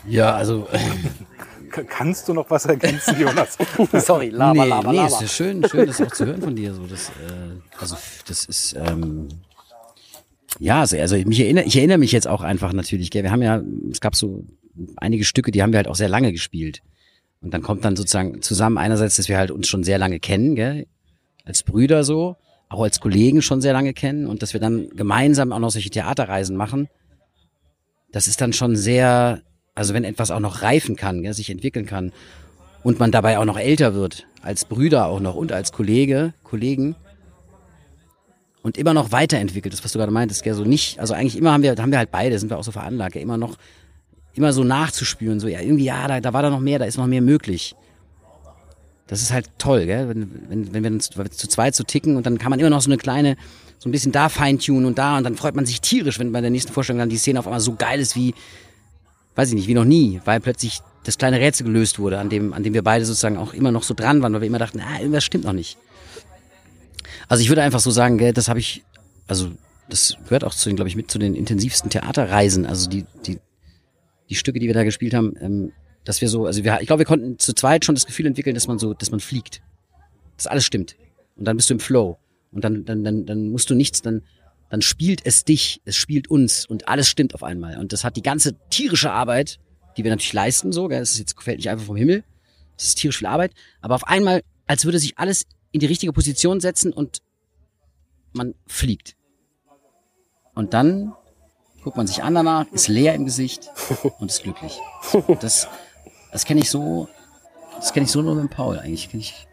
Ja, 0.07 0.34
also. 0.36 0.68
Kannst 1.88 2.28
du 2.28 2.34
noch 2.34 2.49
was 2.49 2.66
ergänzen, 2.66 3.20
Jonas? 3.20 3.55
Sorry, 4.03 4.30
lava, 4.30 4.53
nee, 4.53 4.70
lava, 4.70 4.91
nee, 4.91 4.97
lava. 4.97 5.07
es 5.07 5.22
ist 5.22 5.34
schön, 5.34 5.64
schön, 5.70 5.86
das 5.86 6.01
auch 6.01 6.12
zu 6.12 6.26
hören 6.26 6.41
von 6.41 6.55
dir. 6.55 6.74
So, 6.74 6.88
das, 6.88 7.10
äh, 7.10 7.60
also 7.80 7.95
das 8.28 8.45
ist, 8.45 8.76
ähm, 8.76 9.30
ja, 10.57 10.81
also, 10.81 10.97
also 10.97 11.15
mich 11.15 11.39
erinnere, 11.39 11.65
ich 11.65 11.75
erinnere 11.75 11.99
mich 11.99 12.11
jetzt 12.11 12.27
auch 12.27 12.41
einfach 12.41 12.73
natürlich, 12.73 13.11
gell, 13.11 13.23
wir 13.23 13.31
haben 13.31 13.43
ja, 13.43 13.61
es 13.91 14.01
gab 14.01 14.15
so 14.15 14.43
einige 14.97 15.23
Stücke, 15.23 15.51
die 15.51 15.61
haben 15.61 15.71
wir 15.71 15.77
halt 15.77 15.87
auch 15.87 15.95
sehr 15.95 16.09
lange 16.09 16.31
gespielt. 16.31 16.81
Und 17.41 17.53
dann 17.53 17.61
kommt 17.61 17.85
dann 17.85 17.95
sozusagen 17.95 18.41
zusammen 18.41 18.77
einerseits, 18.77 19.15
dass 19.15 19.29
wir 19.29 19.37
halt 19.37 19.51
uns 19.51 19.67
schon 19.67 19.83
sehr 19.83 19.97
lange 19.97 20.19
kennen, 20.19 20.55
gell, 20.55 20.87
als 21.45 21.63
Brüder 21.63 22.03
so, 22.03 22.35
auch 22.67 22.81
als 22.81 22.99
Kollegen 22.99 23.41
schon 23.41 23.61
sehr 23.61 23.73
lange 23.73 23.93
kennen 23.93 24.27
und 24.27 24.41
dass 24.41 24.53
wir 24.53 24.59
dann 24.59 24.89
gemeinsam 24.89 25.51
auch 25.51 25.59
noch 25.59 25.71
solche 25.71 25.89
Theaterreisen 25.89 26.55
machen. 26.55 26.87
Das 28.11 28.27
ist 28.27 28.41
dann 28.41 28.53
schon 28.53 28.75
sehr, 28.75 29.41
also 29.75 29.93
wenn 29.93 30.03
etwas 30.03 30.31
auch 30.31 30.39
noch 30.39 30.61
reifen 30.61 30.95
kann, 30.95 31.21
gell, 31.21 31.33
sich 31.33 31.49
entwickeln 31.49 31.85
kann 31.85 32.11
und 32.83 32.99
man 32.99 33.11
dabei 33.11 33.37
auch 33.37 33.45
noch 33.45 33.57
älter 33.57 33.93
wird, 33.93 34.27
als 34.41 34.65
Brüder 34.65 35.07
auch 35.07 35.19
noch 35.19 35.35
und 35.35 35.51
als 35.51 35.71
Kollege, 35.71 36.33
Kollegen, 36.43 36.95
und 38.62 38.78
immer 38.78 38.93
noch 38.93 39.12
weiterentwickelt, 39.12 39.74
das 39.74 39.84
was 39.84 39.91
du 39.91 39.99
gerade 39.99 40.12
meintest, 40.12 40.43
gell, 40.43 40.53
so 40.53 40.64
nicht, 40.64 40.99
also 40.99 41.14
eigentlich 41.14 41.38
immer 41.38 41.53
haben 41.53 41.64
wir, 41.64 41.76
haben 41.76 41.91
wir 41.91 41.97
halt 41.97 42.12
beide, 42.12 42.38
sind 42.38 42.49
wir 42.49 42.57
auch 42.57 42.64
so 42.64 42.72
veranlagt, 42.72 43.16
immer 43.16 43.38
noch, 43.38 43.57
immer 44.34 44.53
so 44.53 44.64
nachzuspüren, 44.64 45.39
so 45.39 45.47
ja, 45.47 45.62
irgendwie, 45.62 45.86
ja, 45.86 46.07
da, 46.07 46.20
da 46.20 46.34
war 46.34 46.41
da 46.41 46.49
noch 46.49 46.60
mehr, 46.60 46.80
da 46.80 46.86
ist 46.86 46.97
noch 46.97 47.07
mehr 47.07 47.22
möglich. 47.22 47.76
Das 49.07 49.22
ist 49.22 49.32
halt 49.32 49.49
toll, 49.57 49.86
gell, 49.86 50.10
wenn, 50.10 50.30
wenn, 50.49 50.74
wenn 50.74 50.84
wir 50.84 50.99
zu, 50.99 51.12
zu 51.30 51.47
zweit 51.47 51.76
so 51.76 51.84
ticken 51.84 52.16
und 52.16 52.26
dann 52.26 52.38
kann 52.38 52.51
man 52.51 52.60
immer 52.60 52.70
noch 52.70 52.82
so 52.82 52.89
eine 52.89 52.97
kleine, 52.97 53.38
so 53.80 53.89
ein 53.89 53.91
bisschen 53.91 54.12
da 54.12 54.30
feintunen 54.30 54.86
und 54.86 54.97
da 54.97 55.18
und 55.18 55.24
dann 55.24 55.36
freut 55.36 55.55
man 55.55 55.66
sich 55.66 55.82
tierisch, 55.82 56.20
wenn 56.20 56.32
bei 56.32 56.41
der 56.41 56.51
nächsten 56.51 56.74
Vorstellung 56.74 56.99
dann 56.99 57.10
die 57.10 57.18
Szene 57.18 57.39
auf 57.39 57.47
einmal 57.47 57.62
so 57.62 57.76
geil 57.76 57.99
ist 57.99 58.16
wie, 58.16 58.36
weiß 59.36 59.49
ich 59.49 59.55
nicht, 59.55 59.68
wie 59.68 59.74
noch 59.74 59.86
nie, 59.86 60.22
weil 60.26 60.39
plötzlich 60.41 60.82
das 61.05 61.18
kleine 61.18 61.39
Rätsel 61.39 61.66
gelöst 61.66 61.97
wurde, 61.97 62.20
an 62.20 62.30
dem, 62.30 62.53
an 62.53 62.62
dem 62.62 62.74
wir 62.74 62.84
beide 62.84 63.05
sozusagen 63.05 63.38
auch 63.38 63.53
immer 63.53 63.72
noch 63.72 63.84
so 63.84 63.93
dran 63.93 64.22
waren, 64.22 64.34
weil 64.34 64.41
wir 64.41 64.47
immer 64.47 64.60
dachten, 64.60 64.82
ah, 64.82 64.99
irgendwas 64.99 65.24
stimmt 65.24 65.45
noch 65.45 65.53
nicht. 65.53 65.78
Also 67.30 67.43
ich 67.43 67.49
würde 67.49 67.61
einfach 67.61 67.80
so 67.80 67.91
sagen, 67.91 68.17
gell, 68.17 68.34
das 68.34 68.49
habe 68.49 68.59
ich, 68.59 68.84
also 69.27 69.51
das 69.88 70.17
gehört 70.25 70.43
auch 70.43 70.53
zu 70.53 70.67
den, 70.67 70.75
glaube 70.75 70.89
ich, 70.89 70.95
mit 70.95 71.09
zu 71.09 71.19
den 71.19 71.36
intensivsten 71.36 71.89
Theaterreisen. 71.89 72.65
Also 72.65 72.89
die, 72.89 73.05
die, 73.25 73.39
die 74.30 74.36
Stücke, 74.36 74.59
die 74.59 74.67
wir 74.67 74.73
da 74.73 74.84
gespielt 74.84 75.13
haben, 75.13 75.34
ähm, 75.39 75.71
dass 76.03 76.21
wir 76.21 76.27
so, 76.27 76.47
also 76.47 76.63
wir, 76.63 76.80
ich 76.82 76.88
glaube, 76.88 77.01
wir 77.01 77.05
konnten 77.05 77.38
zu 77.38 77.53
zweit 77.53 77.86
schon 77.86 77.95
das 77.95 78.07
Gefühl 78.07 78.25
entwickeln, 78.25 78.55
dass 78.55 78.67
man 78.67 78.80
so, 78.80 78.95
dass 78.95 79.11
man 79.11 79.19
fliegt. 79.19 79.61
Dass 80.38 80.47
alles 80.47 80.65
stimmt. 80.65 80.95
Und 81.36 81.45
dann 81.45 81.55
bist 81.55 81.69
du 81.69 81.75
im 81.75 81.80
Flow. 81.80 82.17
Und 82.51 82.63
dann, 82.63 82.84
dann, 82.84 83.03
dann, 83.03 83.25
dann 83.27 83.49
musst 83.49 83.69
du 83.69 83.75
nichts, 83.75 84.01
dann, 84.01 84.23
dann 84.71 84.82
spielt 84.82 85.21
es 85.23 85.45
dich, 85.45 85.82
es 85.86 85.95
spielt 85.95 86.30
uns 86.30 86.65
und 86.65 86.88
alles 86.88 87.07
stimmt 87.07 87.36
auf 87.36 87.43
einmal. 87.43 87.77
Und 87.77 87.93
das 87.93 88.03
hat 88.03 88.15
die 88.15 88.23
ganze 88.23 88.55
tierische 88.71 89.11
Arbeit, 89.11 89.59
die 89.97 90.03
wir 90.03 90.09
natürlich 90.09 90.34
leisten, 90.34 90.71
so, 90.71 90.88
gell, 90.88 90.99
das 90.99 91.11
ist 91.11 91.19
jetzt 91.19 91.41
fällt 91.41 91.57
nicht 91.57 91.69
einfach 91.69 91.86
vom 91.86 91.95
Himmel. 91.95 92.23
Das 92.75 92.88
ist 92.88 92.95
tierisch 92.95 93.17
viel 93.19 93.27
Arbeit. 93.27 93.51
Aber 93.82 93.95
auf 93.95 94.07
einmal, 94.07 94.41
als 94.65 94.86
würde 94.86 94.97
sich 94.97 95.19
alles 95.19 95.45
in 95.72 95.80
die 95.80 95.86
richtige 95.86 96.13
Position 96.13 96.59
setzen 96.59 96.93
und 96.93 97.22
man 98.34 98.55
fliegt. 98.67 99.15
Und 100.55 100.74
dann 100.74 101.13
guckt 101.84 101.97
man 101.97 102.07
sich 102.07 102.24
an 102.24 102.36
danach, 102.36 102.67
ist 102.72 102.88
leer 102.88 103.13
im 103.15 103.26
Gesicht 103.26 103.70
und 104.20 104.30
ist 104.30 104.43
glücklich. 104.43 104.80
Das, 105.39 105.67
das 106.32 106.45
kenne 106.45 106.61
ich 106.61 106.70
so, 106.70 107.07
das 107.76 107.93
kenne 107.93 108.05
ich 108.05 108.11
so 108.11 108.22
nur 108.22 108.36
mit 108.36 108.51
Paul 108.51 108.78
eigentlich. 108.80 109.09
Kenn 109.09 109.20
ich, 109.20 109.47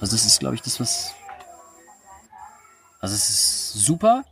also 0.00 0.14
das 0.14 0.26
ist, 0.26 0.40
glaube 0.40 0.54
ich, 0.54 0.62
das, 0.62 0.80
was. 0.80 1.14
Also 3.00 3.14
es 3.14 3.28
ist 3.28 3.72
super. 3.74 4.24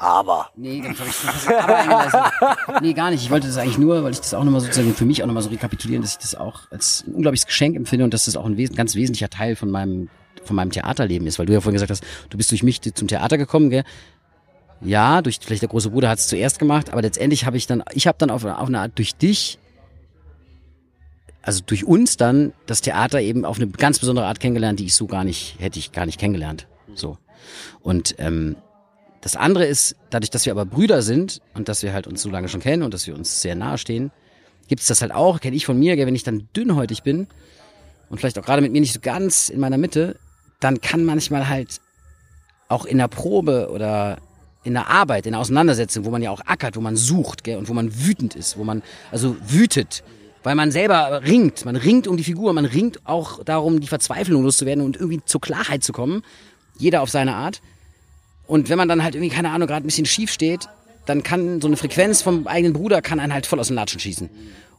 Aber. 0.00 0.50
Nee, 0.54 0.80
dann 0.80 0.96
habe 0.96 1.08
ich 1.08 1.16
das 1.26 1.48
aber. 1.48 2.80
Nee, 2.80 2.92
gar 2.92 3.10
nicht. 3.10 3.24
Ich 3.24 3.30
wollte 3.30 3.48
das 3.48 3.56
eigentlich 3.56 3.78
nur, 3.78 4.04
weil 4.04 4.12
ich 4.12 4.20
das 4.20 4.32
auch 4.32 4.44
nochmal 4.44 4.60
sozusagen 4.60 4.94
für 4.94 5.04
mich 5.04 5.22
auch 5.22 5.26
nochmal 5.26 5.42
so 5.42 5.50
rekapitulieren, 5.50 6.02
dass 6.02 6.12
ich 6.12 6.18
das 6.18 6.36
auch 6.36 6.70
als 6.70 7.04
ein 7.06 7.14
unglaubliches 7.14 7.46
Geschenk 7.46 7.74
empfinde 7.74 8.04
und 8.04 8.14
dass 8.14 8.26
das 8.26 8.36
auch 8.36 8.46
ein 8.46 8.56
wes 8.56 8.72
ganz 8.72 8.94
wesentlicher 8.94 9.28
Teil 9.28 9.56
von 9.56 9.72
meinem, 9.72 10.08
von 10.44 10.54
meinem 10.54 10.70
Theaterleben 10.70 11.26
ist, 11.26 11.40
weil 11.40 11.46
du 11.46 11.52
ja 11.52 11.60
vorhin 11.60 11.74
gesagt 11.74 11.90
hast, 11.90 12.04
du 12.30 12.36
bist 12.38 12.52
durch 12.52 12.62
mich 12.62 12.80
zum 12.80 13.08
Theater 13.08 13.38
gekommen, 13.38 13.70
gell? 13.70 13.82
Ja, 14.80 15.20
durch 15.20 15.40
vielleicht 15.42 15.62
der 15.62 15.68
große 15.68 15.90
Bruder 15.90 16.08
hat 16.08 16.20
es 16.20 16.28
zuerst 16.28 16.60
gemacht, 16.60 16.90
aber 16.92 17.02
letztendlich 17.02 17.44
habe 17.44 17.56
ich 17.56 17.66
dann, 17.66 17.82
ich 17.92 18.06
habe 18.06 18.18
dann 18.18 18.30
auf, 18.30 18.44
auf 18.44 18.68
eine 18.68 18.78
Art 18.78 18.92
durch 18.96 19.16
dich, 19.16 19.58
also 21.42 21.60
durch 21.66 21.84
uns 21.84 22.16
dann 22.16 22.52
das 22.66 22.82
Theater 22.82 23.20
eben 23.20 23.44
auf 23.44 23.56
eine 23.56 23.66
ganz 23.66 23.98
besondere 23.98 24.26
Art 24.26 24.38
kennengelernt, 24.38 24.78
die 24.78 24.84
ich 24.84 24.94
so 24.94 25.08
gar 25.08 25.24
nicht 25.24 25.56
hätte 25.58 25.80
ich 25.80 25.90
gar 25.90 26.06
nicht 26.06 26.20
kennengelernt. 26.20 26.68
So 26.94 27.18
und 27.82 28.14
ähm, 28.18 28.54
das 29.20 29.36
andere 29.36 29.66
ist, 29.66 29.96
dadurch, 30.10 30.30
dass 30.30 30.46
wir 30.46 30.52
aber 30.52 30.64
Brüder 30.64 31.02
sind 31.02 31.40
und 31.54 31.68
dass 31.68 31.82
wir 31.82 31.92
halt 31.92 32.06
uns 32.06 32.22
so 32.22 32.30
lange 32.30 32.48
schon 32.48 32.60
kennen 32.60 32.82
und 32.82 32.94
dass 32.94 33.06
wir 33.06 33.14
uns 33.14 33.42
sehr 33.42 33.54
nahe 33.54 33.78
stehen, 33.78 34.10
gibt 34.68 34.82
es 34.82 34.88
das 34.88 35.00
halt 35.00 35.12
auch, 35.12 35.40
kenne 35.40 35.56
ich 35.56 35.66
von 35.66 35.78
mir, 35.78 35.96
wenn 35.96 36.14
ich 36.14 36.22
dann 36.22 36.48
dünnhäutig 36.54 37.02
bin 37.02 37.26
und 38.10 38.18
vielleicht 38.18 38.38
auch 38.38 38.44
gerade 38.44 38.62
mit 38.62 38.72
mir 38.72 38.80
nicht 38.80 38.92
so 38.92 39.00
ganz 39.00 39.48
in 39.48 39.60
meiner 39.60 39.78
Mitte, 39.78 40.16
dann 40.60 40.80
kann 40.80 41.04
manchmal 41.04 41.48
halt 41.48 41.80
auch 42.68 42.84
in 42.84 42.98
der 42.98 43.08
Probe 43.08 43.70
oder 43.72 44.18
in 44.64 44.74
der 44.74 44.88
Arbeit, 44.88 45.26
in 45.26 45.32
der 45.32 45.40
Auseinandersetzung, 45.40 46.04
wo 46.04 46.10
man 46.10 46.22
ja 46.22 46.30
auch 46.30 46.40
ackert, 46.44 46.76
wo 46.76 46.80
man 46.80 46.96
sucht, 46.96 47.44
gell, 47.44 47.56
und 47.56 47.68
wo 47.68 47.74
man 47.74 48.04
wütend 48.04 48.34
ist, 48.34 48.58
wo 48.58 48.64
man 48.64 48.82
also 49.10 49.36
wütet, 49.48 50.04
weil 50.42 50.54
man 50.54 50.70
selber 50.70 51.22
ringt, 51.24 51.64
man 51.64 51.76
ringt 51.76 52.06
um 52.06 52.16
die 52.16 52.24
Figur, 52.24 52.52
man 52.52 52.64
ringt 52.64 53.06
auch 53.06 53.42
darum, 53.44 53.80
die 53.80 53.86
Verzweiflung 53.86 54.42
loszuwerden 54.42 54.84
und 54.84 54.96
irgendwie 54.96 55.20
zur 55.24 55.40
Klarheit 55.40 55.82
zu 55.82 55.92
kommen, 55.92 56.22
jeder 56.78 57.02
auf 57.02 57.10
seine 57.10 57.34
Art. 57.34 57.60
Und 58.48 58.68
wenn 58.68 58.78
man 58.78 58.88
dann 58.88 59.04
halt 59.04 59.14
irgendwie 59.14 59.32
keine 59.34 59.50
Ahnung 59.50 59.68
gerade 59.68 59.84
ein 59.84 59.86
bisschen 59.86 60.06
schief 60.06 60.32
steht, 60.32 60.68
dann 61.06 61.22
kann 61.22 61.60
so 61.60 61.68
eine 61.68 61.76
Frequenz 61.76 62.22
vom 62.22 62.46
eigenen 62.46 62.72
Bruder 62.72 63.00
kann 63.00 63.20
einen 63.20 63.32
halt 63.32 63.46
voll 63.46 63.60
aus 63.60 63.68
den 63.68 63.76
Latschen 63.76 64.00
schießen. 64.00 64.28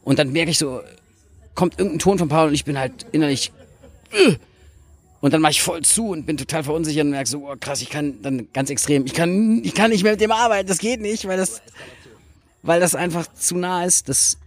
Und 0.02 0.18
dann 0.18 0.32
merke 0.32 0.50
ich 0.50 0.58
so, 0.58 0.80
kommt 1.54 1.78
irgendein 1.78 1.98
Ton 2.00 2.18
von 2.18 2.28
Paul 2.28 2.48
und 2.48 2.54
ich 2.54 2.64
bin 2.64 2.78
halt 2.78 3.06
innerlich 3.12 3.52
äh, 4.12 4.34
und 5.20 5.34
dann 5.34 5.40
mache 5.40 5.52
ich 5.52 5.62
voll 5.62 5.82
zu 5.82 6.08
und 6.08 6.26
bin 6.26 6.36
total 6.36 6.64
verunsichert 6.64 7.04
und 7.04 7.10
merke 7.10 7.28
so, 7.28 7.48
oh, 7.48 7.54
krass, 7.58 7.82
ich 7.82 7.90
kann 7.90 8.22
dann 8.22 8.48
ganz 8.52 8.70
extrem, 8.70 9.04
ich 9.06 9.12
kann, 9.12 9.62
ich 9.64 9.74
kann 9.74 9.90
nicht 9.90 10.02
mehr 10.02 10.12
mit 10.12 10.20
dem 10.20 10.32
arbeiten, 10.32 10.68
das 10.68 10.78
geht 10.78 11.00
nicht, 11.00 11.28
weil 11.28 11.36
das, 11.36 11.60
weil 12.62 12.80
das 12.80 12.94
einfach 12.94 13.26
zu 13.34 13.56
nah 13.56 13.84
ist. 13.84 14.08
Das 14.08 14.38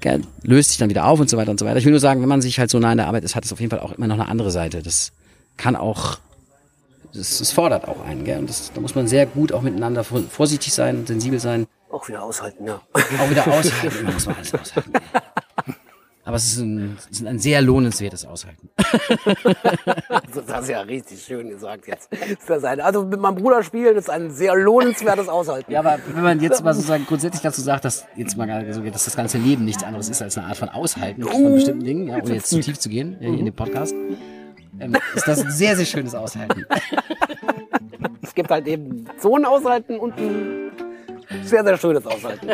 löst 0.42 0.70
sich 0.70 0.80
dann 0.80 0.90
wieder 0.90 1.06
auf 1.06 1.20
und 1.20 1.30
so 1.30 1.38
weiter 1.38 1.52
und 1.52 1.60
so 1.60 1.66
weiter. 1.66 1.78
Ich 1.78 1.86
will 1.86 1.92
nur 1.92 2.00
sagen, 2.00 2.22
wenn 2.22 2.30
man 2.30 2.42
sich 2.42 2.60
halt 2.60 2.72
so 2.72 2.80
nah 2.80 2.92
in 2.92 2.98
der 2.98 3.08
Arbeit 3.08 3.24
ist, 3.24 3.36
hat 3.36 3.46
es 3.46 3.54
auf 3.54 3.60
jeden 3.60 3.70
Fall 3.70 3.80
auch 3.80 3.92
immer 3.92 4.08
noch 4.08 4.16
eine 4.16 4.28
andere 4.28 4.52
Seite. 4.52 4.82
Das 4.82 5.12
kann 5.58 5.76
auch, 5.76 6.18
das, 7.14 7.40
das 7.40 7.52
fordert 7.52 7.88
auch 7.88 8.04
einen, 8.06 8.24
gell? 8.24 8.40
Und 8.40 8.50
das, 8.50 8.72
da 8.74 8.82
muss 8.82 8.96
man 8.96 9.08
sehr 9.08 9.26
gut 9.26 9.52
auch 9.52 9.62
miteinander 9.62 10.04
vorsichtig 10.04 10.74
sein, 10.74 11.06
sensibel 11.06 11.40
sein. 11.40 11.68
Auch 11.92 12.08
wieder 12.08 12.24
aushalten, 12.24 12.66
ja. 12.66 12.82
Auch 12.94 13.30
wieder 13.30 13.48
aushalten. 13.48 14.06
muss 14.14 14.26
man 14.26 14.36
alles 14.36 14.54
aushalten. 14.54 14.94
Aber 16.26 16.38
es 16.38 16.46
ist 16.46 16.60
ein, 16.60 16.98
es 16.98 17.20
ist 17.20 17.28
ein 17.28 17.38
sehr 17.38 17.62
lohnenswertes 17.62 18.26
Aushalten. 18.26 18.70
das 18.78 20.48
hast 20.48 20.70
du 20.70 20.72
ja 20.72 20.82
richtig 20.82 21.22
schön 21.22 21.50
gesagt 21.50 21.86
jetzt. 21.88 22.10
Das 22.48 22.64
ein, 22.64 22.80
also 22.80 23.04
mit 23.04 23.20
meinem 23.20 23.36
Bruder 23.36 23.62
spielen 23.62 23.98
ist 23.98 24.10
ein 24.10 24.32
sehr 24.32 24.56
lohnenswertes 24.56 25.28
Aushalten. 25.28 25.70
Ja, 25.72 25.82
aber 25.82 26.00
wenn 26.14 26.24
man 26.24 26.40
jetzt 26.40 26.64
mal 26.64 26.74
sozusagen 26.74 27.06
grundsätzlich 27.06 27.42
dazu 27.42 27.62
sagt, 27.62 27.84
dass 27.84 28.06
jetzt 28.16 28.38
mal 28.38 28.74
so, 28.74 28.82
dass 28.82 29.04
das 29.04 29.18
ganze 29.18 29.38
Leben 29.38 29.66
nichts 29.66 29.84
anderes 29.84 30.08
ist 30.08 30.22
als 30.22 30.38
eine 30.38 30.48
Art 30.48 30.58
von 30.58 30.70
Aushalten 30.70 31.24
von 31.24 31.56
bestimmten 31.56 31.84
Dingen, 31.84 32.08
ja, 32.08 32.16
ohne 32.16 32.36
jetzt 32.36 32.50
zu 32.50 32.62
tief 32.62 32.80
zu 32.80 32.88
gehen 32.88 33.20
in 33.20 33.44
dem 33.44 33.54
Podcast, 33.54 33.94
ähm, 34.80 34.98
ist 35.16 35.28
das 35.28 35.44
ein 35.44 35.52
sehr, 35.52 35.76
sehr 35.76 35.86
schönes 35.86 36.16
Aushalten. 36.16 36.66
Es 38.22 38.34
gibt 38.34 38.50
halt 38.50 38.68
eben 38.68 39.06
so 39.20 39.36
ein 39.36 39.46
Aushalten 39.46 40.00
und 40.00 40.18
ein 40.18 40.72
sehr, 41.44 41.64
sehr 41.64 41.78
schönes 41.78 42.06
Aushalten. 42.08 42.48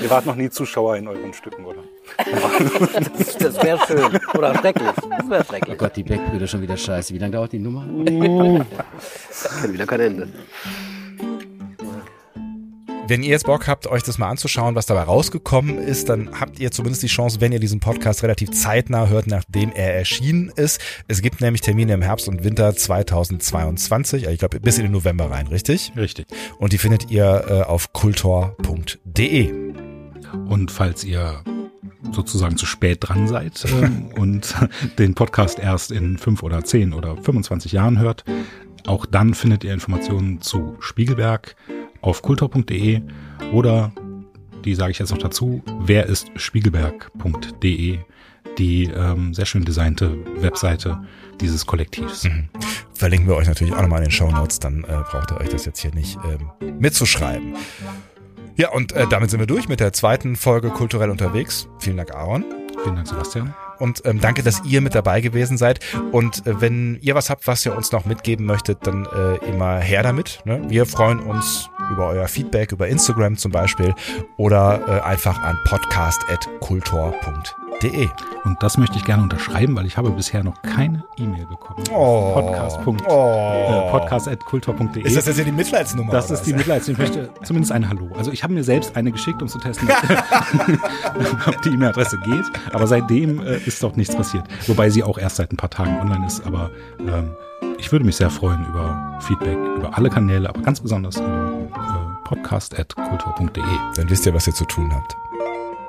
Ihr 0.00 0.10
wart 0.10 0.26
noch 0.26 0.34
nie 0.34 0.50
Zuschauer 0.50 0.96
in 0.96 1.08
euren 1.08 1.32
Stücken, 1.32 1.64
oder? 1.64 1.82
das 3.38 3.62
wäre 3.62 3.78
schön. 3.86 4.20
Oder 4.34 4.54
schrecklich. 4.58 4.90
Das 5.16 5.30
wäre 5.30 5.44
schrecklich. 5.44 5.74
Oh 5.74 5.78
Gott, 5.78 5.96
die 5.96 6.02
Beckbrüder 6.02 6.46
schon 6.46 6.60
wieder 6.60 6.76
scheiße. 6.76 7.14
Wie 7.14 7.18
lange 7.18 7.32
dauert 7.32 7.52
die 7.52 7.58
Nummer? 7.58 7.86
Kennt 8.04 9.72
wieder 9.72 9.86
kein 9.86 10.00
Ende. 10.00 10.28
Wenn 13.08 13.24
ihr 13.24 13.30
jetzt 13.30 13.46
Bock 13.46 13.66
habt, 13.66 13.88
euch 13.88 14.04
das 14.04 14.18
mal 14.18 14.28
anzuschauen, 14.28 14.76
was 14.76 14.86
dabei 14.86 15.02
rausgekommen 15.02 15.76
ist, 15.76 16.08
dann 16.08 16.38
habt 16.38 16.60
ihr 16.60 16.70
zumindest 16.70 17.02
die 17.02 17.08
Chance, 17.08 17.40
wenn 17.40 17.50
ihr 17.50 17.58
diesen 17.58 17.80
Podcast 17.80 18.22
relativ 18.22 18.52
zeitnah 18.52 19.08
hört, 19.08 19.26
nachdem 19.26 19.72
er 19.72 19.94
erschienen 19.94 20.52
ist. 20.54 20.80
Es 21.08 21.20
gibt 21.20 21.40
nämlich 21.40 21.62
Termine 21.62 21.94
im 21.94 22.02
Herbst 22.02 22.28
und 22.28 22.44
Winter 22.44 22.74
2022, 22.74 24.28
ich 24.28 24.38
glaube 24.38 24.60
bis 24.60 24.78
in 24.78 24.84
den 24.84 24.92
November 24.92 25.30
rein, 25.30 25.48
richtig? 25.48 25.92
Richtig. 25.96 26.26
Und 26.58 26.72
die 26.72 26.78
findet 26.78 27.10
ihr 27.10 27.44
äh, 27.48 27.62
auf 27.62 27.92
kultor.de. 27.92 29.52
Und 30.48 30.70
falls 30.70 31.02
ihr 31.02 31.42
sozusagen 32.12 32.56
zu 32.56 32.66
spät 32.66 32.98
dran 33.00 33.26
seid 33.26 33.64
ähm, 33.68 34.10
und 34.16 34.54
den 34.98 35.14
Podcast 35.14 35.58
erst 35.58 35.90
in 35.90 36.18
fünf 36.18 36.42
oder 36.44 36.64
zehn 36.64 36.92
oder 36.92 37.16
25 37.16 37.72
Jahren 37.72 37.98
hört, 37.98 38.24
auch 38.86 39.06
dann 39.06 39.34
findet 39.34 39.64
ihr 39.64 39.72
Informationen 39.72 40.40
zu 40.40 40.76
Spiegelberg 40.80 41.56
auf 42.02 42.22
kultur.de 42.22 43.00
oder 43.52 43.92
die 44.64 44.74
sage 44.74 44.92
ich 44.92 44.98
jetzt 44.98 45.10
noch 45.10 45.18
dazu, 45.18 45.62
wer 45.80 46.06
ist 46.06 46.30
spiegelberg.de, 46.36 47.98
die 48.58 48.84
ähm, 48.84 49.34
sehr 49.34 49.46
schön 49.46 49.64
designte 49.64 50.16
Webseite 50.36 51.02
dieses 51.40 51.66
Kollektivs. 51.66 52.24
Mhm. 52.24 52.48
Verlinken 52.94 53.28
wir 53.28 53.36
euch 53.36 53.48
natürlich 53.48 53.74
auch 53.74 53.82
nochmal 53.82 53.98
in 54.00 54.06
den 54.06 54.12
Show 54.12 54.30
Notes, 54.30 54.60
dann 54.60 54.84
äh, 54.84 55.02
braucht 55.10 55.32
ihr 55.32 55.40
euch 55.40 55.48
das 55.48 55.64
jetzt 55.64 55.80
hier 55.80 55.92
nicht 55.94 56.18
ähm, 56.24 56.78
mitzuschreiben. 56.78 57.54
Ja, 58.56 58.70
und 58.70 58.92
äh, 58.92 59.06
damit 59.08 59.30
sind 59.30 59.40
wir 59.40 59.46
durch 59.46 59.68
mit 59.68 59.80
der 59.80 59.92
zweiten 59.92 60.36
Folge 60.36 60.68
Kulturell 60.68 61.10
unterwegs. 61.10 61.68
Vielen 61.78 61.96
Dank, 61.96 62.14
Aaron. 62.14 62.44
Vielen 62.82 62.96
Dank, 62.96 63.08
Sebastian. 63.08 63.54
Und 63.82 64.02
ähm, 64.04 64.20
danke, 64.20 64.44
dass 64.44 64.62
ihr 64.64 64.80
mit 64.80 64.94
dabei 64.94 65.20
gewesen 65.20 65.58
seid. 65.58 65.80
Und 66.12 66.46
äh, 66.46 66.60
wenn 66.60 67.00
ihr 67.00 67.16
was 67.16 67.30
habt, 67.30 67.48
was 67.48 67.66
ihr 67.66 67.76
uns 67.76 67.90
noch 67.90 68.04
mitgeben 68.04 68.46
möchtet, 68.46 68.86
dann 68.86 69.06
äh, 69.06 69.44
immer 69.48 69.78
her 69.78 70.04
damit. 70.04 70.38
Ne? 70.44 70.62
Wir 70.68 70.86
freuen 70.86 71.18
uns 71.18 71.68
über 71.90 72.06
euer 72.10 72.28
Feedback, 72.28 72.70
über 72.70 72.86
Instagram 72.86 73.36
zum 73.36 73.50
Beispiel 73.50 73.92
oder 74.36 74.80
äh, 74.86 75.00
einfach 75.00 75.42
an 75.42 75.58
podcast.kultor.de 75.64 77.61
podcast.de. 77.82 78.08
Und 78.44 78.62
das 78.62 78.76
möchte 78.76 78.96
ich 78.96 79.04
gerne 79.04 79.22
unterschreiben, 79.22 79.76
weil 79.76 79.86
ich 79.86 79.96
habe 79.96 80.10
bisher 80.10 80.42
noch 80.42 80.60
keine 80.62 81.04
E-Mail 81.16 81.46
bekommen. 81.46 81.84
Oh. 81.92 82.32
Podcast. 82.34 82.78
Oh. 82.84 82.94
Äh, 82.94 83.90
podcast.kultur.de. 83.90 85.02
Ist 85.02 85.16
das 85.16 85.26
jetzt 85.26 85.36
hier 85.36 85.44
die 85.44 85.52
Mitleidsnummer? 85.52 86.12
Das 86.12 86.30
ist 86.30 86.42
die 86.42 86.54
Mitleidsnummer. 86.54 87.04
Ich 87.04 87.14
möchte 87.14 87.30
zumindest 87.44 87.72
ein 87.72 87.88
Hallo. 87.88 88.10
Also 88.16 88.32
ich 88.32 88.42
habe 88.42 88.52
mir 88.52 88.64
selbst 88.64 88.96
eine 88.96 89.12
geschickt, 89.12 89.42
um 89.42 89.48
zu 89.48 89.58
testen, 89.58 89.88
ob 91.46 91.62
die 91.62 91.70
E-Mail-Adresse 91.70 92.18
geht. 92.18 92.44
Aber 92.72 92.86
seitdem 92.86 93.40
äh, 93.40 93.58
ist 93.58 93.82
doch 93.82 93.96
nichts 93.96 94.14
passiert. 94.16 94.44
Wobei 94.66 94.90
sie 94.90 95.02
auch 95.02 95.18
erst 95.18 95.36
seit 95.36 95.52
ein 95.52 95.56
paar 95.56 95.70
Tagen 95.70 96.00
online 96.00 96.26
ist. 96.26 96.44
Aber 96.46 96.70
ähm, 97.00 97.30
ich 97.78 97.92
würde 97.92 98.04
mich 98.04 98.16
sehr 98.16 98.30
freuen 98.30 98.64
über 98.66 99.18
Feedback, 99.20 99.56
über 99.76 99.96
alle 99.96 100.10
Kanäle, 100.10 100.48
aber 100.48 100.60
ganz 100.62 100.80
besonders 100.80 101.16
über 101.16 101.52
äh, 101.74 102.28
podcast.kultur.de. 102.28 103.62
Dann 103.96 104.10
wisst 104.10 104.26
ihr, 104.26 104.34
was 104.34 104.46
ihr 104.46 104.54
zu 104.54 104.64
tun 104.64 104.92
habt. 104.92 105.16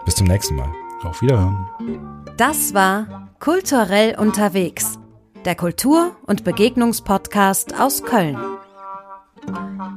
Bis 0.06 0.16
zum 0.16 0.28
nächsten 0.28 0.56
Mal. 0.56 0.70
Auf 1.06 1.22
Wiederhören. 1.22 1.68
Das 2.38 2.74
war 2.74 3.30
Kulturell 3.39 4.18
unterwegs, 4.18 4.97
der 5.43 5.56
Kultur- 5.56 6.16
und 6.26 6.43
Begegnungspodcast 6.43 7.80
aus 7.80 8.04
Köln. 8.04 8.38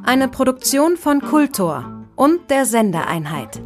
Eine 0.04 0.28
Produktion 0.28 0.96
von 0.96 1.20
Kultor 1.20 2.04
und 2.16 2.50
der 2.50 2.66
Sendeeinheit. 2.66 3.62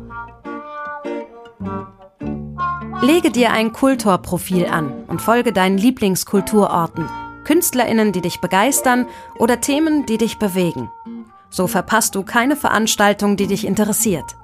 Lege 3.00 3.30
dir 3.30 3.52
ein 3.52 3.72
Kultor-Profil 3.72 4.66
an 4.66 5.04
und 5.06 5.22
folge 5.22 5.54
deinen 5.54 5.78
Lieblingskulturorten, 5.78 7.08
KünstlerInnen, 7.44 8.12
die 8.12 8.20
dich 8.20 8.40
begeistern 8.42 9.06
oder 9.38 9.62
Themen, 9.62 10.04
die 10.04 10.18
dich 10.18 10.38
bewegen. 10.38 10.90
So 11.48 11.66
verpasst 11.66 12.14
du 12.14 12.22
keine 12.22 12.56
Veranstaltung, 12.56 13.38
die 13.38 13.46
dich 13.46 13.66
interessiert. 13.66 14.36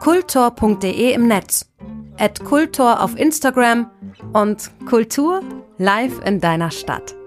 Kultor.de 0.00 1.12
im 1.14 1.26
Netz 1.26 1.70
at 2.18 2.44
Kultur 2.44 3.02
auf 3.02 3.16
Instagram 3.16 3.90
und 4.32 4.70
Kultur 4.86 5.42
live 5.78 6.20
in 6.24 6.40
deiner 6.40 6.70
Stadt. 6.70 7.17